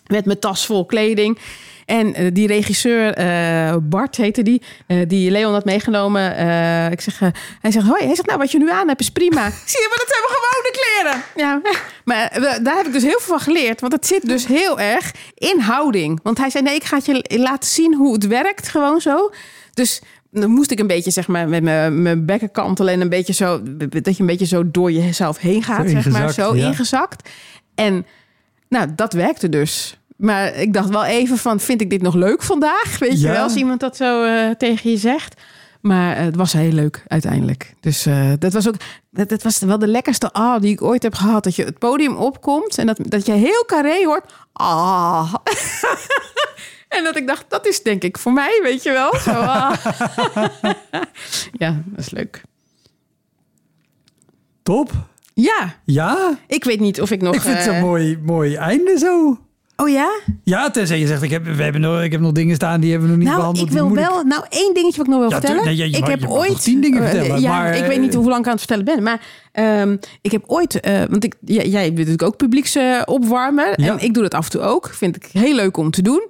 [0.07, 1.39] met mijn tas vol kleding.
[1.87, 6.35] En eh, die regisseur, eh, Bart heette die, eh, die Leon had meegenomen.
[6.35, 7.19] eh, ik zeg,
[7.61, 8.05] hij zegt, hoi.
[8.05, 9.49] Hij zegt, nou, wat je nu aan hebt is prima.
[9.65, 11.23] Zie je, maar dat zijn we gewone kleren.
[11.35, 11.61] Ja,
[12.05, 13.81] maar daar heb ik dus heel veel van geleerd.
[13.81, 16.19] Want het zit dus heel erg in houding.
[16.23, 19.31] Want hij zei, nee, ik ga het je laten zien hoe het werkt, gewoon zo.
[19.73, 23.09] Dus dan moest ik een beetje, zeg maar, met mijn, mijn bekken kantelen en een
[23.09, 26.33] beetje zo, dat je een beetje zo door jezelf heen gaat, Zo zeg maar, ingezakt,
[26.33, 26.67] zo ja.
[26.67, 27.29] ingezakt.
[27.75, 28.05] En
[28.69, 29.97] nou, dat werkte dus.
[30.17, 32.99] Maar ik dacht wel even van, vind ik dit nog leuk vandaag?
[32.99, 35.41] Weet je wel, als iemand dat zo eh, tegen je zegt.
[35.81, 37.73] Maar eh, het was heel leuk uiteindelijk.
[37.79, 38.75] Dus eh, dat was ook,
[39.09, 41.43] dat, dat was wel de lekkerste ah die ik ooit heb gehad.
[41.43, 44.33] Dat je het podium opkomt en dat, dat je heel carré hoort.
[44.53, 45.33] Ah.
[46.97, 49.15] en dat ik dacht, dat is denk ik voor mij, weet je wel.
[49.15, 49.73] Zo, ah.
[51.63, 52.41] ja, dat is leuk.
[54.63, 54.91] Top.
[55.33, 57.35] Ja, Ja, ik weet niet of ik nog...
[57.35, 59.37] ik vind het een mooi, mooi einde zo.
[59.83, 60.19] Oh ja?
[60.43, 62.91] Ja, tenzij je zegt, ik heb, we hebben nog, ik heb nog dingen staan die
[62.91, 63.67] hebben we nog niet Nou, behandeld.
[63.67, 64.23] ik wil wel.
[64.23, 65.65] Nou, één dingetje wat ik nog wil Ja, vertellen.
[65.65, 68.13] Nee, je- je ik heb ooit tien dingen eh, vertellen, ja, maar, ik weet niet
[68.13, 69.21] eh, hoe lang ik aan het vertellen ben, maar
[69.51, 73.91] ehm, ik heb ooit, eh, want ik, jij, jij bent natuurlijk ook publieksopwarmer Ja.
[73.91, 74.89] en ik doe dat af en toe ook.
[74.93, 76.29] Vind ik heel leuk om te doen.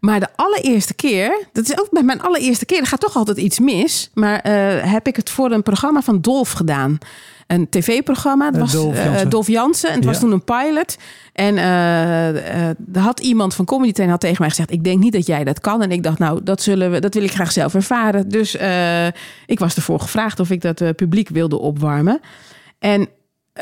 [0.00, 3.36] Maar de allereerste keer, dat is ook met mijn allereerste keer, er gaat toch altijd
[3.38, 4.10] iets mis.
[4.14, 6.98] Maar eh, heb ik het voor een programma van Dolf gedaan.
[7.46, 8.46] Een tv-programma.
[8.46, 9.30] Het Eh, was Dolf eh, Jansen.
[9.30, 9.88] Dolf Jansen.
[9.88, 10.96] En het was toen een pilot.
[11.32, 14.98] En eh, eh, er had iemand van Comedy Train had tegen mij gezegd: Ik denk
[14.98, 15.82] niet dat jij dat kan.
[15.82, 18.28] En ik dacht, nou, dat, zullen we, dat wil ik graag zelf ervaren.
[18.28, 18.54] Dus
[19.46, 22.20] ik was ervoor gevraagd of ik dat publiek wilde opwarmen.
[22.78, 23.08] En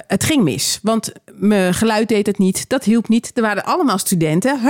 [0.06, 2.68] het ging mis, want mijn geluid deed het niet.
[2.68, 3.30] Dat hielp niet.
[3.34, 4.60] Er waren allemaal studenten.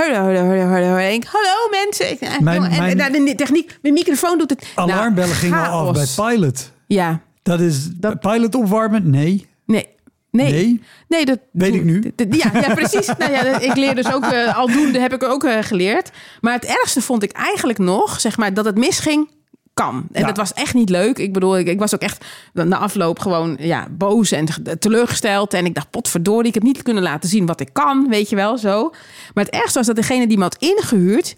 [1.31, 2.05] Hallo, mensen.
[2.19, 4.67] Eh, Mijn- en, mijn- de techniek, mijn microfoon doet het.
[4.75, 6.71] Nou, Alarmbellen gingen al af bij Pilot.
[6.87, 9.09] Ja, Dat is Dat- Pilot opwarmen?
[9.09, 9.47] Nee.
[9.65, 9.87] nee.
[10.31, 10.51] Nee.
[10.51, 10.81] Nee.
[11.07, 12.13] Nee, dat Weet ik nu.
[12.29, 13.07] Ja, ja precies.
[13.17, 16.11] nou ja, ik leer dus ook, eh, aldoende heb ik ook eh, geleerd.
[16.41, 19.29] Maar het ergste vond ik eigenlijk nog, zeg maar, dat het misging.
[19.73, 20.07] Kan.
[20.11, 20.27] En Ja.
[20.27, 21.17] dat was echt niet leuk.
[21.17, 24.45] Ik bedoel, ik, ik was ook echt na afloop gewoon ja, boos en
[24.79, 25.53] teleurgesteld.
[25.53, 28.07] En ik dacht, potverdorie, ik heb niet kunnen laten zien wat ik kan.
[28.09, 28.89] Weet je wel, zo.
[29.33, 31.35] Maar het ergste was dat degene die me had ingehuurd...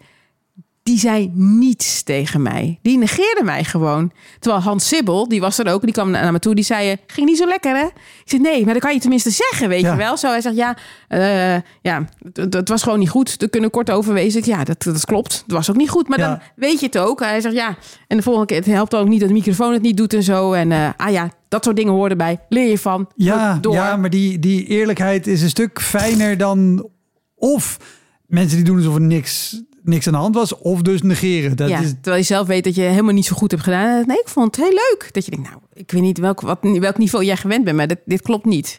[0.88, 2.80] die zei niets tegen mij.
[2.82, 4.12] Die negeerde mij gewoon.
[4.40, 6.98] Terwijl Hans Sibbel, die was er ook, die kwam naar me toe, die zei: eh,
[7.08, 7.86] Ging niet zo lekker, hè?
[7.86, 9.92] Ik zei: Nee, maar dat kan je tenminste zeggen, weet Ja.
[9.92, 10.18] je wel.
[10.18, 10.78] Zo, hij zegt: Ja,
[11.08, 13.36] eh, ja het was gewoon niet goed.
[13.38, 14.40] We kunnen kort overwezen.
[14.40, 15.34] Ik, Ja, dat, dat klopt.
[15.44, 16.28] Het was ook niet goed, maar Ja.
[16.28, 17.20] dan weet je het ook.
[17.20, 17.78] Hij zegt: Ja,
[18.08, 20.24] en de volgende keer, het helpt ook niet dat de microfoon het niet doet en
[20.24, 20.54] zo.
[20.54, 22.40] En eh, ah ja, dat soort dingen horen erbij.
[22.50, 23.08] Leer je van.
[23.16, 23.74] Ja, door.
[23.74, 26.90] ja maar die, die eerlijkheid is een stuk fijner dan...
[27.36, 27.78] Of
[28.26, 31.58] mensen die doen alsof er niks, niks aan de hand was, of dus negeren.
[31.58, 34.04] Dat ja, is, terwijl je zelf weet dat je helemaal niet zo goed hebt gedaan.
[34.08, 35.10] Nee, ik vond het heel leuk.
[35.12, 37.88] Dat je denkt, nou, ik weet niet welk, wat, welk niveau jij gewend bent, maar
[37.88, 38.78] dit, dit klopt niet.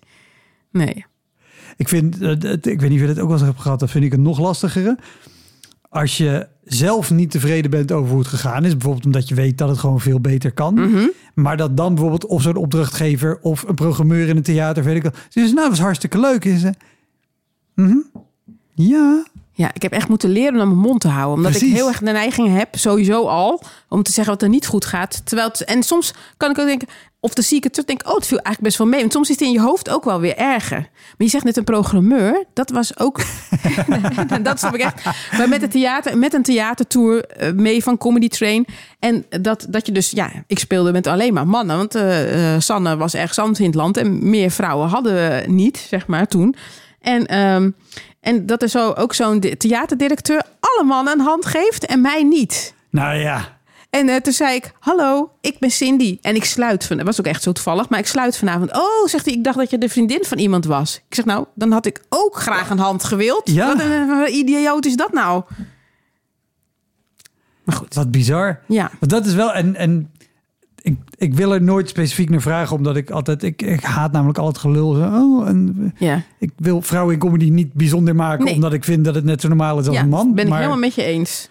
[0.73, 1.05] Nee.
[1.77, 3.81] ik, vind, eh, het- ik weet niet of je dat ook wel eens hebt gehad,
[3.81, 4.99] dat vind ik het nog lastigere.
[5.91, 9.59] Als je zelf niet tevreden bent over hoe het gegaan is, bijvoorbeeld omdat je weet
[9.59, 11.07] dat het gewoon veel beter kan, Mhm.
[11.35, 15.03] maar dat dan bijvoorbeeld of zo'n opdrachtgever of een programmeur in een theater, weet ik
[15.03, 16.45] wel, zegt, nou, dat was hartstikke leuk.
[16.45, 16.73] En ze,
[17.75, 17.97] mhm,
[18.75, 19.25] ja,
[19.59, 21.37] Ja, ik heb echt moeten leren om mijn mond te houden.
[21.37, 24.67] Omdat ik heel erg de neiging heb, sowieso al, om te zeggen wat er niet
[24.67, 25.21] goed gaat.
[25.25, 26.89] Terwijl het, en soms kan ik ook denken,
[27.21, 29.01] of dan zie ik het terug, denk ik, oh, het viel eigenlijk best wel mee.
[29.01, 30.79] Want soms is het in je hoofd ook wel weer erger.
[30.79, 33.21] Maar je zegt net een programmeur, dat was ook,
[34.43, 35.05] dat snap ik echt.
[35.39, 38.67] Maar met, het theater, met een theatertour eh, mee van Comedy Train.
[38.99, 41.77] En dat, dat je dus, ja, ik speelde met alleen maar mannen.
[41.77, 45.45] Want eh, eh, Sanne was ergens anders in het land en meer vrouwen hadden we
[45.47, 46.55] niet, zeg maar, toen.
[47.09, 47.71] En, ehm,
[48.21, 52.23] en dat er zo ook zo'n di- theaterdirecteur alle mannen een hand geeft en mij
[52.23, 52.75] niet.
[52.91, 53.57] nou ja.
[53.91, 56.19] En eh, toen zei ik, hallo, ik ben Cindy.
[56.23, 58.73] En ik sluit van, dat was ook echt zo toevallig, maar ik sluit vanavond.
[58.77, 60.97] Oh, zegt hij, ik dacht dat je de vriendin van iemand was.
[61.09, 63.43] Ik zeg, nou, dan had ik ook graag een hand gewild.
[63.51, 63.67] Ja.
[63.67, 65.43] Wat een eh, idioot is dat nou?
[67.65, 68.61] Maar goed, Wat bizar.
[68.67, 68.91] ja.
[69.01, 70.11] Want dat is wel, en, en
[70.91, 74.39] ik, ik wil er nooit specifiek naar vragen, omdat ik altijd, ik, ik haat namelijk
[74.39, 74.95] al het gelul.
[74.95, 78.55] Zo, Oh, en Ja, ik wil vrouwen in comedy niet bijzonder maken, Nee.
[78.55, 80.35] omdat ik vind dat het net zo normaal is als ja een man.
[80.35, 81.49] ben ik maar helemaal met je eens.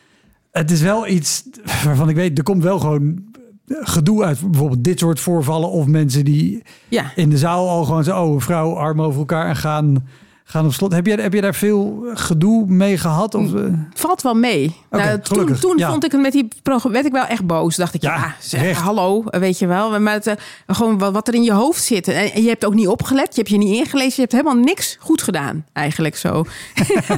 [0.51, 1.43] het is wel iets
[1.83, 3.25] waarvan ik weet, er komt wel gewoon
[3.69, 7.11] gedoe uit bijvoorbeeld dit soort voorvallen of mensen die Ja.
[7.15, 10.07] in de zaal al gewoon zo, oh, vrouw, arm over elkaar en gaan,
[10.49, 10.93] gaan op slot.
[10.93, 13.35] Heb je, heb je daar veel gedoe mee gehad?
[13.35, 13.63] Of, eh?
[13.93, 14.75] Valt wel mee.
[14.89, 15.89] Nou, toen toen ja.
[15.89, 17.75] vond ik het met die programma, werd ik wel echt boos.
[17.75, 19.99] Dacht ik, Ja, ja, zeg, hallo, weet je wel.
[19.99, 20.35] Maar het, eh,
[20.67, 22.07] gewoon wat, wat er in je hoofd zit.
[22.07, 24.13] En, je hebt ook niet opgelet, je hebt je niet ingelezen.
[24.15, 26.45] Je hebt helemaal niks goed gedaan, eigenlijk zo.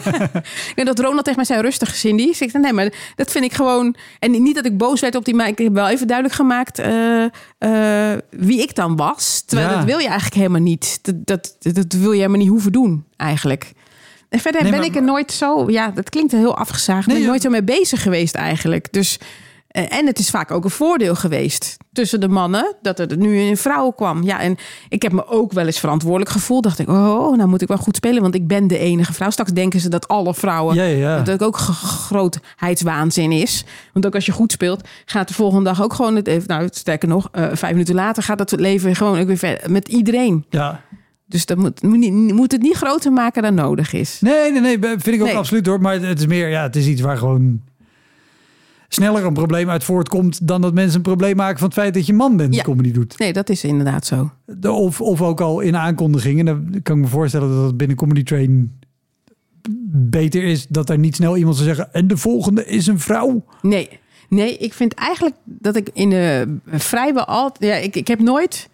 [0.76, 2.26] en dat Ronald tegen mij zei, rustig Cindy.
[2.26, 3.96] Dus ik zei, nee, maar dat vind ik gewoon...
[4.20, 6.80] En niet dat ik boos werd op die, maar ik heb wel even duidelijk gemaakt...
[6.80, 9.44] eh, wie ik dan was.
[9.46, 9.76] Terwijl Ja.
[9.76, 11.00] dat wil je eigenlijk helemaal niet.
[11.02, 13.72] Dat, dat, dat wil je helemaal niet hoeven doen, eigenlijk.
[14.30, 15.70] En verder Nee, ben maar- ik er nooit zo...
[15.70, 17.08] Ja, dat klinkt heel afgezaagd.
[17.08, 18.94] Nee, ben ik nooit zo mee bezig geweest eigenlijk.
[18.94, 19.20] Dus,
[19.68, 22.76] eh, en het is vaak ook een voordeel geweest tussen de mannen...
[22.82, 24.24] dat er nu een vrouw kwam.
[24.24, 24.58] Ja, en
[24.90, 26.64] ik heb me ook wel eens verantwoordelijk gevoeld.
[26.64, 28.22] Dacht ik, oh, nou moet ik wel goed spelen...
[28.22, 29.30] want ik ben de enige vrouw.
[29.30, 30.76] Straks denken ze dat alle vrouwen...
[30.76, 31.22] Ja, ja.
[31.22, 33.64] Dat ook grootheidswaanzin is.
[33.94, 34.88] Want ook als je goed speelt...
[35.06, 36.16] gaat de volgende dag ook gewoon...
[36.16, 38.24] Het, even- nou, sterker nog, eh, vijf minuten later...
[38.24, 40.46] gaat het leven gewoon ook weer verder met iedereen.
[40.50, 40.82] ja.
[41.30, 41.82] Dus dat moet,
[42.34, 44.18] moet, het niet groter maken dan nodig is.
[44.22, 45.36] Nee, nee, nee, vind ik ook Nee.
[45.38, 45.82] absoluut hoor.
[45.82, 47.62] Maar het is meer, ja, het is iets waar gewoon
[48.88, 52.06] sneller een probleem uit voortkomt dan dat mensen een probleem maken van het feit dat
[52.06, 52.66] je man bent die Ja.
[52.66, 53.18] comedy doet.
[53.18, 54.32] Nee, dat is inderdaad zo.
[54.46, 56.46] De- Of, of ook al in aankondigingen.
[56.46, 58.78] Dan kan ik me voorstellen dat het binnen Comedy Train
[59.92, 63.44] beter is dat er niet snel iemand zou zeggen en de volgende is een vrouw.
[63.62, 63.90] Nee,
[64.30, 67.72] nee, ik vind eigenlijk dat ik in de vrijwel altijd...
[67.72, 68.69] Ja, ik, ik heb nooit...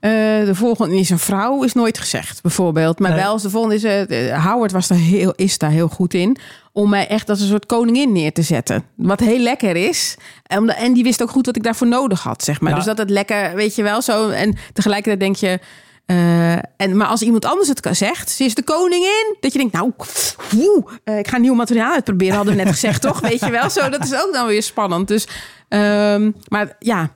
[0.00, 0.10] eh,
[0.44, 2.98] de volgende is een vrouw, is nooit gezegd, bijvoorbeeld.
[2.98, 3.20] Maar Nee.
[3.20, 3.84] wel, als de volgende is...
[3.84, 6.36] eh, Howard was daar heel, is daar heel goed in.
[6.72, 8.84] Om mij echt als een soort koningin neer te zetten.
[8.94, 10.16] Wat heel lekker is.
[10.42, 12.70] En, en die wist ook goed wat ik daarvoor nodig had, zeg maar.
[12.70, 12.76] Ja.
[12.76, 14.28] Dus dat het lekker, weet je wel, zo.
[14.28, 15.58] En tegelijkertijd denk je...
[16.06, 19.72] eh, en, maar als iemand anders het zegt, ze is de koningin, dat je denkt,
[19.74, 19.92] nou,
[20.50, 20.84] woe,
[21.18, 23.20] ik ga nieuw materiaal uitproberen, hadden we net gezegd, toch?
[23.20, 25.08] Weet je wel, zo, dat is ook dan weer spannend.
[25.08, 25.26] Dus,
[25.68, 27.10] ehm, maar ja,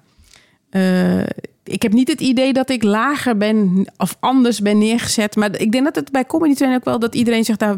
[1.72, 5.36] ik heb niet het idee dat ik lager ben of anders ben neergezet.
[5.36, 7.76] Maar ik denk dat het bij Comedy Train ook wel dat iedereen zich daar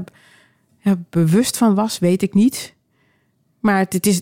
[0.81, 2.75] ja, bewust van was, weet ik niet.
[3.61, 4.21] Maar het, het is,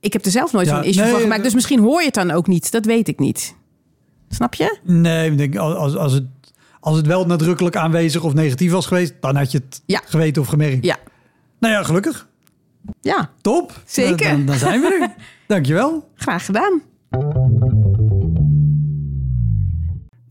[0.00, 2.06] ik heb er zelf nooit Ja, zo'n issue nee, van gemaakt, dus misschien hoor je
[2.06, 2.70] het dan ook niet.
[2.72, 3.54] Dat weet ik niet.
[4.28, 4.78] Snap je?
[4.82, 6.24] Nee, ik denk als, als, het,
[6.80, 10.00] als het wel nadrukkelijk aanwezig of negatief was geweest, dan had je het Ja.
[10.04, 10.84] geweten of gemerkt.
[10.84, 10.96] Ja.
[11.58, 12.28] Nou ja, gelukkig.
[13.00, 13.82] Ja, Top.
[13.86, 14.30] Zeker.
[14.30, 15.14] Dan, dan zijn we er.
[15.54, 16.08] Dankjewel.
[16.14, 16.82] graag gedaan.